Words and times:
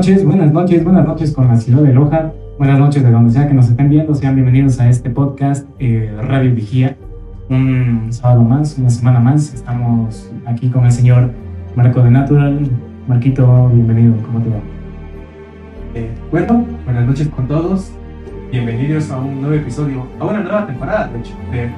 noches, 0.00 0.24
buenas 0.24 0.50
noches, 0.50 0.82
buenas 0.82 1.06
noches 1.06 1.30
con 1.30 1.46
la 1.48 1.56
ciudad 1.56 1.82
de 1.82 1.92
Loja. 1.92 2.32
Buenas 2.56 2.78
noches 2.78 3.02
de 3.02 3.10
donde 3.10 3.30
sea 3.32 3.46
que 3.46 3.52
nos 3.52 3.68
estén 3.68 3.90
viendo. 3.90 4.14
Sean 4.14 4.34
bienvenidos 4.34 4.80
a 4.80 4.88
este 4.88 5.10
podcast 5.10 5.68
eh, 5.78 6.10
Radio 6.22 6.54
Vigía. 6.54 6.96
Un 7.50 8.06
sábado 8.08 8.42
más, 8.42 8.78
una 8.78 8.88
semana 8.88 9.20
más. 9.20 9.52
Estamos 9.52 10.32
aquí 10.46 10.70
con 10.70 10.86
el 10.86 10.92
señor 10.92 11.32
Marco 11.76 12.00
de 12.00 12.10
Natural. 12.10 12.66
Marquito, 13.08 13.68
bienvenido. 13.74 14.14
¿Cómo 14.24 14.40
te 14.40 14.48
va? 14.48 14.56
Eh, 15.94 16.08
bueno, 16.30 16.64
buenas 16.86 17.06
noches 17.06 17.28
con 17.28 17.46
todos. 17.46 17.92
Bienvenidos 18.50 19.10
a 19.10 19.18
un 19.18 19.42
nuevo 19.42 19.54
episodio, 19.54 20.06
a 20.18 20.24
una 20.24 20.40
nueva 20.40 20.66
temporada, 20.66 21.08
de 21.08 21.18
hecho, 21.18 21.34
de 21.52 21.70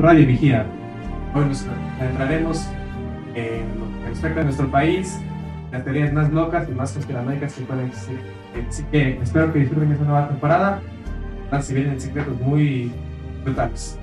Radio 0.00 0.26
Vigía. 0.26 0.66
Hoy 1.32 1.44
nos 1.44 1.64
adentraremos 2.00 2.68
en 3.36 3.60
lo 3.78 4.02
que 4.02 4.08
respecta 4.08 4.40
a 4.40 4.42
nuestro 4.42 4.68
país, 4.68 5.20
las 5.72 5.84
teorías 5.84 6.12
más 6.12 6.32
locas 6.32 6.68
y 6.68 6.72
más 6.72 6.92
conspiranoicas 6.92 7.52
que 7.54 7.62
pueden 7.62 7.86
existir. 7.86 8.18
Así 8.68 8.82
que 8.90 9.18
espero 9.22 9.52
que 9.52 9.60
disfruten 9.60 9.92
esta 9.92 10.04
nueva 10.04 10.28
temporada. 10.28 10.80
Si 11.60 11.74
vienen 11.74 12.00
secretos 12.00 12.38
muy 12.40 12.92
brutales. 13.44 13.98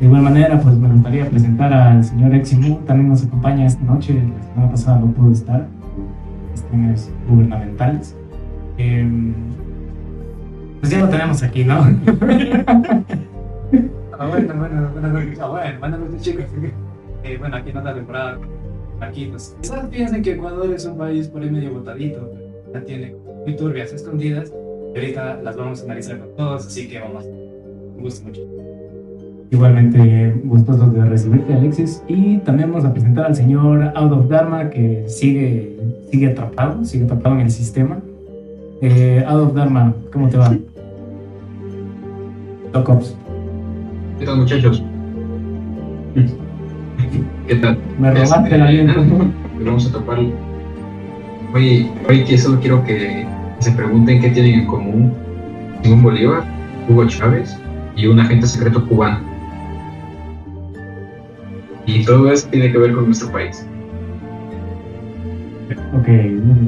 De 0.00 0.06
igual 0.06 0.22
manera, 0.22 0.60
pues 0.60 0.76
me 0.76 0.88
gustaría 0.88 1.28
presentar 1.30 1.72
al 1.72 2.04
señor 2.04 2.34
Eximu, 2.34 2.80
también 2.84 3.08
nos 3.08 3.24
acompaña 3.24 3.64
esta 3.64 3.82
noche, 3.84 4.12
la 4.14 4.42
semana 4.42 4.70
pasada 4.70 4.98
no 4.98 5.06
pudo 5.12 5.32
estar, 5.32 5.66
cuestiones 6.50 7.10
gubernamentales. 7.28 8.14
Eh, 8.76 9.32
pues 10.80 10.92
ya 10.92 10.98
lo 10.98 11.08
tenemos 11.08 11.42
aquí, 11.42 11.64
¿no? 11.64 11.76
ah, 11.76 11.86
bueno, 14.26 14.54
bueno, 14.54 14.90
ah, 15.40 15.72
bueno, 15.80 15.98
noches 15.98 16.20
chicos. 16.20 16.44
Eh, 17.22 17.36
bueno, 17.38 17.56
aquí 17.56 17.70
en 17.70 17.76
otra 17.78 17.94
temporada 17.94 18.38
aquí 19.00 19.26
pues, 19.26 19.56
quizás 19.60 19.86
piensen 19.86 20.22
que 20.22 20.32
Ecuador 20.32 20.72
es 20.72 20.84
un 20.86 20.96
país 20.96 21.28
por 21.28 21.42
ahí 21.42 21.50
medio 21.50 21.72
botadito, 21.72 22.32
ya 22.72 22.80
tiene 22.82 23.14
muy 23.44 23.56
turbias 23.56 23.92
escondidas 23.92 24.52
y 24.94 24.98
ahorita 24.98 25.42
las 25.42 25.56
vamos 25.56 25.80
a 25.82 25.84
analizar 25.84 26.18
con 26.18 26.34
todos, 26.36 26.66
así 26.66 26.88
que 26.88 26.98
vamos, 26.98 27.24
me 27.96 28.02
gusta 28.02 28.26
mucho. 28.26 28.42
Igualmente 29.50 30.34
gustosos 30.44 30.92
de 30.92 31.04
recibirte 31.04 31.54
Alexis 31.54 32.02
y 32.08 32.38
también 32.38 32.70
vamos 32.70 32.84
a 32.84 32.92
presentar 32.92 33.26
al 33.26 33.36
señor 33.36 33.92
Out 33.94 34.12
of 34.12 34.28
Dharma 34.28 34.70
que 34.70 35.04
sigue, 35.08 35.76
sigue 36.10 36.28
atrapado, 36.28 36.84
sigue 36.84 37.04
atrapado 37.04 37.36
en 37.36 37.42
el 37.42 37.50
sistema. 37.50 38.00
Eh, 38.80 39.24
Out 39.26 39.50
of 39.50 39.54
Dharma, 39.54 39.94
¿cómo 40.12 40.28
te 40.28 40.36
va? 40.36 40.56
Docops. 42.72 43.16
¿Qué 44.18 44.26
tal 44.26 44.38
muchachos? 44.38 44.82
¿Qué 47.46 47.54
tal? 47.56 47.78
Me 47.98 48.10
robaste 48.12 48.54
el 48.54 48.62
aliento. 48.62 49.00
Vamos 49.64 49.86
a 49.88 49.92
topar. 49.92 50.18
Hoy, 51.54 51.90
hoy 52.08 52.24
que 52.24 52.36
solo 52.36 52.60
quiero 52.60 52.84
que 52.84 53.26
se 53.60 53.72
pregunten 53.72 54.20
qué 54.20 54.30
tienen 54.30 54.60
en 54.60 54.66
común 54.66 55.12
Simón 55.82 56.02
Bolívar, 56.02 56.44
Hugo 56.88 57.06
Chávez 57.06 57.56
y 57.96 58.06
un 58.06 58.20
agente 58.20 58.46
secreto 58.46 58.86
cubano. 58.86 59.20
Y 61.86 62.04
todo 62.04 62.30
eso 62.32 62.48
tiene 62.48 62.72
que 62.72 62.78
ver 62.78 62.92
con 62.92 63.06
nuestro 63.06 63.30
país. 63.30 63.66
Ok, 65.94 66.08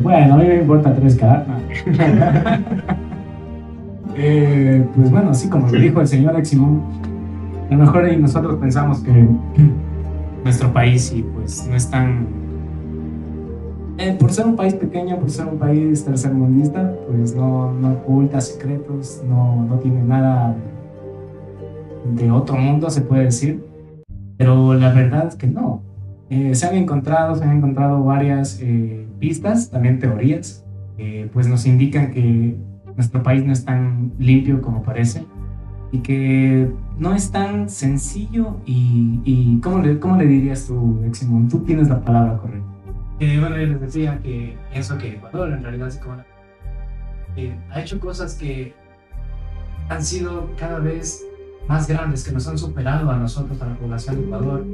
bueno, 0.02 0.34
a 0.34 0.36
mí 0.38 0.44
me 0.44 0.60
importa 0.60 0.94
tres 0.94 1.16
k 1.16 1.44
eh, 4.16 4.84
pues 4.94 5.10
bueno, 5.10 5.30
así 5.30 5.48
como 5.48 5.68
lo 5.68 5.78
dijo 5.78 6.00
el 6.00 6.06
señor 6.06 6.36
Eximón, 6.38 6.82
a 7.68 7.74
lo 7.74 7.78
mejor 7.80 8.16
nosotros 8.18 8.56
pensamos 8.56 9.00
que 9.00 9.26
nuestro 10.48 10.72
país 10.72 11.12
y 11.14 11.22
pues 11.22 11.66
no 11.68 11.76
es 11.76 11.90
tan... 11.90 12.26
Eh, 13.98 14.16
por 14.18 14.32
ser 14.32 14.46
un 14.46 14.56
país 14.56 14.72
pequeño, 14.72 15.18
por 15.18 15.28
ser 15.28 15.46
un 15.46 15.58
país 15.58 16.04
tercermundista, 16.04 16.94
pues 17.06 17.34
no, 17.34 17.72
no 17.72 17.92
oculta 17.92 18.40
secretos, 18.40 19.22
no, 19.28 19.66
no 19.68 19.78
tiene 19.78 20.02
nada 20.02 20.56
de 22.14 22.30
otro 22.30 22.56
mundo, 22.56 22.88
se 22.88 23.02
puede 23.02 23.24
decir. 23.24 23.62
Pero 24.38 24.72
la 24.72 24.90
verdad 24.92 25.26
es 25.26 25.34
que 25.34 25.48
no. 25.48 25.82
Eh, 26.30 26.54
se 26.54 26.66
han 26.66 26.76
encontrado, 26.76 27.34
se 27.34 27.44
han 27.44 27.58
encontrado 27.58 28.02
varias 28.02 28.58
eh, 28.62 29.06
pistas, 29.18 29.68
también 29.68 29.98
teorías, 29.98 30.64
que 30.96 31.28
pues 31.30 31.46
nos 31.46 31.66
indican 31.66 32.10
que 32.10 32.56
nuestro 32.96 33.22
país 33.22 33.44
no 33.44 33.52
es 33.52 33.66
tan 33.66 34.12
limpio 34.18 34.62
como 34.62 34.82
parece 34.82 35.26
y 35.90 36.00
que 36.00 36.70
no 36.98 37.14
es 37.14 37.30
tan 37.30 37.68
sencillo 37.68 38.56
y, 38.66 39.20
y 39.24 39.60
¿cómo, 39.60 39.78
le, 39.78 39.98
¿cómo 39.98 40.16
le 40.16 40.26
dirías 40.26 40.66
tú, 40.66 41.02
Eximón? 41.04 41.48
Tú 41.48 41.60
tienes 41.60 41.88
la 41.88 42.00
palabra 42.00 42.38
correcta. 42.38 42.66
Eh, 43.20 43.38
bueno, 43.40 43.56
yo 43.56 43.66
les 43.66 43.80
decía 43.80 44.20
que 44.22 44.56
pienso 44.70 44.98
que 44.98 45.14
Ecuador 45.14 45.50
en 45.50 45.62
realidad 45.62 45.92
como 46.00 46.22
eh, 47.36 47.56
ha 47.70 47.80
hecho 47.80 47.98
cosas 47.98 48.34
que 48.34 48.74
han 49.88 50.04
sido 50.04 50.50
cada 50.58 50.78
vez 50.78 51.24
más 51.68 51.88
grandes, 51.88 52.24
que 52.24 52.32
nos 52.32 52.46
han 52.48 52.58
superado 52.58 53.10
a 53.10 53.16
nosotros, 53.16 53.60
a 53.60 53.66
la 53.66 53.76
población 53.76 54.16
de 54.16 54.22
Ecuador, 54.24 54.64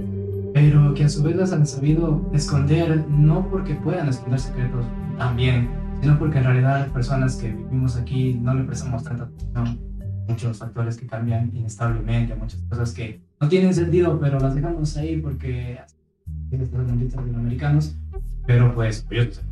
pero 0.52 0.94
que 0.94 1.04
a 1.04 1.08
su 1.08 1.22
vez 1.22 1.36
las 1.36 1.52
han 1.52 1.66
sabido 1.66 2.28
esconder, 2.32 3.04
no 3.08 3.48
porque 3.48 3.74
puedan 3.74 4.08
esconder 4.08 4.40
secretos 4.40 4.84
también, 5.18 5.68
sino 6.00 6.18
porque 6.18 6.38
en 6.38 6.44
realidad 6.44 6.80
las 6.80 6.90
personas 6.90 7.36
que 7.36 7.52
vivimos 7.52 7.96
aquí 7.96 8.34
no 8.34 8.54
le 8.54 8.64
prestamos 8.64 9.02
tanta 9.02 9.24
atención 9.24 9.93
muchos 10.28 10.58
factores 10.58 10.96
que 10.96 11.06
cambian 11.06 11.50
inestablemente, 11.54 12.34
muchas 12.34 12.60
cosas 12.62 12.92
que 12.92 13.20
no 13.40 13.48
tienen 13.48 13.74
sentido, 13.74 14.18
pero 14.20 14.38
las 14.38 14.54
dejamos 14.54 14.96
ahí 14.96 15.18
porque 15.18 15.78
estos 16.50 17.16
latinoamericanos, 17.16 17.96
pero 18.46 18.74
pues, 18.74 19.04
pues 19.08 19.42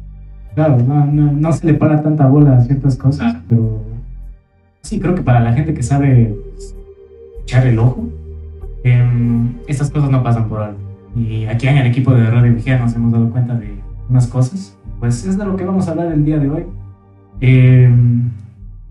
Claro, 0.54 0.78
no, 0.78 1.06
no, 1.06 1.32
no, 1.32 1.52
se 1.52 1.66
le 1.66 1.74
para 1.74 2.02
tanta 2.02 2.26
bola 2.26 2.58
a 2.58 2.60
ciertas 2.60 2.96
cosas, 2.96 3.36
pero 3.48 3.82
sí, 4.82 5.00
creo 5.00 5.14
que 5.14 5.22
para 5.22 5.40
la 5.40 5.54
gente 5.54 5.72
que 5.72 5.82
sabe 5.82 6.36
echar 7.42 7.66
el 7.66 7.78
ojo, 7.78 8.08
eh, 8.84 9.02
estas 9.66 9.90
cosas 9.90 10.10
no 10.10 10.22
pasan 10.22 10.48
por 10.48 10.60
alto. 10.60 10.80
Y 11.16 11.46
aquí 11.46 11.68
en 11.68 11.78
el 11.78 11.86
equipo 11.86 12.12
de 12.12 12.30
Radio 12.30 12.54
Vigía 12.54 12.78
nos 12.78 12.94
hemos 12.94 13.12
dado 13.12 13.30
cuenta 13.30 13.54
de 13.54 13.74
unas 14.10 14.26
cosas, 14.26 14.76
pues 15.00 15.24
es 15.24 15.38
de 15.38 15.44
lo 15.46 15.56
que 15.56 15.64
vamos 15.64 15.88
a 15.88 15.92
hablar 15.92 16.12
el 16.12 16.24
día 16.24 16.38
de 16.38 16.50
hoy. 16.50 16.64
Eh, 17.40 17.90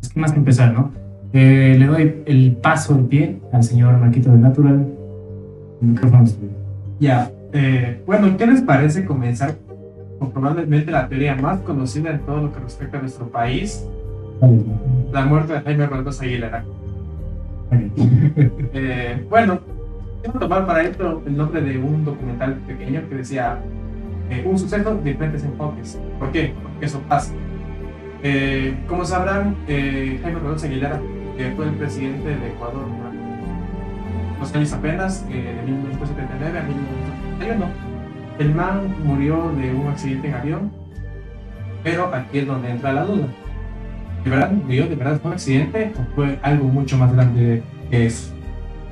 es 0.02 0.10
que 0.10 0.20
más 0.20 0.32
que 0.32 0.40
empezar, 0.40 0.74
¿no? 0.74 0.92
Eh, 1.34 1.76
le 1.80 1.86
doy 1.86 2.24
el 2.26 2.58
paso, 2.62 2.96
el 2.98 3.06
pie 3.06 3.40
al 3.54 3.64
señor 3.64 3.98
Marquito 3.98 4.32
de 4.32 4.38
Natural. 4.38 4.88
El 5.82 5.88
micrófono 5.88 6.26
Ya. 7.00 7.32
Eh, 7.54 8.02
bueno, 8.06 8.36
¿qué 8.38 8.48
les 8.48 8.62
parece 8.62 9.06
comenzar 9.06 9.56
con 10.20 10.32
probablemente 10.32 10.92
la 10.92 11.08
teoría 11.08 11.36
más 11.36 11.60
conocida 11.62 12.12
en 12.12 12.20
todo 12.20 12.44
lo 12.44 12.54
que 12.54 12.60
respecta 12.60 12.98
a 12.98 13.02
nuestro 13.02 13.28
país? 13.28 13.86
La 15.12 15.26
muerte 15.26 15.54
de 15.54 15.62
Jaime 15.62 15.86
Rodríguez 15.86 16.22
Aguilera. 16.22 16.64
eh, 18.74 19.26
bueno, 19.30 19.60
quiero 20.22 20.40
tomar 20.40 20.66
para 20.66 20.84
esto 20.84 21.22
el 21.26 21.38
nombre 21.38 21.62
de 21.62 21.78
un 21.78 22.04
documental 22.04 22.56
pequeño 22.68 23.02
que 23.08 23.16
decía 23.16 23.60
eh, 24.30 24.44
un 24.46 24.58
suceso 24.58 24.96
de 24.96 25.12
diferentes 25.12 25.44
enfoques. 25.44 26.00
¿Por 26.20 26.32
qué? 26.32 26.54
Porque 26.62 26.86
eso 26.86 27.00
pasa. 27.08 27.34
Eh, 28.24 28.78
como 28.88 29.04
sabrán, 29.04 29.56
eh, 29.68 30.20
Jaime 30.22 30.40
Rodríguez 30.40 30.64
Aguilera 30.64 31.02
que 31.38 31.52
fue 31.56 31.66
el 31.66 31.74
presidente 31.76 32.30
de 32.30 32.48
Ecuador 32.48 32.86
los 34.40 34.56
años 34.56 34.74
apenas, 34.74 35.26
eh, 35.30 35.56
de 35.56 35.72
1979 35.72 36.60
a 36.60 36.64
1981. 36.64 37.66
El 38.40 38.56
man 38.56 38.96
murió 39.06 39.52
de 39.56 39.74
un 39.74 39.88
accidente 39.88 40.30
en 40.30 40.34
avión, 40.34 40.72
pero 41.84 42.14
aquí 42.14 42.40
es 42.40 42.48
donde 42.48 42.72
entra 42.72 42.92
la 42.92 43.06
duda. 43.06 43.28
¿De 44.24 44.30
verdad 44.30 44.52
murió? 44.52 44.88
¿De 44.88 44.96
verdad 44.96 45.20
fue 45.22 45.30
un 45.30 45.34
accidente 45.36 45.94
o 45.96 46.16
fue 46.16 46.40
algo 46.42 46.66
mucho 46.66 46.98
más 46.98 47.14
grande 47.14 47.62
que 47.92 48.08
eso? 48.08 48.34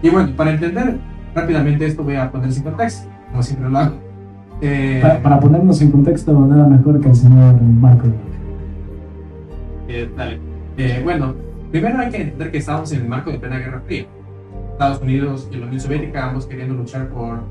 Y 0.04 0.10
bueno, 0.10 0.30
para 0.36 0.52
entender 0.52 0.98
rápidamente 1.34 1.86
esto 1.86 2.04
voy 2.04 2.16
a 2.16 2.32
ponerse 2.32 2.60
en 2.60 2.66
contexto, 2.66 3.10
como 3.30 3.42
siempre 3.42 3.70
lo 3.70 3.78
hago. 3.78 3.96
Eh, 4.62 5.00
para, 5.02 5.22
para, 5.22 5.40
ponernos 5.40 5.82
en 5.82 5.92
contexto, 5.92 6.34
nada 6.48 6.68
mejor 6.68 7.00
que 7.00 7.10
el 7.10 7.16
señor 7.16 7.60
Marco. 7.62 8.08
Eh, 9.88 10.10
dale. 10.16 10.40
Eh, 10.78 11.02
bueno, 11.04 11.34
Primero 11.72 12.00
hay 12.00 12.10
que 12.10 12.18
entender 12.18 12.52
que 12.52 12.58
estamos 12.58 12.92
en 12.92 13.02
el 13.02 13.08
marco 13.08 13.32
de 13.32 13.38
plena 13.38 13.60
Guerra 13.60 13.82
Fría. 13.86 14.08
Estados 14.72 15.02
Unidos 15.02 15.48
y 15.52 15.58
la 15.58 15.68
Unión 15.68 15.80
Soviética 15.80 16.26
ambos 16.26 16.48
queriendo 16.48 16.74
luchar 16.74 17.10
por, 17.10 17.42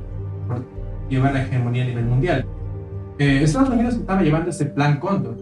llevar 1.08 1.34
la 1.34 1.42
hegemonía 1.42 1.84
a 1.84 1.86
nivel 1.86 2.04
mundial. 2.04 2.46
Eh, 3.18 3.42
Estados 3.42 3.70
Unidos 3.70 3.94
estaba 3.94 4.22
llevando 4.22 4.50
este 4.50 4.66
plan 4.66 4.98
Cóndor. 4.98 5.36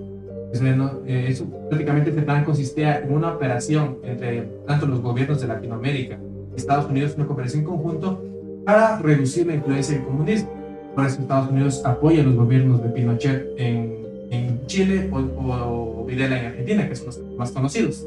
Eh, 0.53 1.27
eso, 1.29 1.47
prácticamente 1.69 2.11
este 2.11 2.23
plan 2.23 2.45
consistía 2.45 3.01
en 3.01 3.13
una 3.13 3.33
operación 3.33 3.99
entre 4.03 4.43
tanto 4.67 4.87
los 4.87 5.01
gobiernos 5.01 5.41
de 5.41 5.49
Latinoamérica 5.49 6.19
y 6.53 6.57
Estados 6.57 6.91
Unidos, 6.91 7.15
una 7.17 7.27
cooperación 7.27 7.61
en 7.61 7.67
conjunto 7.67 8.23
para 8.65 8.99
reducir 8.99 9.47
la 9.47 9.55
influencia 9.55 9.97
del 9.97 10.05
comunismo. 10.05 10.51
Por 10.95 11.07
eso 11.07 11.21
Estados 11.21 11.51
Unidos 11.51 11.83
apoya 11.85 12.23
a 12.23 12.25
los 12.25 12.35
gobiernos 12.35 12.83
de 12.83 12.89
Pinochet 12.91 13.49
en, 13.59 13.97
en 14.31 14.67
Chile 14.67 15.11
o, 15.13 16.01
o 16.01 16.05
Videla 16.05 16.39
en 16.41 16.47
Argentina, 16.47 16.89
que 16.89 16.97
son 16.97 17.07
los 17.07 17.21
más 17.37 17.53
conocidos. 17.53 18.07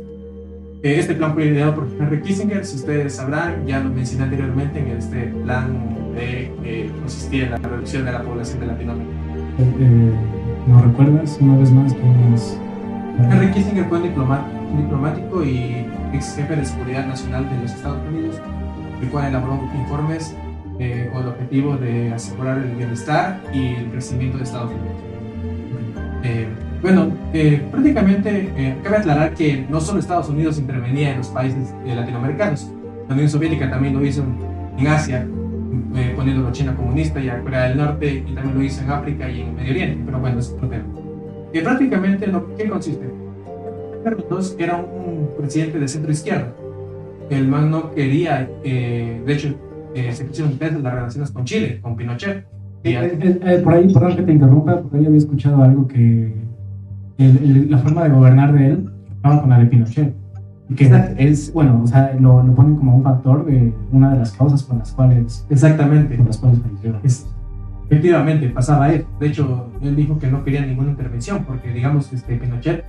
Este 0.81 1.14
plan 1.14 1.34
fue 1.34 1.48
ideado 1.48 1.76
por 1.76 1.88
Henry 2.00 2.22
Kissinger, 2.22 2.66
si 2.66 2.78
ustedes 2.78 3.16
sabrán, 3.16 3.68
ya 3.68 3.81
lo 3.81 3.90
mencioné 3.90 4.24
anteriormente 4.24 4.80
en 4.80 4.88
este 4.98 5.24
plan 5.44 6.14
de 6.16 6.54
eh, 6.64 6.90
consistía 7.02 7.46
en 7.46 7.52
la 7.52 7.58
reducción 7.58 8.06
de 8.06 8.12
la 8.14 8.24
población 8.24 8.62
de 8.62 8.68
Latinoamérica. 8.68 9.14
Eh, 9.60 10.14
¿No 10.68 10.81
recuerdas 10.81 11.38
una 11.42 11.58
vez 11.58 11.72
más 11.72 11.94
es? 12.34 12.58
Henry 13.30 13.52
Kissinger 13.52 13.86
fue 13.90 13.98
un 13.98 14.78
diplomático 14.78 15.44
y 15.44 15.86
ex 16.14 16.36
jefe 16.38 16.56
de 16.56 16.64
seguridad 16.64 17.06
nacional 17.08 17.50
de 17.50 17.62
los 17.62 17.72
Estados 17.74 18.00
Unidos, 18.08 18.42
el 19.02 19.10
cual 19.10 19.28
elaboró 19.28 19.60
informes 19.78 20.34
eh, 20.80 21.10
con 21.12 21.24
el 21.24 21.28
objetivo 21.30 21.76
de 21.76 22.14
asegurar 22.14 22.58
el 22.58 22.72
bienestar 22.78 23.42
y 23.54 23.76
el 23.76 23.92
crecimiento 23.92 24.38
de 24.38 24.46
Estados 24.46 24.72
Unidos. 24.72 24.96
Eh, 26.24 26.48
bueno, 26.81 27.12
eh, 27.34 27.62
prácticamente 27.72 28.52
eh, 28.56 28.76
cabe 28.84 28.98
aclarar 28.98 29.34
que 29.34 29.66
no 29.70 29.80
solo 29.81 30.00
Estados 30.00 30.30
Unidos 30.30 30.60
intervenía 30.60 31.12
en 31.12 31.18
los 31.18 31.28
países 31.28 31.74
latinoamericanos, 31.86 32.72
la 33.08 33.14
Unión 33.14 33.30
Soviética 33.30 33.70
también 33.70 33.94
lo 33.96 34.06
hizo 34.06 34.24
en 34.78 34.88
Asia, 34.88 35.28
poniendo 36.16 36.48
a 36.48 36.52
China 36.52 36.76
comunista 36.76 37.20
y 37.20 37.30
a 37.30 37.42
Corea 37.42 37.70
del 37.70 37.78
Norte, 37.78 38.24
y 38.28 38.34
también 38.34 38.56
lo 38.56 38.64
hizo 38.64 38.84
en 38.84 38.92
África 38.92 39.30
y 39.30 39.42
en 39.42 39.56
Medio 39.56 39.72
Oriente, 39.72 40.02
pero 40.06 40.20
bueno, 40.20 40.40
es 40.40 40.50
otro 40.52 40.70
tema. 40.70 40.86
Y 41.54 41.60
prácticamente, 41.60 42.28
lo, 42.28 42.56
¿qué 42.56 42.70
consiste? 42.70 43.10
Carlos 44.04 44.56
era 44.60 44.78
un 44.78 45.30
presidente 45.38 45.80
de 45.80 45.88
centro 45.88 46.12
izquierda. 46.12 46.54
El 47.30 47.48
man 47.48 47.72
no 47.72 47.92
quería, 47.92 48.50
de 48.64 49.24
hecho, 49.28 49.56
eh, 49.96 50.12
se 50.14 50.26
pusieron 50.26 50.58
en 50.60 50.84
las 50.84 50.94
relaciones 50.94 51.31
con 51.31 51.46
Chile, 51.46 51.80
con 51.81 51.96
Pinochet. 51.96 52.46
Eh, 52.84 52.94
eh, 52.94 53.40
eh, 53.44 53.62
por 53.64 53.74
ahí, 53.74 53.94
perdón 53.94 54.16
que 54.16 54.22
te 54.24 54.31
interrumpa, 54.31 54.81
por 54.81 54.98
ahí 54.98 55.06
había 55.06 55.18
escuchado 55.18 55.62
algo 55.64 55.88
que 55.88 56.34
la 57.27 57.77
forma 57.80 58.04
de 58.04 58.10
gobernar 58.10 58.54
de 58.54 58.68
él 58.68 58.89
estaba 59.12 59.42
con 59.42 59.50
la 59.50 59.60
de 59.60 59.66
Pinochet. 59.66 60.16
Que 60.75 61.16
es, 61.18 61.51
bueno, 61.51 61.81
o 61.83 61.88
sea, 61.88 62.16
lo, 62.19 62.44
lo, 62.44 62.54
ponen 62.54 62.75
como 62.75 62.95
un 62.95 63.04
factor 63.04 63.44
de 63.45 63.74
una 63.92 64.12
de 64.12 64.19
las 64.19 64.31
causas 64.33 64.62
por 64.62 64.77
las 64.77 64.92
cuales. 64.92 65.45
Exactamente. 65.50 66.16
Por 66.16 66.27
las 66.27 66.38
cuales 66.38 66.60
falleció. 66.62 67.00
efectivamente, 67.89 68.50
pasaba 68.50 68.94
él. 68.94 69.06
De 69.19 69.27
hecho, 69.27 69.71
él 69.81 69.95
dijo 69.95 70.19
que 70.19 70.27
no 70.27 70.44
quería 70.44 70.63
ninguna 70.63 70.92
intervención 70.92 71.44
porque, 71.44 71.74
digamos, 71.74 72.13
este, 72.13 72.36
Pinochet 72.36 72.86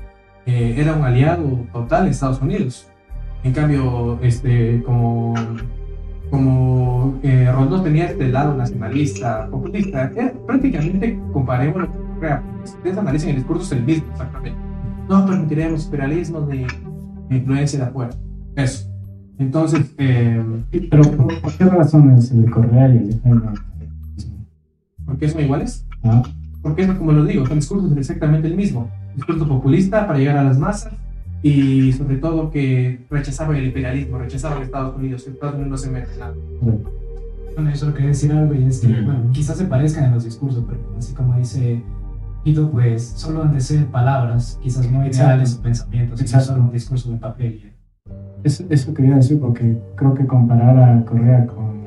era 0.46 0.94
un 0.94 1.04
aliado 1.04 1.42
total 1.72 2.04
de 2.04 2.10
Estados 2.10 2.42
Unidos. 2.42 2.88
En 3.44 3.52
cambio, 3.52 4.18
este, 4.20 4.82
como 4.82 5.34
como 6.30 7.18
eh, 7.22 7.50
Roldós 7.52 7.82
tenía 7.82 8.06
este 8.06 8.28
lado 8.28 8.56
nacionalista, 8.56 9.48
populista, 9.50 10.10
eh, 10.16 10.32
prácticamente 10.46 11.18
comparemos 11.32 11.88
que 12.20 12.28
ustedes 12.64 12.98
analicen 12.98 13.30
el 13.30 13.36
discurso 13.36 13.62
es 13.64 13.72
el 13.72 13.84
mismo, 13.84 14.10
exactamente. 14.12 14.58
No 15.08 15.26
permitiremos 15.26 15.86
imperialismo 15.86 16.46
ni 16.48 16.66
influencia 17.34 17.78
de 17.78 17.84
afuera. 17.86 18.10
Eso. 18.56 18.88
Entonces, 19.38 19.92
eh, 19.98 20.44
pero 20.90 21.02
¿por 21.02 21.52
qué 21.56 21.64
razones 21.64 22.30
el 22.30 22.42
de 22.42 22.50
Correa 22.50 22.88
y 22.88 22.98
el 22.98 23.10
de 23.10 23.18
Jaime? 23.20 23.42
¿Por 25.04 25.18
qué 25.18 25.28
son 25.28 25.40
iguales? 25.40 25.86
Ah. 26.04 26.22
Porque 26.62 26.82
es 26.82 26.90
como 26.92 27.12
lo 27.12 27.24
digo, 27.24 27.44
el 27.44 27.54
discurso 27.54 27.86
es 27.86 27.96
exactamente 27.96 28.46
el 28.46 28.54
mismo. 28.54 28.90
Discurso 29.16 29.48
populista 29.48 30.06
para 30.06 30.18
llegar 30.18 30.36
a 30.36 30.44
las 30.44 30.58
masas, 30.58 30.92
y 31.42 31.92
sobre 31.92 32.16
todo 32.16 32.50
que 32.50 33.06
rechazaban 33.08 33.56
el 33.56 33.66
imperialismo, 33.66 34.18
rechazaban 34.18 34.62
Estados 34.62 34.96
Unidos, 34.96 35.24
que 35.24 35.30
Estados 35.30 35.54
Unidos 35.54 35.70
no 35.70 35.78
se 35.78 35.90
mete 35.90 36.12
en 36.12 36.18
nada. 36.18 36.34
Bueno, 37.54 37.70
yo 37.70 37.76
solo 37.76 37.94
quería 37.94 38.08
decir 38.08 38.32
algo 38.32 38.54
y 38.54 38.64
es 38.64 38.80
que, 38.80 38.88
bueno, 38.88 39.30
quizás 39.32 39.56
se 39.56 39.64
parezcan 39.64 40.04
en 40.04 40.14
los 40.14 40.24
discursos, 40.24 40.64
pero 40.68 40.80
así 40.98 41.14
como 41.14 41.36
dice 41.36 41.82
pues 42.72 43.06
solo 43.16 43.42
han 43.42 43.52
de 43.52 43.60
ser 43.60 43.86
palabras, 43.86 44.58
quizás 44.62 44.90
no 44.90 45.06
ideales 45.06 45.56
o 45.56 45.62
pensamientos, 45.62 46.20
quizás 46.20 46.46
solo 46.46 46.62
un 46.62 46.72
discurso 46.72 47.10
de 47.10 47.16
papel. 47.18 47.72
Eso, 48.42 48.64
eso 48.70 48.94
quería 48.94 49.16
decir 49.16 49.38
porque 49.38 49.78
creo 49.96 50.14
que 50.14 50.26
comparar 50.26 50.78
a 50.78 51.04
Correa 51.04 51.46
con... 51.46 51.84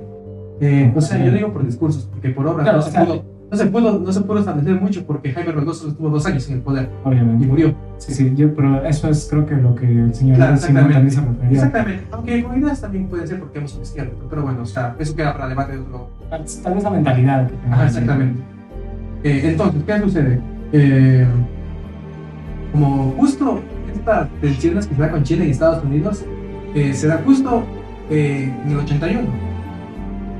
Eh, 0.61 0.93
o 0.95 1.01
sea, 1.01 1.23
yo 1.23 1.31
digo 1.31 1.51
por 1.51 1.65
discursos, 1.65 2.05
porque 2.05 2.29
por 2.29 2.47
obras 2.47 2.65
no, 2.71 2.81
se 2.81 2.91
pudo 2.91 3.33
no 3.53 3.57
se 3.57 3.67
pudo, 3.67 3.99
no 3.99 4.11
se 4.11 4.21
pudo 4.21 4.39
establecer 4.39 4.81
mucho 4.81 5.05
porque 5.05 5.31
Jaime 5.31 5.51
Reynoso 5.51 5.87
estuvo 5.87 6.09
dos 6.09 6.25
años 6.25 6.49
en 6.49 6.55
el 6.55 6.61
poder. 6.61 6.89
Obviamente. 7.03 7.45
Y 7.45 7.47
murió. 7.47 7.75
Sí, 7.97 8.11
sí, 8.11 8.33
yo, 8.35 8.51
pero 8.55 8.83
eso 8.83 9.07
es 9.09 9.27
creo 9.29 9.45
que 9.45 9.55
lo 9.55 9.75
que 9.75 9.85
el 9.85 10.11
señor 10.11 10.37
claro, 10.37 10.59
también 10.59 11.11
se 11.11 11.21
refería. 11.21 11.51
Exactamente. 11.51 12.07
Aunque 12.09 12.43
con 12.43 12.59
ideas 12.59 12.81
también 12.81 13.07
puede 13.07 13.27
ser 13.27 13.39
porque 13.39 13.59
hemos 13.59 13.77
izquierda. 13.79 14.11
Pero 14.27 14.41
bueno, 14.41 14.63
o 14.63 14.65
sea, 14.65 14.95
eso 14.97 15.15
queda 15.15 15.33
para 15.33 15.49
debate 15.49 15.73
de 15.73 15.79
otro. 15.81 16.09
Tal 16.31 16.41
vez 16.41 16.83
la 16.83 16.89
mentalidad 16.89 17.47
que 17.47 17.55
Ajá, 17.69 17.85
exactamente. 17.85 18.41
Eh, 19.23 19.41
entonces, 19.45 19.81
¿qué 19.85 19.99
sucede? 19.99 20.39
Eh, 20.73 21.25
como 22.71 23.11
justo 23.11 23.61
estas 23.93 24.27
tensiones 24.41 24.87
que 24.87 24.95
se 24.95 25.01
da 25.01 25.11
con 25.11 25.23
Chile 25.23 25.45
y 25.45 25.51
Estados 25.51 25.83
Unidos, 25.83 26.25
eh, 26.73 26.93
se 26.93 27.07
da 27.07 27.21
justo 27.23 27.63
eh, 28.09 28.51
en 28.65 28.71
el 28.71 28.79
81 28.79 29.21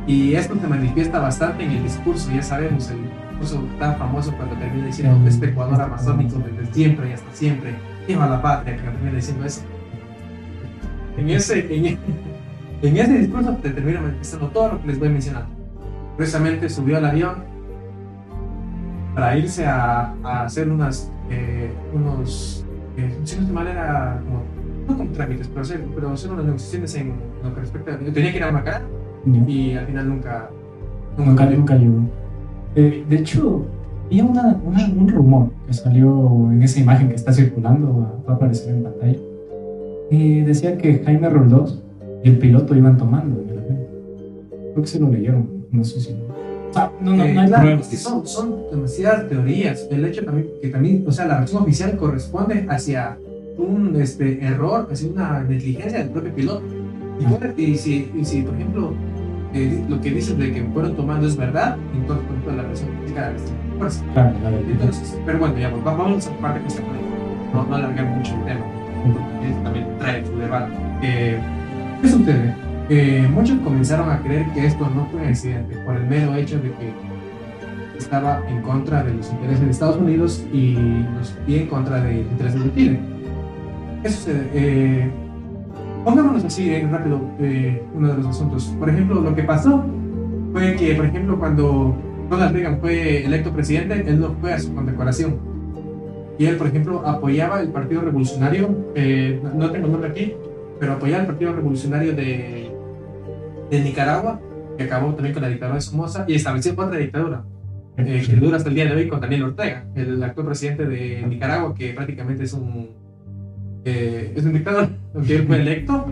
y 0.07 0.33
esto 0.33 0.56
se 0.59 0.68
manifiesta 0.68 1.19
bastante 1.19 1.63
en 1.63 1.71
el 1.71 1.83
discurso, 1.83 2.30
ya 2.33 2.41
sabemos, 2.41 2.89
el 2.89 2.97
discurso 3.30 3.63
tan 3.80 3.95
famoso 3.97 4.35
cuando 4.35 4.56
termina 4.56 4.88
diciendo 4.88 5.25
este 5.27 5.50
Ecuador 5.50 5.79
amazónico 5.79 6.39
desde 6.39 6.74
siempre 6.74 7.09
y 7.09 7.13
hasta 7.13 7.33
siempre, 7.33 7.75
lleva 8.07 8.27
la 8.27 8.41
patria, 8.41 8.75
que 8.75 8.81
termina 8.81 9.15
diciendo 9.15 9.45
eso. 9.45 9.62
En 11.17 11.29
ese, 11.29 11.60
en, 11.74 11.98
en 12.81 12.98
ese 12.98 13.19
discurso 13.19 13.55
te 13.62 13.69
termina 13.69 14.01
manifestando 14.01 14.48
todo 14.48 14.74
lo 14.74 14.81
que 14.81 14.88
les 14.88 15.00
voy 15.00 15.10
mencionando. 15.10 15.50
Precisamente 16.17 16.67
subió 16.67 16.98
al 16.98 17.05
avión 17.05 17.52
para 19.13 19.38
irse 19.38 19.65
a, 19.65 20.13
a 20.24 20.43
hacer 20.46 20.70
unas, 20.70 21.12
eh, 21.29 21.72
unos, 21.93 22.65
eh, 22.98 23.15
si 23.24 23.39
no 23.39 23.48
de 23.48 23.53
manera, 23.53 24.22
como, 24.24 24.43
no 24.88 24.98
como 24.98 25.12
trámites, 25.12 25.48
pero 25.48 25.62
hacer, 25.62 25.86
pero 25.93 26.12
hacer 26.12 26.32
unas 26.32 26.46
negociaciones 26.46 26.96
en 26.96 27.13
lo 27.43 27.53
que 27.53 27.62
respecta, 27.62 27.98
tenía 27.98 28.32
que 28.32 28.38
ir 28.38 28.43
a 28.43 28.51
Macará 28.51 28.82
y 29.48 29.74
al 29.74 29.86
final 29.86 30.10
nunca, 30.10 30.50
nunca, 31.17 31.46
nunca, 31.46 31.75
llegó. 31.75 32.01
Eh, 32.75 33.05
de 33.08 33.15
hecho, 33.15 33.65
había 34.05 34.25
una, 34.25 34.60
un 34.65 35.08
rumor 35.08 35.50
que 35.67 35.74
salió 35.74 36.50
en 36.51 36.62
esa 36.62 36.79
imagen 36.79 37.10
que 37.10 37.15
está 37.15 37.32
circulando, 37.32 38.24
va 38.27 38.34
a 38.34 38.36
aparecer 38.36 38.75
en 38.75 38.84
pantalla, 38.84 39.17
y 40.10 40.41
decía 40.41 40.77
que 40.77 41.03
Jaime 41.03 41.29
Roldós 41.29 41.82
y 42.24 42.29
el 42.29 42.38
piloto 42.39 42.75
iban 42.75 42.98
tomando 42.98 43.41
en 43.41 43.50
el 43.50 43.60
avión. 43.60 43.79
Creo 44.72 44.82
que 44.82 44.88
se 44.88 45.00
lo 45.00 45.10
leyeron, 45.10 45.65
no 45.72 45.84
sé 45.84 46.00
si... 46.00 46.12
Ah, 46.29 46.33
no, 47.01 47.15
no, 47.15 47.15
no 47.15 47.24
hay 47.24 47.74
eh, 47.74 47.84
son, 47.84 48.25
son 48.25 48.63
demasiadas 48.72 49.30
teorías. 49.30 49.88
El 49.92 50.06
hecho 50.06 50.24
también 50.24 50.48
que 50.62 50.70
también, 50.70 51.03
o 51.08 51.12
sea, 51.12 51.25
la 51.25 51.39
versión 51.39 51.63
oficial 51.63 51.96
corresponde 51.98 52.65
hacia 52.70 53.18
un 53.58 53.96
este, 54.00 54.44
error, 54.44 54.88
hacia 54.92 55.10
una 55.10 55.44
negligencia 55.44 56.00
del 56.00 56.10
propio 56.10 56.34
piloto. 56.34 56.63
Y, 57.58 57.62
y, 57.62 57.77
si, 57.77 58.12
y 58.15 58.25
si, 58.25 58.42
por 58.42 58.56
ejemplo, 58.56 58.94
lo 59.88 60.01
que 60.01 60.12
dices 60.12 60.38
de 60.38 60.51
que 60.51 60.63
fueron 60.74 60.96
tomando 60.96 61.27
es 61.27 61.38
verdad, 61.38 61.77
entonces, 61.94 62.25
por 62.25 62.36
ejemplo, 62.36 62.56
la 62.56 62.63
versión 62.63 62.89
crítica 62.98 63.27
de 63.30 63.34
la 63.34 63.77
fuerza. 63.77 64.03
Claro, 64.13 64.36
claro, 64.39 64.58
entonces, 64.58 65.18
pero 65.25 65.39
bueno, 65.39 65.58
ya, 65.58 65.72
pues, 65.72 65.84
vamos 65.84 66.08
a 66.08 66.18
esa 66.18 66.32
parte 66.38 66.62
que 66.62 66.68
está 66.68 66.82
no, 67.53 67.65
no 67.65 67.75
alargar 67.75 68.06
mucho 68.08 68.34
el 68.34 68.46
tema, 68.46 68.65
porque 69.03 69.63
también 69.63 69.88
trae 70.00 70.25
su 70.25 70.36
debate. 70.38 70.74
Eh, 71.03 71.39
¿Qué 72.01 72.10
sucede? 72.10 72.56
Muchos 73.32 73.58
comenzaron 73.60 74.10
a 74.10 74.22
creer 74.22 74.46
que 74.54 74.66
esto 74.66 74.90
no 74.90 75.06
fue 75.08 75.22
un 75.22 75.28
accidente 75.28 75.78
por 75.86 75.96
el 75.96 76.06
mero 76.06 76.36
hecho 76.36 76.58
de 76.58 76.72
que 76.72 76.94
estaba 77.98 78.42
en 78.50 78.62
contra 78.62 79.04
de 79.04 79.13
los 79.13 79.32
intereses 79.32 79.66
de 79.66 79.72
Estados 79.72 79.98
Unidos 79.98 80.46
y, 80.52 80.75
los, 81.18 81.36
en 81.48 81.68
contra 81.68 82.02
de 82.02 82.24
los 82.24 82.32
intereses 82.32 82.63
de 82.63 82.74
Chile. 82.74 83.00
Eh, 84.54 85.10
Pongámonos 86.04 86.44
así 86.44 86.70
eh, 86.70 86.86
rápido 86.92 87.22
eh, 87.40 87.82
uno 87.96 88.10
de 88.10 88.18
los 88.18 88.28
asuntos. 88.28 88.66
Por 88.78 88.90
ejemplo, 88.90 89.22
lo 89.22 89.34
que 89.34 89.44
pasó 89.44 89.86
fue 90.52 90.75
que, 90.75 90.96
por 90.96 91.06
ejemplo, 91.06 91.40
cuando 91.40 91.96
Ronald 92.30 92.54
Reagan 92.54 92.80
fue 92.82 93.24
electo 93.25 93.52
presidente, 93.54 94.04
él 94.06 94.20
no 94.20 94.36
fue 94.42 94.54
a 94.54 94.60
su 94.60 94.74
condecoración. 94.75 95.38
Y 96.38 96.46
él, 96.46 96.58
por 96.58 96.68
ejemplo, 96.68 97.08
apoyaba 97.08 97.62
el 97.62 97.70
Partido 97.70 98.02
Revolucionario, 98.02 98.75
eh, 98.96 99.42
no 99.56 99.72
tengo 99.72 99.86
el 99.86 99.92
nombre 99.94 100.10
aquí, 100.10 100.34
pero 100.80 100.94
apoyaba 100.94 101.22
el 101.22 101.28
Partido 101.28 101.54
Revolucionario 101.54 102.13
de, 102.13 102.62
de 103.70 103.82
Nicaragua, 103.82 104.39
que 104.77 104.84
acabó 104.84 105.13
también 105.13 105.34
con 105.34 105.43
la 105.43 105.50
dictadura 105.50 105.75
de 105.75 105.82
Somoza 105.82 106.25
y 106.27 106.36
estableció 106.36 106.74
otra 106.74 106.98
dictadura, 106.98 107.43
eh, 107.98 108.24
que 108.25 108.36
dura 108.36 108.58
hasta 108.58 108.70
el 108.70 108.75
día 108.75 108.86
de 108.86 108.96
hoy 108.96 109.08
con 109.08 109.22
Daniel 109.22 109.43
Ortega, 109.43 109.86
el 109.96 110.22
actual 110.24 110.48
presidente 110.48 110.86
de 110.86 111.24
Nicaragua, 111.27 111.74
que 111.75 111.93
prácticamente 111.93 112.43
es 112.43 112.53
un 112.53 112.89
eh, 113.86 114.34
es 114.36 114.46
un 114.46 114.53
dictador, 114.53 114.89
aunque 115.13 115.36
él 115.36 115.48
fue 115.48 115.58
electo, 115.58 116.05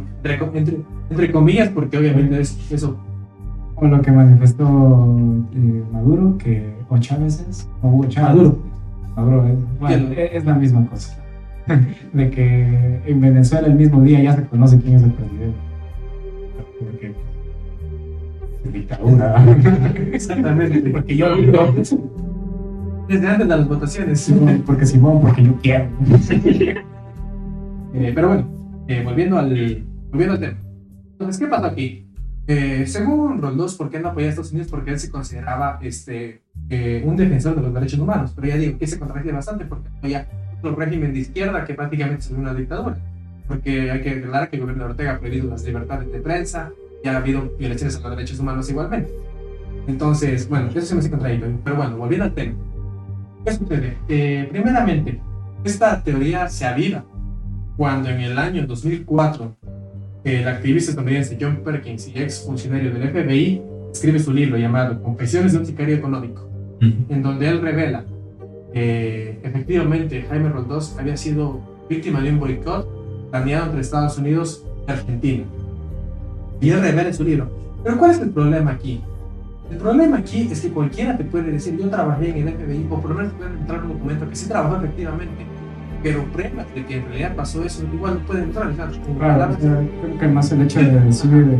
entre, 0.53 0.79
entre, 1.09 1.31
comillas, 1.31 1.69
porque 1.69 1.97
obviamente 1.97 2.41
es 2.41 2.71
eso. 2.71 2.99
Como 3.75 3.95
lo 3.95 4.01
que 4.01 4.11
manifestó 4.11 4.65
eh, 5.55 5.83
Maduro, 5.91 6.37
que 6.37 6.73
o 6.89 6.97
Chávez 6.97 7.45
es, 7.49 7.69
o 7.81 7.87
Hugo 7.87 8.05
Chávez. 8.09 8.35
Maduro. 8.35 8.57
Maduro 9.15 9.47
es, 9.47 10.33
es 10.33 10.45
la 10.45 10.55
misma 10.55 10.85
cosa. 10.87 11.17
de 12.13 12.29
que 12.29 13.01
en 13.05 13.21
Venezuela 13.21 13.67
el 13.67 13.75
mismo 13.75 14.01
día 14.01 14.21
ya 14.21 14.35
se 14.35 14.45
conoce 14.45 14.79
quién 14.79 14.95
es 14.95 15.03
el 15.03 15.13
presidente. 15.13 15.57
Porque 16.79 17.15
dictadura. 18.69 19.43
Exactamente, 20.11 20.89
porque 20.89 21.15
yo 21.15 21.27
desde 23.07 23.27
antes 23.27 23.47
de 23.47 23.57
las 23.57 23.67
votaciones. 23.67 24.33
porque 24.65 24.85
Simón, 24.85 25.21
porque 25.21 25.43
yo 25.43 25.55
quiero. 25.61 25.89
Eh, 27.93 28.13
pero 28.15 28.29
bueno, 28.29 28.47
eh, 28.87 29.01
volviendo, 29.03 29.37
al, 29.37 29.85
volviendo 30.11 30.35
al 30.35 30.39
tema. 30.39 30.57
Entonces, 31.11 31.37
¿qué 31.37 31.47
pasó 31.47 31.65
aquí? 31.65 32.07
Eh, 32.47 32.85
según 32.87 33.41
Roldós, 33.41 33.75
¿por 33.75 33.89
qué 33.89 33.99
no 33.99 34.09
apoyaba 34.09 34.27
a 34.27 34.29
Estados 34.29 34.51
Unidos? 34.51 34.69
Porque 34.69 34.91
él 34.91 34.99
se 34.99 35.11
consideraba 35.11 35.77
este, 35.81 36.41
eh, 36.69 37.03
un 37.05 37.15
defensor 37.15 37.55
de 37.55 37.61
los 37.61 37.73
derechos 37.73 37.99
humanos. 37.99 38.31
Pero 38.35 38.47
ya 38.47 38.55
digo 38.55 38.77
que 38.77 38.87
se 38.87 38.97
contradice 38.97 39.31
bastante 39.31 39.65
porque 39.65 39.89
había 40.01 40.27
un 40.63 40.75
régimen 40.75 41.13
de 41.13 41.19
izquierda 41.19 41.65
que 41.65 41.73
prácticamente 41.73 42.25
es 42.25 42.31
una 42.31 42.53
dictadura. 42.53 42.97
Porque 43.47 43.91
hay 43.91 44.01
que 44.01 44.09
aclarar 44.11 44.49
que 44.49 44.55
el 44.55 44.61
gobierno 44.61 44.85
de 44.85 44.89
Ortega 44.91 45.15
ha 45.15 45.19
prohibido 45.19 45.49
las 45.49 45.63
libertades 45.65 46.11
de 46.11 46.19
prensa 46.19 46.71
y 47.03 47.07
ha 47.07 47.17
habido 47.17 47.51
violaciones 47.57 47.95
a 47.97 47.99
los 48.01 48.11
derechos 48.11 48.39
humanos 48.39 48.69
igualmente. 48.69 49.11
Entonces, 49.87 50.47
bueno, 50.47 50.69
eso 50.69 50.81
se 50.81 50.95
me 50.95 50.99
hace 50.99 51.09
contradictorio. 51.09 51.57
Pero 51.63 51.75
bueno, 51.75 51.97
volviendo 51.97 52.25
al 52.25 52.33
tema. 52.33 52.53
¿Qué 53.45 53.53
sucede? 53.53 53.97
Eh, 54.07 54.47
primeramente, 54.51 55.19
esta 55.63 56.03
teoría 56.03 56.47
se 56.49 56.65
aviva 56.65 57.03
cuando 57.77 58.09
en 58.09 58.21
el 58.21 58.37
año 58.37 58.67
2004 58.67 59.57
el 60.23 60.47
activista 60.47 60.91
estadounidense 60.91 61.37
John 61.39 61.61
Perkins 61.63 62.07
y 62.07 62.19
ex 62.19 62.45
funcionario 62.45 62.93
del 62.93 63.09
FBI 63.09 63.61
escribe 63.91 64.19
su 64.19 64.31
libro 64.31 64.57
llamado 64.57 65.01
Confesiones 65.01 65.53
de 65.53 65.59
un 65.59 65.65
sicario 65.65 65.95
económico, 65.95 66.47
en 66.79 67.23
donde 67.23 67.49
él 67.49 67.61
revela 67.61 68.05
que 68.73 69.39
efectivamente 69.43 70.25
Jaime 70.29 70.49
Roldós 70.49 70.95
había 70.97 71.17
sido 71.17 71.59
víctima 71.89 72.21
de 72.21 72.29
un 72.29 72.39
boicot 72.39 72.87
planeado 73.31 73.65
entre 73.65 73.81
Estados 73.81 74.17
Unidos 74.17 74.65
y 74.87 74.91
Argentina. 74.91 75.43
Y 76.61 76.71
revela 76.71 77.09
en 77.09 77.13
su 77.13 77.23
libro. 77.23 77.49
Pero 77.83 77.97
¿cuál 77.97 78.11
es 78.11 78.19
el 78.19 78.29
problema 78.29 78.71
aquí? 78.71 79.01
El 79.71 79.77
problema 79.77 80.17
aquí 80.17 80.47
es 80.51 80.61
que 80.61 80.69
cualquiera 80.69 81.17
te 81.17 81.23
puede 81.23 81.51
decir, 81.51 81.77
yo 81.77 81.89
trabajé 81.89 82.29
en 82.29 82.47
el 82.47 82.53
FBI, 82.53 82.87
o 82.89 82.99
por 82.99 83.11
lo 83.11 83.17
menos 83.17 83.33
puede 83.33 83.51
entrar 83.51 83.83
un 83.83 83.93
documento 83.93 84.29
que 84.29 84.35
sí 84.35 84.47
trabajó 84.47 84.75
efectivamente, 84.75 85.45
pero 86.03 86.23
pruebas 86.25 86.65
de 86.75 86.85
que 86.85 86.97
en 86.97 87.05
realidad 87.05 87.35
pasó 87.35 87.63
eso, 87.63 87.83
igual 87.93 88.15
no 88.15 88.19
pueden 88.25 88.43
entrar. 88.45 88.71
Claro, 89.17 89.57
creo 89.57 90.19
que 90.19 90.27
más 90.27 90.51
el 90.51 90.63
hecho 90.63 90.79
de 90.79 90.99
decir 90.99 91.31
de, 91.31 91.57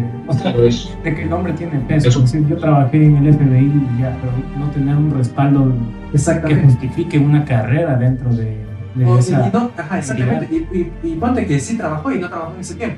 de 1.04 1.16
que 1.16 1.24
el 1.24 1.34
hombre 1.34 1.54
tiene 1.54 1.80
peso. 1.88 2.26
yo 2.50 2.58
trabajé 2.58 3.06
en 3.06 3.18
el 3.18 3.34
FBI 3.34 3.66
y 3.66 4.02
ya, 4.02 4.18
pero 4.20 4.34
no 4.60 4.70
tener 4.72 4.96
un 4.96 5.12
respaldo 5.12 5.72
que 6.12 6.56
justifique 6.56 7.18
una 7.18 7.46
carrera 7.46 7.96
dentro 7.96 8.30
de, 8.34 8.58
de 8.96 9.20
esa. 9.20 9.48
Y 9.48 9.52
no, 9.52 9.72
ajá, 9.78 10.00
exactamente. 10.00 10.48
Y, 10.52 10.92
y, 11.08 11.16
ponte 11.16 11.46
que 11.46 11.60
sí 11.60 11.78
trabajó 11.78 12.12
y 12.12 12.20
no 12.20 12.28
trabajó 12.28 12.54
en 12.56 12.60
ese 12.60 12.76
tiempo. 12.76 12.98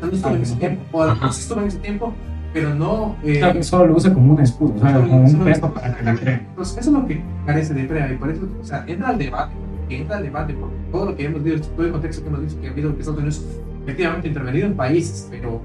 No 0.00 0.08
estuvo 0.08 0.34
en 0.34 0.42
ese 0.42 0.56
tiempo. 0.56 0.82
O 0.92 1.26
estuvo 1.26 1.60
en 1.60 1.66
ese 1.66 1.78
tiempo, 1.78 2.12
pero 2.52 2.74
no. 2.74 3.16
Eh, 3.24 3.38
claro 3.38 3.62
solo 3.62 3.86
lo 3.86 3.96
usa 3.96 4.12
como 4.12 4.34
un 4.34 4.40
escudo, 4.40 4.74
o 4.76 4.80
sea, 4.80 4.94
como 4.94 5.24
un 5.24 5.44
peso 5.44 5.72
para 5.72 5.94
que 5.96 6.04
la 6.04 6.14
creen. 6.14 6.46
Entonces, 6.50 6.78
eso 6.78 6.90
es 6.90 6.96
lo 6.96 7.06
que 7.06 7.22
carece 7.46 7.74
de 7.74 7.84
prueba 7.84 8.12
y 8.12 8.16
por 8.16 8.30
eso, 8.30 8.48
o 8.60 8.64
sea, 8.64 8.84
entra 8.86 9.08
al 9.08 9.18
debate 9.18 9.52
que 9.88 9.98
entra 9.98 10.18
al 10.18 10.22
debate 10.22 10.54
por 10.54 10.70
todo 10.92 11.06
lo 11.06 11.16
que 11.16 11.24
hemos 11.24 11.42
dicho, 11.42 11.68
todo 11.70 11.86
el 11.86 11.92
contexto 11.92 12.22
que 12.22 12.28
hemos 12.28 12.42
dicho 12.42 12.60
que 12.60 12.68
ha 12.68 12.70
habido 12.70 12.94
que 12.94 13.00
Estados 13.00 13.18
Unidos 13.18 13.44
efectivamente 13.84 14.28
intervenido 14.28 14.66
en 14.66 14.76
países, 14.76 15.26
pero 15.30 15.60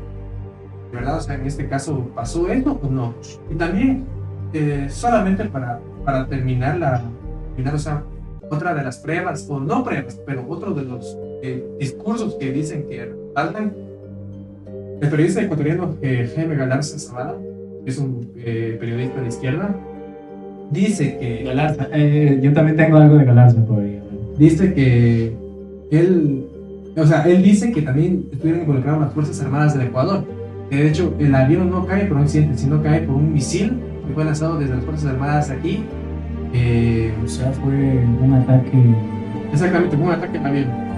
de 0.91 0.97
verdad, 0.97 1.17
o 1.17 1.21
sea, 1.21 1.35
en 1.35 1.45
este 1.45 1.67
caso, 1.67 2.09
¿pasó 2.15 2.47
esto 2.49 2.79
o 2.81 2.87
no? 2.87 3.13
Y 3.51 3.55
también, 3.55 4.05
eh, 4.53 4.87
solamente 4.89 5.45
para, 5.45 5.79
para 6.05 6.27
terminar 6.27 6.77
la, 6.77 7.03
terminar, 7.55 7.75
o 7.75 7.79
sea, 7.79 8.03
otra 8.49 8.73
de 8.73 8.83
las 8.83 8.99
pruebas, 8.99 9.47
o 9.49 9.59
no 9.59 9.83
pruebas, 9.83 10.21
pero 10.25 10.45
otro 10.47 10.73
de 10.73 10.83
los 10.83 11.17
eh, 11.41 11.65
discursos 11.79 12.35
que 12.35 12.51
dicen 12.51 12.87
que 12.87 13.05
respaldan, 13.05 13.73
el 15.03 15.09
periodista 15.09 15.41
ecuatoriano 15.41 15.95
eh, 16.01 16.31
Jaime 16.35 16.55
Galarza 16.55 16.97
Zavala, 16.99 17.35
que 17.83 17.89
es 17.89 17.97
un 17.97 18.31
periodista 18.33 19.21
de 19.21 19.27
izquierda, 19.27 19.75
dice 20.71 21.17
que... 21.19 21.43
Galarza, 21.43 21.87
yo 22.41 22.53
también 22.53 22.77
tengo 22.77 22.97
algo 22.97 23.17
de 23.17 23.25
Galarza 23.25 23.65
por 23.65 23.79
ahí 23.79 24.03
dice 24.37 24.73
que 24.73 25.33
él, 25.91 26.45
o 26.95 27.05
sea, 27.05 27.23
él 27.23 27.43
dice 27.43 27.71
que 27.71 27.81
también 27.81 28.25
estuvieron 28.31 28.61
involucradas 28.61 29.01
las 29.01 29.13
Fuerzas 29.13 29.41
Armadas 29.41 29.77
del 29.77 29.87
Ecuador. 29.87 30.25
Que 30.69 30.77
de 30.77 30.89
hecho, 30.89 31.13
el 31.19 31.35
avión 31.35 31.69
no 31.69 31.85
cae 31.85 32.05
por 32.05 32.17
un 32.17 32.23
accidente, 32.23 32.57
sino 32.57 32.81
cae 32.81 33.01
por 33.01 33.15
un 33.15 33.33
misil 33.33 33.79
que 34.07 34.13
fue 34.13 34.25
lanzado 34.25 34.57
desde 34.57 34.75
las 34.75 34.83
Fuerzas 34.85 35.11
Armadas 35.11 35.49
aquí. 35.49 35.83
Eh, 36.53 37.13
o 37.23 37.27
sea, 37.27 37.51
fue 37.51 37.73
un 37.73 38.33
ataque. 38.33 38.71
Exactamente, 39.51 39.97
fue 39.97 40.05
un 40.05 40.11
ataque 40.13 40.37
al 40.37 40.45
avión. 40.45 40.92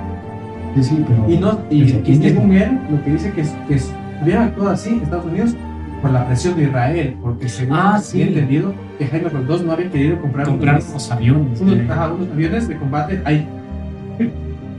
Sí, 0.75 0.83
sí, 0.83 1.05
pero. 1.07 1.29
Y, 1.29 1.37
no, 1.37 1.59
y, 1.69 1.83
y 1.83 2.15
según 2.17 2.51
él, 2.53 2.79
lo 2.91 3.01
que 3.03 3.11
dice 3.11 3.31
que, 3.31 3.41
es, 3.41 3.55
que 3.67 3.79
hubiera 4.21 4.45
actuado 4.45 4.71
así 4.71 4.99
Estados 5.01 5.25
Unidos 5.25 5.55
por 6.01 6.11
la 6.11 6.27
presión 6.27 6.57
de 6.57 6.63
Israel, 6.63 7.15
porque 7.21 7.47
según 7.47 7.77
ah, 7.77 7.99
sí. 8.01 8.21
entendido 8.21 8.73
que 8.99 9.07
Jaime 9.07 9.29
Roldós 9.29 9.63
no 9.63 9.71
había 9.71 9.89
querido 9.89 10.19
comprar, 10.19 10.45
comprar 10.47 10.81
unos, 10.89 11.11
aviones. 11.11 11.61
Unos, 11.61 11.89
ajá, 11.89 12.11
unos, 12.13 12.29
aviones 12.29 12.67
de 12.67 12.77
combate. 12.77 13.21
Hay, 13.23 13.47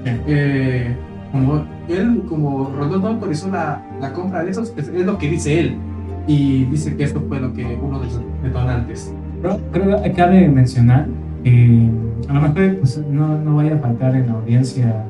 eh, 0.04 0.94
como 1.32 1.64
él, 1.88 2.22
como 2.28 2.70
Roldós 2.76 3.00
no 3.00 3.08
autorizó 3.08 3.50
la, 3.50 3.82
la 4.00 4.12
compra 4.12 4.44
de 4.44 4.50
esos, 4.50 4.74
es, 4.76 4.88
es, 4.88 5.06
lo 5.06 5.16
que 5.16 5.30
dice 5.30 5.60
él. 5.60 5.78
Y 6.26 6.64
dice 6.64 6.94
que 6.94 7.04
esto 7.04 7.24
fue 7.26 7.40
lo 7.40 7.54
que 7.54 7.64
uno 7.80 8.00
de 8.00 8.06
los 8.06 8.20
detonantes. 8.42 9.14
Pero 9.40 9.60
creo 9.72 10.02
que 10.02 10.12
cabe 10.12 10.48
mencionar 10.48 11.06
que 11.42 11.88
a 12.28 12.32
lo 12.32 12.40
mejor 12.40 12.76
pues, 12.78 12.98
no, 13.10 13.38
no 13.38 13.56
vaya 13.56 13.76
a 13.76 13.78
faltar 13.78 14.14
en 14.16 14.26
la 14.26 14.32
audiencia 14.34 15.04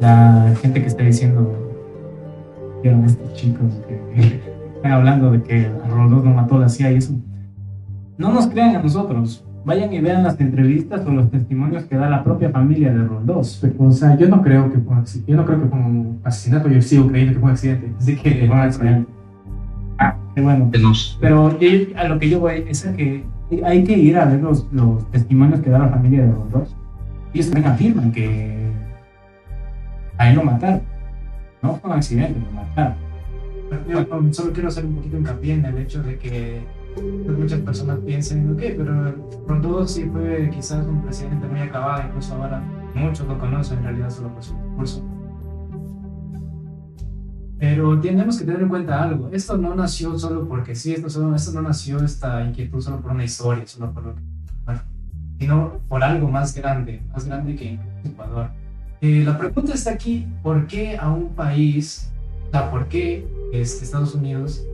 la 0.00 0.54
gente 0.60 0.80
que 0.80 0.88
está 0.88 1.02
diciendo 1.02 1.52
que 2.82 2.88
eran 2.88 3.04
estos 3.04 3.32
chicos 3.34 3.72
que 3.88 4.56
hablando 4.92 5.30
de 5.30 5.42
que 5.42 5.70
Roldós 5.88 6.24
no 6.24 6.34
mató 6.34 6.58
la 6.58 6.68
CIA 6.68 6.92
y 6.92 6.96
eso. 6.96 7.14
No 8.18 8.32
nos 8.32 8.46
crean 8.46 8.76
a 8.76 8.82
nosotros. 8.82 9.44
Vayan 9.64 9.92
y 9.92 10.00
vean 10.00 10.22
las 10.22 10.40
entrevistas 10.40 11.04
o 11.04 11.10
los 11.10 11.28
testimonios 11.30 11.84
que 11.84 11.96
da 11.96 12.08
la 12.08 12.22
propia 12.22 12.50
familia 12.50 12.92
de 12.92 13.04
Roldós. 13.04 13.62
O 13.78 13.90
sea, 13.90 14.16
yo 14.16 14.28
no 14.28 14.40
creo 14.42 14.70
que 14.70 14.78
fue, 14.78 14.96
yo 15.26 15.36
no 15.36 15.44
creo 15.44 15.60
que 15.60 15.68
fue 15.68 15.78
un 15.78 16.20
asesinato, 16.22 16.68
yo 16.68 16.80
sigo 16.80 17.08
creyendo 17.08 17.34
que 17.34 17.40
fue 17.40 17.48
un 17.48 17.52
accidente. 17.52 17.92
Así 17.98 18.16
que 18.16 18.46
fue 18.46 18.50
un 18.50 18.60
accidente. 18.60 19.10
Ah, 19.98 20.16
qué 20.34 20.40
bueno. 20.40 20.70
Pero 21.20 21.46
a 21.96 22.04
lo 22.04 22.18
que 22.18 22.28
yo 22.28 22.40
voy 22.40 22.64
es 22.68 22.86
a 22.86 22.92
que 22.92 23.24
hay 23.64 23.84
que 23.84 23.98
ir 23.98 24.16
a 24.16 24.24
ver 24.24 24.40
los, 24.40 24.66
los 24.72 25.10
testimonios 25.10 25.60
que 25.60 25.70
da 25.70 25.80
la 25.80 25.88
familia 25.88 26.24
de 26.24 26.32
Roldós. 26.32 26.76
Ellos 27.34 27.50
también 27.50 27.72
afirman 27.72 28.12
que 28.12 28.70
a 30.18 30.30
él 30.30 30.36
lo 30.36 30.44
mataron. 30.44 30.82
No 31.62 31.76
fue 31.76 31.90
un 31.90 31.96
accidente, 31.96 32.40
lo 32.40 32.52
mataron. 32.52 32.94
Yo 33.88 34.32
solo 34.32 34.52
quiero 34.52 34.68
hacer 34.68 34.84
un 34.84 34.96
poquito 34.96 35.16
hincapié 35.16 35.54
en 35.54 35.64
el 35.64 35.78
hecho 35.78 36.02
de 36.02 36.18
que 36.18 36.62
muchas 37.02 37.60
personas 37.60 37.98
piensen, 37.98 38.50
ok, 38.52 38.62
pero 38.76 39.14
Roldós 39.46 39.92
sí 39.92 40.04
fue 40.04 40.48
quizás 40.52 40.86
un 40.86 41.02
presidente 41.02 41.46
muy 41.46 41.60
acabado, 41.60 42.02
incluso 42.06 42.34
ahora 42.34 42.62
muchos 42.94 43.26
lo 43.26 43.38
conocen 43.38 43.78
en 43.78 43.84
realidad 43.84 44.10
solo 44.10 44.32
por 44.32 44.42
su 44.42 44.54
discurso. 44.54 45.04
Pero 47.58 47.98
tenemos 48.00 48.38
que 48.38 48.44
tener 48.44 48.62
en 48.62 48.68
cuenta 48.68 49.02
algo, 49.02 49.30
esto 49.32 49.56
no 49.56 49.74
nació 49.74 50.18
solo 50.18 50.46
porque 50.46 50.74
sí, 50.74 50.92
esto, 50.92 51.08
solo, 51.10 51.34
esto 51.34 51.52
no 51.52 51.62
nació 51.62 52.02
esta 52.04 52.44
inquietud 52.44 52.80
solo 52.80 53.00
por 53.00 53.12
una 53.12 53.24
historia, 53.24 53.66
solo 53.66 53.92
por 53.92 54.04
lo 54.04 54.14
que, 54.14 54.20
bueno, 54.64 54.80
sino 55.38 55.72
por 55.88 56.04
algo 56.04 56.30
más 56.30 56.54
grande, 56.54 57.02
más 57.12 57.26
grande 57.26 57.56
que 57.56 57.78
Ecuador. 58.04 58.50
Eh, 59.00 59.22
la 59.24 59.36
pregunta 59.36 59.74
está 59.74 59.90
aquí, 59.92 60.26
¿por 60.42 60.66
qué 60.66 60.96
a 60.96 61.10
un 61.10 61.28
país, 61.34 62.10
o 62.48 62.50
sea, 62.50 62.70
por 62.70 62.88
qué 62.88 63.26
este, 63.52 63.84
Estados 63.84 64.14
Unidos, 64.14 64.64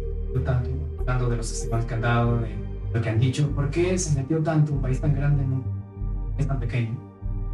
tanto, 0.45 0.71
tanto 1.05 1.29
de 1.29 1.37
los 1.37 1.49
testimonios 1.49 1.87
que 1.87 1.95
han 1.95 2.01
dado, 2.01 2.39
de 2.39 2.51
lo 2.95 3.01
que 3.01 3.09
han 3.09 3.19
dicho, 3.19 3.51
¿por 3.51 3.71
qué 3.71 3.99
se 3.99 4.19
metió 4.19 4.39
tanto 4.39 4.73
un 4.73 4.81
país 4.81 5.01
tan 5.01 5.15
grande 5.15 5.43
en 5.43 5.53
un 5.53 5.65
país 6.37 6.47
tan 6.47 6.61
pequeño? 6.61 6.97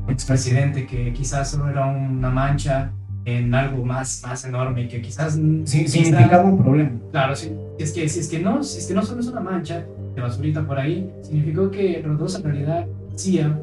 Expresidente 0.09 0.87
que 0.87 1.13
quizás 1.13 1.51
solo 1.51 1.69
era 1.69 1.87
una 1.87 2.31
mancha 2.31 2.93
en 3.25 3.55
algo 3.55 3.85
más, 3.85 4.23
más 4.27 4.45
enorme 4.45 4.83
y 4.83 4.89
que 4.89 5.03
quizás 5.03 5.39
sí, 5.65 5.89
significaba 5.89 6.45
un 6.45 6.59
problema. 6.59 6.91
Claro, 7.11 7.37
sí. 7.37 7.53
Es 7.79 7.93
que, 7.93 8.09
si, 8.09 8.21
es 8.21 8.29
que 8.29 8.41
no, 8.41 8.63
si 8.63 8.79
es 8.79 8.87
que 8.87 8.95
no 8.95 9.03
solo 9.03 9.21
es 9.21 9.27
una 9.27 9.41
mancha 9.41 9.85
de 10.15 10.21
basurita 10.21 10.67
por 10.67 10.79
ahí, 10.79 11.11
significó 11.23 11.71
que 11.71 12.03
Rodolfo 12.05 12.39
en 12.39 12.45
realidad 12.45 12.87
hacía 13.15 13.61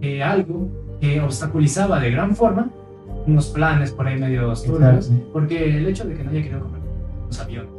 eh, 0.00 0.22
algo 0.22 0.68
que 1.00 1.20
obstaculizaba 1.20 2.00
de 2.00 2.10
gran 2.10 2.34
forma 2.34 2.68
unos 3.26 3.48
planes 3.48 3.92
por 3.92 4.06
ahí 4.06 4.18
medio 4.18 4.52
turbios, 4.54 5.10
porque 5.32 5.76
el 5.78 5.86
hecho 5.86 6.04
de 6.04 6.14
que 6.14 6.24
nadie 6.24 6.42
quería 6.42 6.60
comprar 6.60 6.82
los 7.26 7.40
aviones. 7.40 7.70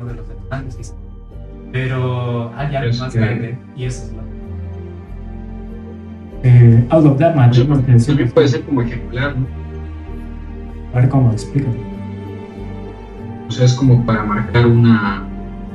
Uno 0.00 0.10
de 0.10 0.16
los 0.16 0.28
detonantes, 0.28 0.76
quizás. 0.76 0.96
Pero 1.70 2.52
hay 2.56 2.76
algo 2.76 2.98
más 2.98 3.14
grande 3.14 3.58
y 3.76 3.84
eso 3.84 4.04
es 4.06 4.12
lo 4.12 4.22
eh, 6.44 6.84
out 6.90 7.06
of 7.06 7.18
that 7.18 7.36
match, 7.36 7.60
también 7.60 8.30
puede 8.30 8.48
ser 8.48 8.62
como 8.62 8.82
ejemplar, 8.82 9.36
¿no? 9.36 9.46
A 10.92 11.00
ver 11.00 11.08
cómo, 11.08 11.30
explica. 11.30 11.68
O 13.48 13.50
sea, 13.50 13.64
es 13.64 13.74
como 13.74 14.04
para 14.04 14.24
marcar 14.24 14.66
una. 14.66 15.22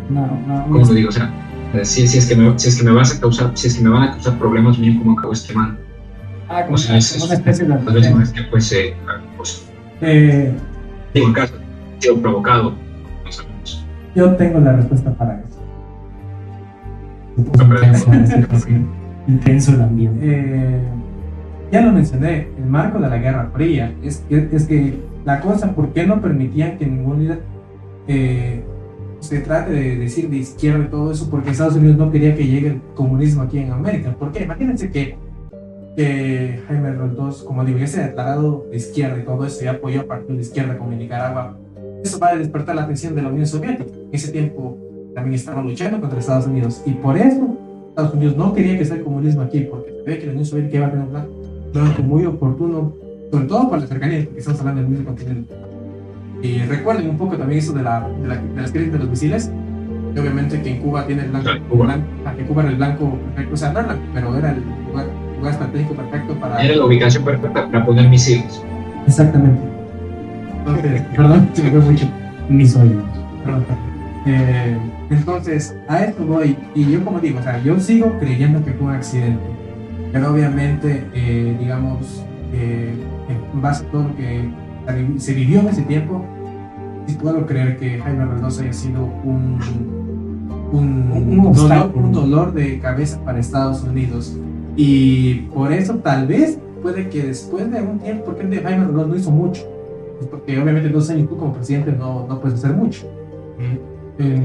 No, 0.10 0.28
no, 0.46 0.64
¿Cómo 0.64 0.86
lo 0.86 0.94
digo? 0.94 1.10
O 1.10 1.12
sea, 1.12 1.32
si, 1.84 2.06
si, 2.06 2.18
es 2.18 2.28
que 2.28 2.36
me, 2.36 2.60
si 2.60 2.68
es 2.68 2.78
que 2.78 2.84
me 2.84 2.92
vas 2.92 3.16
a 3.16 3.22
causar, 3.22 3.52
si 3.54 3.68
es 3.68 3.78
que 3.78 3.84
me 3.84 3.90
van 3.90 4.04
a 4.04 4.12
causar 4.12 4.38
problemas, 4.38 4.78
bien 4.78 4.98
como 4.98 5.14
acabo 5.18 5.32
esquemando. 5.32 5.80
Ah, 6.50 6.64
como 6.64 6.76
o 6.76 6.78
sea, 6.78 6.98
es, 6.98 7.24
una 7.24 7.34
especie 7.34 7.66
de. 7.66 7.76
Tal 7.76 7.94
vez 7.94 8.16
no 8.16 8.22
es 8.22 8.32
que 8.32 8.44
fuese. 8.46 8.96
Pues, 9.36 9.68
eh, 10.02 10.56
en 11.14 11.34
caso 11.34 11.56
sido 12.00 12.22
provocado. 12.22 12.74
Yo 14.16 14.36
tengo 14.36 14.60
la 14.60 14.74
respuesta 14.74 15.14
para 15.14 15.42
eso. 15.42 15.58
Intenso, 19.28 19.74
el 19.74 19.82
ambiente. 19.82 20.20
Eh, 20.24 20.82
ya 21.72 21.82
lo 21.82 21.92
mencioné, 21.92 22.48
el 22.58 22.66
marco 22.66 23.00
de 23.00 23.10
la 23.10 23.18
Guerra 23.18 23.50
Fría 23.54 23.94
es, 24.02 24.24
es, 24.30 24.66
que 24.66 24.98
la 25.26 25.42
cosa, 25.42 25.74
¿por 25.76 25.92
qué 25.92 26.08
no 26.08 26.22
permitían 26.22 26.78
que 26.78 26.86
ningún 26.86 27.20
líder 27.20 27.42
eh, 28.08 28.64
se 29.20 29.42
trate 29.42 29.72
de 29.72 29.98
decir 29.98 30.30
de 30.30 30.38
izquierda 30.38 30.86
y 30.86 30.88
todo 30.88 31.12
eso 31.12 31.30
porque 31.30 31.50
Estados 31.52 31.76
Unidos 31.76 31.98
no 31.98 32.10
quería 32.10 32.36
que 32.36 32.48
llegue 32.48 32.68
el 32.70 32.82
comunismo 32.96 33.42
aquí 33.42 33.60
en 33.60 33.72
América. 33.72 34.16
¿Por 34.18 34.32
qué? 34.32 34.44
Imagínense 34.44 34.90
que, 34.90 35.18
que 35.98 36.62
Jaime 36.68 36.94
Roldós, 36.94 37.44
como 37.44 37.66
digo, 37.66 37.80
ya 37.80 37.88
se 37.88 38.00
ha 38.00 38.08
declarado 38.08 38.68
de 38.70 38.78
izquierda 38.78 39.18
y 39.18 39.26
todo 39.26 39.44
eso 39.48 39.66
y 39.66 39.68
apoyó 39.68 40.02
a 40.02 40.04
partidos 40.06 40.38
de 40.38 40.44
izquierda 40.44 40.78
como 40.78 40.92
en 40.92 41.00
Nicaragua. 41.00 41.58
Eso 42.04 42.20
va 42.20 42.30
a 42.30 42.36
despertar 42.36 42.76
la 42.76 42.84
atención 42.84 43.16
de 43.16 43.24
la 43.24 43.30
Unión 43.30 43.48
Soviética. 43.48 43.92
En 43.92 44.10
ese 44.12 44.32
tiempo 44.32 44.78
también 45.16 45.34
estaban 45.34 45.66
luchando 45.66 46.00
contra 46.00 46.20
Estados 46.20 46.46
Unidos 46.46 46.84
y 46.86 46.92
por 46.92 47.18
eso 47.18 47.58
Estados 47.90 48.14
Unidos 48.14 48.38
no 48.38 48.54
quería 48.54 48.78
que 48.78 48.86
sea 48.86 48.98
el 48.98 49.04
comunismo 49.04 49.42
aquí 49.42 49.62
porque 49.62 49.92
ve 50.06 50.20
que 50.20 50.28
la 50.28 50.34
Unión 50.34 50.46
Soviética 50.46 50.78
iba 50.78 50.86
a 50.86 50.92
tener 50.92 51.08
un 51.08 51.74
blanco 51.74 52.04
muy 52.04 52.26
oportuno, 52.28 52.94
sobre 53.32 53.48
todo 53.48 53.68
por 53.68 53.82
la 53.82 53.88
cercanía, 53.88 54.24
porque 54.24 54.40
estamos 54.40 54.60
hablando 54.60 54.82
del 54.82 54.92
mismo 54.92 55.06
continente. 55.08 55.52
Y 56.44 56.60
recuerden 56.60 57.10
un 57.10 57.18
poco 57.18 57.38
también 57.38 57.58
eso 57.58 57.74
de, 57.74 57.82
la, 57.82 58.08
de, 58.08 58.28
la, 58.28 58.36
de 58.36 58.62
las 58.62 58.72
crisis 58.72 58.94
de 58.94 59.00
los 59.00 59.10
misiles. 59.10 59.52
Y 60.16 60.20
obviamente 60.20 60.62
que 60.62 60.76
en 60.76 60.82
Cuba 60.82 61.08
tiene 61.08 61.24
el 61.24 61.30
blanco, 61.32 61.50
Cuba. 61.70 61.86
blanco 61.86 62.08
ah, 62.26 62.34
que 62.36 62.44
Cuba 62.44 62.62
era 62.62 62.72
el 62.72 62.78
blanco 62.78 63.18
perfecto, 63.34 63.54
o 63.54 63.58
sea, 63.58 63.74
no 63.74 63.80
era 63.80 63.88
blanco, 63.88 64.04
pero 64.14 64.38
era 64.38 64.52
el 64.52 64.64
lugar, 65.38 65.54
estratégico 65.54 65.94
perfecto 65.94 66.34
para. 66.36 66.64
Era 66.64 66.76
la 66.76 66.86
ubicación 66.86 67.24
perfecta 67.24 67.68
para 67.68 67.86
poner 67.86 68.10
misiles. 68.10 68.62
Exactamente. 69.06 69.62
Entonces, 70.60 71.02
perdón, 71.16 71.50
se 71.54 71.64
me 71.64 71.72
fue 71.72 71.80
mucho. 71.80 72.10
Mis 72.50 72.76
oídos. 72.76 73.04
Perdón. 73.44 73.64
Eh, 74.26 74.78
entonces, 75.10 75.76
a 75.88 76.04
esto 76.04 76.26
voy. 76.26 76.58
Y 76.76 76.92
yo, 76.92 77.04
como 77.04 77.20
digo, 77.20 77.40
o 77.40 77.44
sea, 77.44 77.62
yo 77.64 77.80
sigo 77.80 78.18
creyendo 78.20 78.64
que 78.64 78.74
fue 78.74 78.88
un 78.88 78.94
accidente. 78.94 79.44
Pero 80.12 80.32
obviamente, 80.32 81.06
eh, 81.14 81.56
digamos, 81.60 82.24
eh, 82.54 82.94
en 83.30 83.62
base 83.62 83.86
a 83.86 83.92
todo 83.92 84.04
lo 84.04 84.16
que 84.16 84.50
se 85.18 85.34
vivió 85.34 85.60
en 85.62 85.68
ese 85.68 85.82
tiempo, 85.84 86.26
sí 87.08 87.16
puedo 87.16 87.46
creer 87.46 87.78
que 87.78 88.00
Jaime 88.00 88.26
Reynoso 88.26 88.62
haya 88.62 88.74
sido 88.74 89.06
un, 89.24 89.60
un, 90.72 91.12
Un 91.12 91.54
dolor, 91.54 91.92
un 91.96 92.12
dolor 92.12 92.54
de 92.54 92.80
cabeza 92.80 93.20
para 93.24 93.40
Estados 93.40 93.84
Unidos. 93.84 94.38
Y 94.78 95.34
por 95.54 95.74
eso, 95.74 95.96
tal 95.96 96.28
vez, 96.28 96.60
puede 96.82 97.10
que 97.10 97.24
después 97.24 97.70
de 97.70 97.82
un 97.82 98.00
tiempo, 98.00 98.26
porque 98.26 98.46
de 98.46 98.62
Jaime 98.62 98.86
Reynoso 98.86 99.08
no 99.08 99.16
hizo 99.16 99.32
mucho. 99.32 99.64
Es 100.22 100.28
Porque 100.28 100.60
obviamente 100.60 100.88
dos 100.90 101.10
años 101.10 101.28
tú 101.28 101.36
como 101.36 101.54
presidente 101.54 101.92
no, 101.92 102.26
no 102.28 102.40
puedes 102.40 102.60
hacer 102.60 102.74
mucho. 102.74 103.06
Eh, 104.20 104.44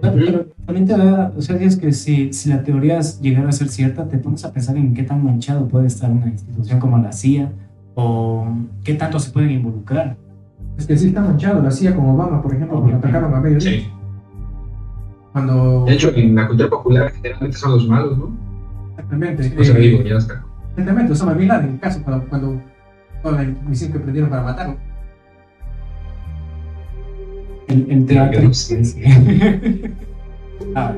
Claro, 0.00 0.16
pero 0.26 0.46
también 0.66 0.86
te 0.86 0.96
da, 0.96 1.32
o 1.36 1.40
sea, 1.40 1.56
es 1.56 1.76
que 1.76 1.92
si, 1.92 2.32
si 2.32 2.50
la 2.50 2.62
teoría 2.62 3.00
llegara 3.00 3.48
a 3.48 3.52
ser 3.52 3.68
cierta, 3.68 4.06
te 4.06 4.18
pones 4.18 4.44
a 4.44 4.52
pensar 4.52 4.76
en 4.76 4.92
qué 4.92 5.02
tan 5.02 5.24
manchado 5.24 5.66
puede 5.66 5.86
estar 5.86 6.10
una 6.10 6.26
institución 6.26 6.78
como 6.78 6.98
la 6.98 7.12
CIA 7.12 7.50
o 7.94 8.46
qué 8.82 8.94
tanto 8.94 9.18
se 9.18 9.30
pueden 9.30 9.50
involucrar. 9.50 10.16
Es 10.76 10.86
que 10.86 10.96
sí 10.96 11.08
está 11.08 11.22
manchado, 11.22 11.62
la 11.62 11.70
CIA 11.70 11.94
como 11.94 12.14
Obama, 12.14 12.42
por 12.42 12.54
ejemplo, 12.54 12.80
cuando 12.80 12.98
atacaron 12.98 13.34
a 13.34 13.40
Medio 13.40 13.58
Oriente. 13.58 13.90
Cuando. 15.32 15.84
De 15.84 15.94
hecho, 15.94 16.12
en 16.14 16.34
la 16.34 16.46
cultura 16.48 16.68
popular 16.68 17.12
generalmente 17.12 17.56
son 17.56 17.72
los 17.72 17.88
malos, 17.88 18.18
¿no? 18.18 18.43
Exactamente. 18.96 19.54
O 19.58 19.64
sea, 19.64 19.76
eh, 19.76 19.80
digo, 19.80 20.02
ya 20.02 20.16
está. 20.16 20.44
exactamente, 20.70 21.12
Osama 21.12 21.34
Bin 21.34 21.48
Laden, 21.48 21.68
en 21.68 21.74
el 21.74 21.80
caso, 21.80 22.02
cuando, 22.02 22.28
cuando 22.28 22.60
toda 23.22 23.42
la 23.42 23.50
misión 23.66 23.92
que 23.92 23.98
prendieron 23.98 24.30
para 24.30 24.42
matarlo. 24.42 24.76
El, 27.68 27.90
el 27.90 28.06
teatro. 28.06 28.42
No 28.42 28.54
sí, 28.54 28.84
sí. 28.84 29.02
ah, 30.74 30.94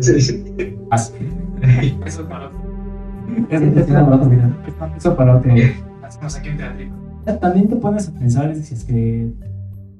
Sí, 0.00 0.20
sí. 0.20 0.76
así. 0.90 1.14
Eso 2.06 2.28
para 2.28 2.50
Eso 3.50 3.86
para 3.86 4.16
otro, 4.16 4.28
mira. 4.28 4.50
Eso 4.96 5.16
para 5.16 5.36
otro. 5.36 5.52
hacemos 6.02 6.36
aquí 6.36 6.48
un 6.50 6.56
teatrito. 6.56 6.94
También 7.40 7.68
te 7.68 7.76
pones 7.76 8.08
a 8.08 8.12
pensar 8.12 8.54
si 8.56 8.74
es 8.74 8.84
que, 8.84 9.32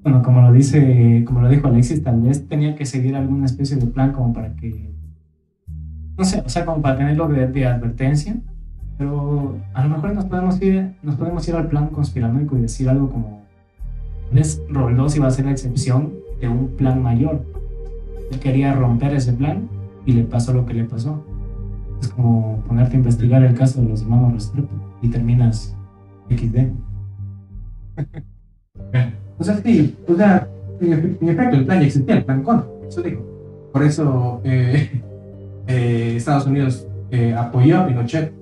bueno, 0.03 0.23
como 0.23 0.43
lo 0.43 0.53
dice, 0.53 1.23
como 1.27 1.41
lo 1.41 1.49
dijo 1.49 1.69
Alexis, 1.69 2.03
tal 2.03 2.21
vez 2.21 2.49
tenía 2.49 2.75
que 2.75 2.85
seguir 2.85 3.15
alguna 3.15 3.47
especie 3.47 3.77
de 3.77 3.87
plan 3.87 4.13
como 4.13 4.33
para 4.33 4.55
que, 4.57 4.92
no 6.23 6.29
sé, 6.29 6.41
o 6.47 6.49
sea, 6.49 6.65
como 6.65 6.81
para 6.81 6.97
tenerlo 6.99 7.27
de, 7.29 7.49
de 7.49 7.67
advertencia, 7.67 8.37
pero 8.97 9.57
a 9.75 9.83
lo 9.85 9.89
mejor 9.97 10.15
nos 10.15 10.27
podemos 10.27 10.63
ir, 10.63 10.95
nos 11.03 11.17
podemos 11.17 11.47
ir 11.49 11.57
al 11.57 11.67
plan 11.69 11.89
conspiranoico 11.89 12.57
y 12.57 12.61
decir 12.61 12.89
algo 12.89 13.11
como, 13.11 13.43
es 14.33 14.63
Roldós 14.69 15.17
iba 15.17 15.27
a 15.27 15.31
ser 15.31 15.47
la 15.47 15.51
excepción 15.51 16.13
de 16.41 16.49
un 16.49 16.69
plan 16.77 17.03
mayor. 17.03 17.45
Él 18.31 18.39
quería 18.39 18.73
romper 18.73 19.15
ese 19.15 19.33
plan 19.33 19.69
y 20.07 20.13
le 20.13 20.23
pasó 20.23 20.53
lo 20.53 20.65
que 20.65 20.75
le 20.75 20.85
pasó. 20.85 21.25
Es 22.01 22.09
como 22.09 22.63
ponerte 22.69 22.95
a 22.95 22.99
investigar 22.99 23.43
el 23.43 23.55
caso 23.55 23.83
de 23.83 23.89
los 23.89 24.03
hermanos 24.03 24.33
Restrepo 24.35 24.75
y 25.03 25.09
terminas 25.09 25.77
XD. 26.31 26.57
O 29.39 29.45
sea, 29.45 29.57
sí, 29.57 29.97
o 30.07 30.15
sea, 30.15 30.49
en, 30.81 30.93
efe- 30.93 31.19
en 31.21 31.29
efecto, 31.29 31.57
el 31.57 31.65
plan 31.65 31.81
ya 31.81 31.87
existía, 31.87 32.17
el 32.19 32.25
plan 32.25 32.43
contra, 32.45 32.69
eso 32.87 33.03
digo. 33.03 33.27
Por 33.73 33.83
eso 33.83 34.41
eh, 34.45 35.03
eh, 35.67 36.15
Estados 36.17 36.47
Unidos 36.47 36.87
eh, 37.11 37.35
apoyó 37.35 37.81
a 37.81 37.87
Pinochet, 37.87 38.33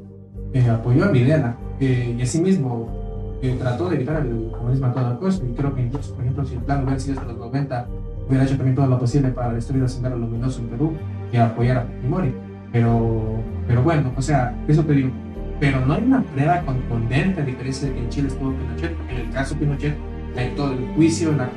eh, 0.53 0.69
apoyó 0.69 1.05
a 1.05 1.09
Videla, 1.09 1.57
eh, 1.81 2.15
y 2.19 2.23
asimismo 2.23 3.39
eh, 3.43 3.57
trató 3.59 3.89
de 3.89 3.97
evitar 3.97 4.25
el 4.27 4.51
comunismo 4.53 4.87
a 4.87 4.93
toda 4.93 5.19
costa. 5.19 5.45
Y 5.47 5.53
creo 5.55 5.75
que 5.75 5.83
incluso, 5.83 6.15
por 6.15 6.23
ejemplo, 6.25 6.45
si 6.45 6.55
el 6.55 6.61
plan 6.63 6.83
hubiera 6.85 6.99
sido 7.01 7.19
hasta 7.21 7.33
los 7.33 7.39
90, 7.41 7.87
hubiera 8.29 8.45
hecho 8.45 8.57
también 8.57 8.77
todo 8.77 8.87
lo 8.87 8.99
posible 8.99 9.29
para 9.31 9.53
destruir 9.55 9.83
el 9.83 9.89
Sendero 9.89 10.17
Luminoso 10.19 10.61
en 10.61 10.69
Perú 10.69 10.93
y 11.33 11.37
apoyar 11.37 11.79
a 11.79 11.83
Fujimori. 11.83 12.35
Pero, 12.73 13.37
pero 13.67 13.83
bueno, 13.83 14.13
o 14.17 14.23
sea, 14.23 14.55
eso 14.69 14.85
te 14.85 14.93
digo. 14.93 15.11
Pero 15.59 15.85
no 15.85 15.95
hay 15.95 16.03
una 16.05 16.23
prueba 16.23 16.61
contundente 16.63 17.43
a 17.43 17.45
diferencia 17.45 17.89
de 17.89 17.95
que 17.95 18.01
en 18.01 18.09
Chile 18.09 18.29
estuvo 18.29 18.53
Pinochet, 18.53 18.97
porque 18.97 19.15
en 19.15 19.21
el 19.27 19.31
caso 19.31 19.55
Pinochet 19.57 19.95
hay 20.37 20.55
todo 20.57 20.73
el 20.73 20.87
juicio, 20.95 21.33
la- 21.33 21.51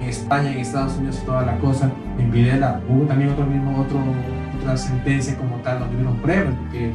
en 0.00 0.08
España, 0.08 0.50
en 0.52 0.58
Estados 0.58 0.96
Unidos, 0.98 1.22
toda 1.24 1.44
la 1.46 1.56
cosa. 1.58 1.90
En 2.18 2.30
Videla 2.32 2.80
hubo 2.88 3.04
también 3.04 3.30
otro 3.30 3.46
mismo, 3.46 3.80
otro, 3.80 3.98
otra 4.64 4.76
sentencia 4.76 5.36
como 5.36 5.56
tal, 5.56 5.80
donde 5.80 5.96
hubieron 5.96 6.16
pruebas 6.18 6.54
de 6.72 6.78
que, 6.78 6.92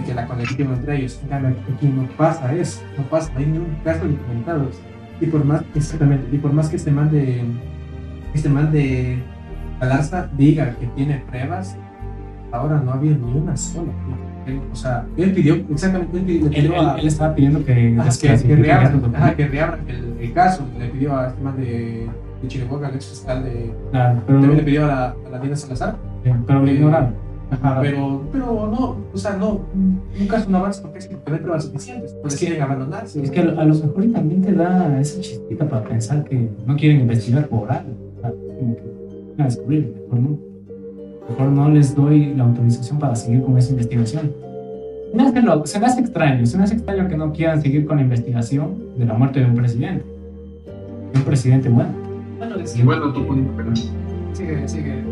de 0.00 0.06
que 0.06 0.14
la 0.14 0.26
conexión 0.26 0.72
entre 0.72 0.96
ellos. 0.96 1.18
En 1.22 1.28
cambio, 1.28 1.56
aquí 1.74 1.86
no 1.86 2.02
pasa 2.16 2.54
eso, 2.54 2.82
no 2.96 3.04
pasa, 3.04 3.32
no 3.32 3.38
hay 3.40 3.46
ningún 3.46 3.76
caso 3.84 4.06
documentado. 4.06 4.68
Y 5.20 5.26
por 5.26 5.44
más, 5.44 5.62
exactamente, 5.74 6.28
y 6.34 6.38
por 6.38 6.52
más 6.52 6.68
que 6.68 6.76
este 6.76 6.90
man 6.90 7.10
de, 7.10 7.42
este 8.34 8.48
man 8.48 8.70
de 8.70 9.18
Galarza 9.80 10.28
diga 10.36 10.74
que 10.78 10.86
tiene 10.88 11.22
pruebas, 11.28 11.76
ahora 12.52 12.80
no 12.80 12.92
ha 12.92 12.94
habido 12.94 13.16
ni 13.16 13.38
una 13.38 13.56
sola. 13.56 13.92
Él, 14.46 14.60
o 14.72 14.76
sea, 14.76 15.04
él 15.16 15.32
pidió, 15.32 15.56
exactamente, 15.70 16.16
él 16.18 16.24
pidió, 16.24 16.50
Él, 16.52 16.74
a- 16.74 16.94
él 16.98 17.06
estaba 17.08 17.34
pidiendo 17.34 17.62
que, 17.64 17.96
Ajá, 17.98 18.10
que, 18.20 18.28
que, 18.46 18.56
reabran, 18.56 18.86
ajá, 18.86 18.96
documentos. 18.96 19.34
que 19.34 19.48
reabran 19.48 19.80
el, 19.88 20.16
el 20.20 20.32
caso. 20.32 20.66
Le 20.78 20.86
pidió 20.88 21.16
a 21.18 21.28
este 21.28 21.42
man 21.42 21.56
de, 21.58 22.08
de 22.40 22.48
Chiriboga, 22.48 22.88
el 22.88 22.94
ex 22.94 23.06
fiscal 23.08 23.42
de. 23.44 23.74
Claro, 23.90 24.22
pero, 24.26 24.38
También 24.40 24.56
le 24.58 24.62
pidió 24.64 24.84
a 24.84 24.88
la, 24.88 25.16
a 25.26 25.30
la 25.32 25.38
Dina 25.40 25.56
Salazar. 25.56 25.96
Pero 26.46 26.62
lo 26.62 26.70
ignoraron. 26.70 27.14
Ajá, 27.50 27.78
pero, 27.80 28.22
pero 28.30 28.46
no, 28.70 28.96
o 29.12 29.16
sea, 29.16 29.34
no, 29.36 29.60
nunca 30.18 30.36
es 30.36 30.46
un 30.46 30.54
avance 30.54 30.82
porque 30.82 30.98
es 30.98 31.06
que 31.08 31.14
no 31.14 31.34
hay 31.34 31.40
pruebas 31.40 31.64
suficientes. 31.64 32.14
Pues 32.20 32.34
Es 32.34 32.40
que- 32.40 32.46
quieren 32.46 32.62
abandonarse. 32.62 33.22
Es 33.22 33.30
que 33.30 33.40
a 33.40 33.44
lo, 33.44 33.58
a 33.60 33.64
lo 33.64 33.74
mejor 33.74 34.04
y 34.04 34.08
también 34.08 34.42
te 34.42 34.52
da 34.52 35.00
esa 35.00 35.20
chispita 35.22 35.66
para 35.66 35.82
pensar 35.84 36.24
que 36.24 36.50
no 36.66 36.76
quieren 36.76 37.00
investigar 37.00 37.46
por 37.48 37.70
algo. 37.72 37.90
Como 38.58 38.76
que 38.76 38.82
van 39.38 39.40
a 39.40 39.44
descubrir, 39.46 39.94
mejor 40.04 40.20
no. 40.20 40.38
Mejor 41.30 41.48
no 41.48 41.70
les 41.70 41.94
doy 41.94 42.34
la 42.34 42.44
autorización 42.44 42.98
para 42.98 43.14
seguir 43.16 43.42
con 43.42 43.56
esa 43.56 43.70
investigación. 43.70 44.30
Se 45.10 45.16
me 45.16 45.22
hace, 45.22 45.40
lo- 45.40 45.64
se 45.66 45.80
me 45.80 45.86
hace 45.86 46.00
extraño, 46.00 46.44
se 46.44 46.58
me 46.58 46.64
hace 46.64 46.74
extraño 46.74 47.08
que 47.08 47.16
no 47.16 47.32
quieran 47.32 47.62
seguir 47.62 47.86
con 47.86 47.96
la 47.96 48.02
investigación 48.02 48.74
de 48.98 49.06
la 49.06 49.14
muerte 49.14 49.40
de 49.40 49.46
un 49.46 49.54
presidente. 49.54 50.04
De 51.14 51.18
un 51.18 51.24
presidente 51.24 51.70
bueno. 51.70 51.90
Bueno, 52.38 52.56
bueno, 52.84 53.12
tú 53.14 53.26
pones, 53.26 53.46
pero 53.56 53.74
sigue, 54.34 54.68
sigue. 54.68 55.02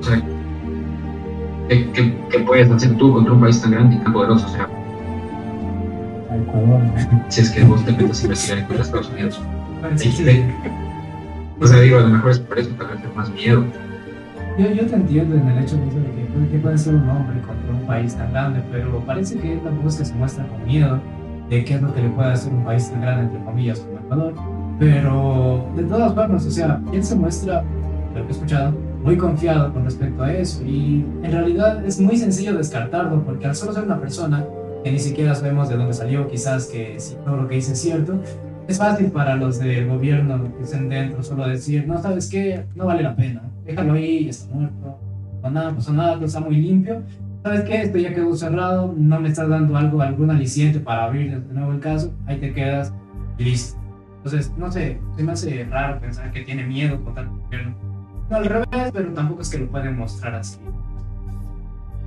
O 0.00 0.02
sea, 0.02 0.22
¿qué, 1.68 1.90
qué, 1.92 2.14
qué 2.30 2.38
puedes 2.40 2.70
hacer 2.70 2.96
tú 2.96 3.12
contra 3.12 3.32
un 3.32 3.40
país 3.40 3.60
tan 3.60 3.72
grande 3.72 3.96
y 3.96 3.98
tan 3.98 4.12
poderoso? 4.12 4.46
O 4.46 4.50
sea, 4.50 4.68
Ecuador. 6.34 6.80
si 7.28 7.40
es 7.40 7.50
que 7.50 7.64
vos 7.64 7.84
te 7.84 7.92
metes 7.92 8.20
a 8.20 8.24
investigar 8.24 8.66
contra 8.66 8.84
Estados 8.84 9.10
Unidos. 9.10 9.40
Sí, 9.96 10.10
sí. 10.12 10.24
Sí. 10.24 10.42
O 11.60 11.66
sea, 11.66 11.80
digo, 11.80 11.98
a 11.98 12.02
lo 12.02 12.08
mejor 12.08 12.30
es 12.30 12.38
por 12.40 12.58
eso, 12.58 12.70
tal 12.78 12.88
vez 12.88 13.04
es 13.04 13.16
más 13.16 13.30
miedo. 13.32 13.64
Yo, 14.58 14.70
yo 14.72 14.86
te 14.86 14.94
entiendo 14.96 15.34
en 15.36 15.48
el 15.48 15.58
hecho 15.62 15.76
de 15.76 15.82
que, 15.88 15.90
puede- 16.32 16.48
que 16.50 16.58
puede 16.58 16.78
ser 16.78 16.94
un 16.94 17.08
hombre 17.08 17.40
contra 17.40 17.72
un 17.72 17.86
país 17.86 18.14
tan 18.14 18.32
grande, 18.32 18.60
pero 18.72 18.98
parece 19.00 19.38
que 19.38 19.52
él 19.54 19.60
tampoco 19.60 19.88
es 19.88 19.96
que 19.96 20.04
se 20.04 20.14
muestra 20.14 20.46
con 20.46 20.64
miedo 20.66 21.00
de 21.48 21.64
qué 21.64 21.74
es 21.74 21.82
lo 21.82 21.92
que 21.94 22.02
le 22.02 22.08
puede 22.10 22.32
hacer 22.32 22.52
un 22.52 22.64
país 22.64 22.90
tan 22.90 23.00
grande, 23.00 23.24
entre 23.24 23.44
comillas, 23.44 23.80
como 23.80 23.98
Ecuador. 23.98 24.34
Pero 24.78 25.64
de 25.76 25.82
todas 25.84 26.14
formas, 26.14 26.46
o 26.46 26.50
sea, 26.50 26.80
él 26.92 27.02
se 27.02 27.16
muestra, 27.16 27.64
lo 28.14 28.22
que 28.22 28.28
he 28.28 28.30
escuchado, 28.30 28.72
muy 29.02 29.16
confiado 29.16 29.72
con 29.72 29.84
respecto 29.84 30.22
a 30.22 30.32
eso. 30.32 30.64
Y 30.64 31.04
en 31.22 31.32
realidad 31.32 31.84
es 31.84 32.00
muy 32.00 32.16
sencillo 32.16 32.56
descartarlo, 32.56 33.22
porque 33.24 33.46
al 33.46 33.54
solo 33.54 33.72
ser 33.72 33.84
una 33.84 34.00
persona 34.00 34.44
que 34.84 34.92
ni 34.92 34.98
siquiera 34.98 35.34
sabemos 35.34 35.68
de 35.68 35.76
dónde 35.76 35.92
salió, 35.92 36.28
quizás 36.28 36.66
que 36.66 36.98
si 36.98 37.16
todo 37.16 37.36
lo 37.36 37.48
que 37.48 37.56
dice 37.56 37.72
es 37.72 37.80
cierto, 37.80 38.20
es 38.68 38.78
fácil 38.78 39.06
para 39.06 39.34
los 39.34 39.58
del 39.58 39.88
gobierno 39.88 40.54
que 40.56 40.62
estén 40.62 40.88
dentro 40.88 41.22
solo 41.22 41.48
decir, 41.48 41.86
no, 41.88 42.00
¿sabes 42.00 42.28
qué? 42.28 42.64
No 42.74 42.86
vale 42.86 43.02
la 43.02 43.16
pena. 43.16 43.42
Déjalo 43.64 43.94
ahí, 43.94 44.28
está 44.28 44.54
muerto. 44.54 44.98
No 45.42 45.50
nada, 45.50 45.74
pasó 45.74 45.92
nada, 45.92 46.14
todo 46.14 46.26
está 46.26 46.40
muy 46.40 46.56
limpio. 46.56 47.02
¿Sabes 47.42 47.62
qué? 47.62 47.82
Esto 47.82 47.98
ya 47.98 48.12
quedó 48.12 48.34
cerrado, 48.36 48.94
no 48.96 49.20
me 49.20 49.28
estás 49.28 49.48
dando 49.48 49.76
algo, 49.76 50.02
algún 50.02 50.30
aliciente 50.30 50.80
para 50.80 51.04
abrir 51.04 51.40
de 51.40 51.54
nuevo 51.54 51.72
el 51.72 51.80
caso. 51.80 52.12
Ahí 52.26 52.38
te 52.38 52.52
quedas 52.52 52.92
listo. 53.38 53.77
Entonces, 54.30 54.52
no 54.58 54.70
sé, 54.70 54.98
se 55.16 55.22
me 55.22 55.32
hace 55.32 55.64
raro 55.70 55.98
pensar 56.00 56.30
que 56.32 56.42
tiene 56.42 56.62
miedo 56.62 56.96
el 56.96 57.00
gobierno. 57.02 57.74
No 58.28 58.36
al 58.36 58.44
revés, 58.44 58.90
pero 58.92 59.10
tampoco 59.14 59.40
es 59.40 59.48
que 59.48 59.56
lo 59.56 59.66
pueden 59.68 59.96
mostrar 59.96 60.34
así. 60.34 60.58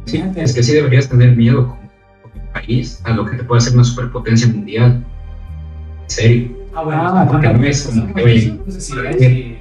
Sí, 0.06 0.24
es 0.36 0.54
que 0.54 0.62
sí 0.62 0.74
deberías 0.74 1.10
tener 1.10 1.36
miedo 1.36 1.68
como, 1.70 1.82
como 2.22 2.52
país 2.54 3.02
a 3.06 3.14
lo 3.14 3.26
que 3.26 3.38
te 3.38 3.44
puede 3.44 3.58
hacer 3.58 3.74
una 3.74 3.84
superpotencia 3.84 4.48
mundial. 4.50 5.04
En 6.04 6.10
serio. 6.10 6.50
Ah, 6.76 6.84
bueno, 6.84 7.02
Ah, 7.08 7.26
porque 7.28 7.48
tal 7.48 7.56
no 7.58 7.62
vez, 7.64 7.86
es- 7.88 8.00
como 8.00 8.14
que, 8.14 8.24
oye. 8.24 9.58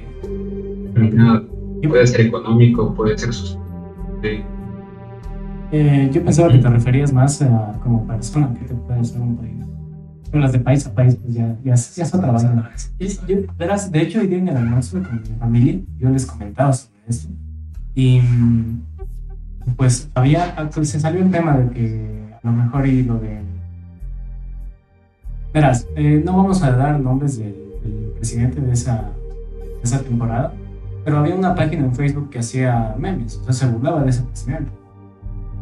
Puede 1.89 2.05
ser 2.05 2.21
económico, 2.21 2.93
puede 2.93 3.17
ser 3.17 3.33
sus... 3.33 3.57
sí. 4.21 4.43
Eh, 5.71 6.09
yo 6.13 6.23
pensaba 6.23 6.51
que 6.51 6.59
te 6.59 6.69
referías 6.69 7.11
más 7.11 7.41
a 7.41 7.79
como 7.81 8.05
persona 8.05 8.53
que 8.53 8.65
te 8.65 8.75
puede 8.75 8.99
hacer 8.99 9.19
un 9.19 9.35
país. 9.37 9.60
Pero 10.31 10.43
las 10.43 10.53
de 10.53 10.59
país 10.59 10.87
a 10.87 10.93
país, 10.93 11.17
pues 11.21 11.33
ya, 11.33 11.55
ya, 11.63 11.75
ya 11.75 12.03
es 12.03 12.13
otra. 12.15 12.33
Y 12.97 13.07
yo, 13.07 13.37
verás, 13.57 13.91
de 13.91 14.01
hecho, 14.01 14.21
hoy 14.21 14.27
día 14.27 14.37
en 14.37 14.47
el 14.47 14.57
almuerzo 14.57 15.03
con 15.03 15.21
mi 15.21 15.37
familia, 15.37 15.79
yo 15.99 16.09
les 16.09 16.25
comentaba 16.25 16.71
sobre 16.71 16.93
esto. 17.07 17.29
Y 17.93 18.21
pues 19.75 20.09
había, 20.15 20.69
pues, 20.73 20.89
se 20.89 20.99
salió 20.99 21.21
el 21.21 21.31
tema 21.31 21.57
de 21.57 21.69
que 21.71 22.29
a 22.41 22.47
lo 22.47 22.53
mejor 22.53 22.87
y 22.87 23.03
lo 23.03 23.15
de. 23.19 23.41
Verás, 25.53 25.85
eh, 25.95 26.21
no 26.23 26.37
vamos 26.37 26.63
a 26.63 26.71
dar 26.71 26.99
nombres 26.99 27.37
del, 27.37 27.53
del 27.83 28.13
presidente 28.15 28.61
de 28.61 28.71
esa, 28.71 28.95
de 28.95 29.81
esa 29.83 30.01
temporada, 30.01 30.53
pero 31.03 31.17
había 31.17 31.35
una 31.35 31.53
página 31.55 31.83
en 31.83 31.93
Facebook 31.93 32.29
que 32.29 32.39
hacía 32.39 32.95
memes, 32.97 33.35
o 33.37 33.43
sea, 33.43 33.53
se 33.53 33.67
burlaba 33.67 34.03
de 34.03 34.11
ese 34.11 34.23
presidente. 34.23 34.71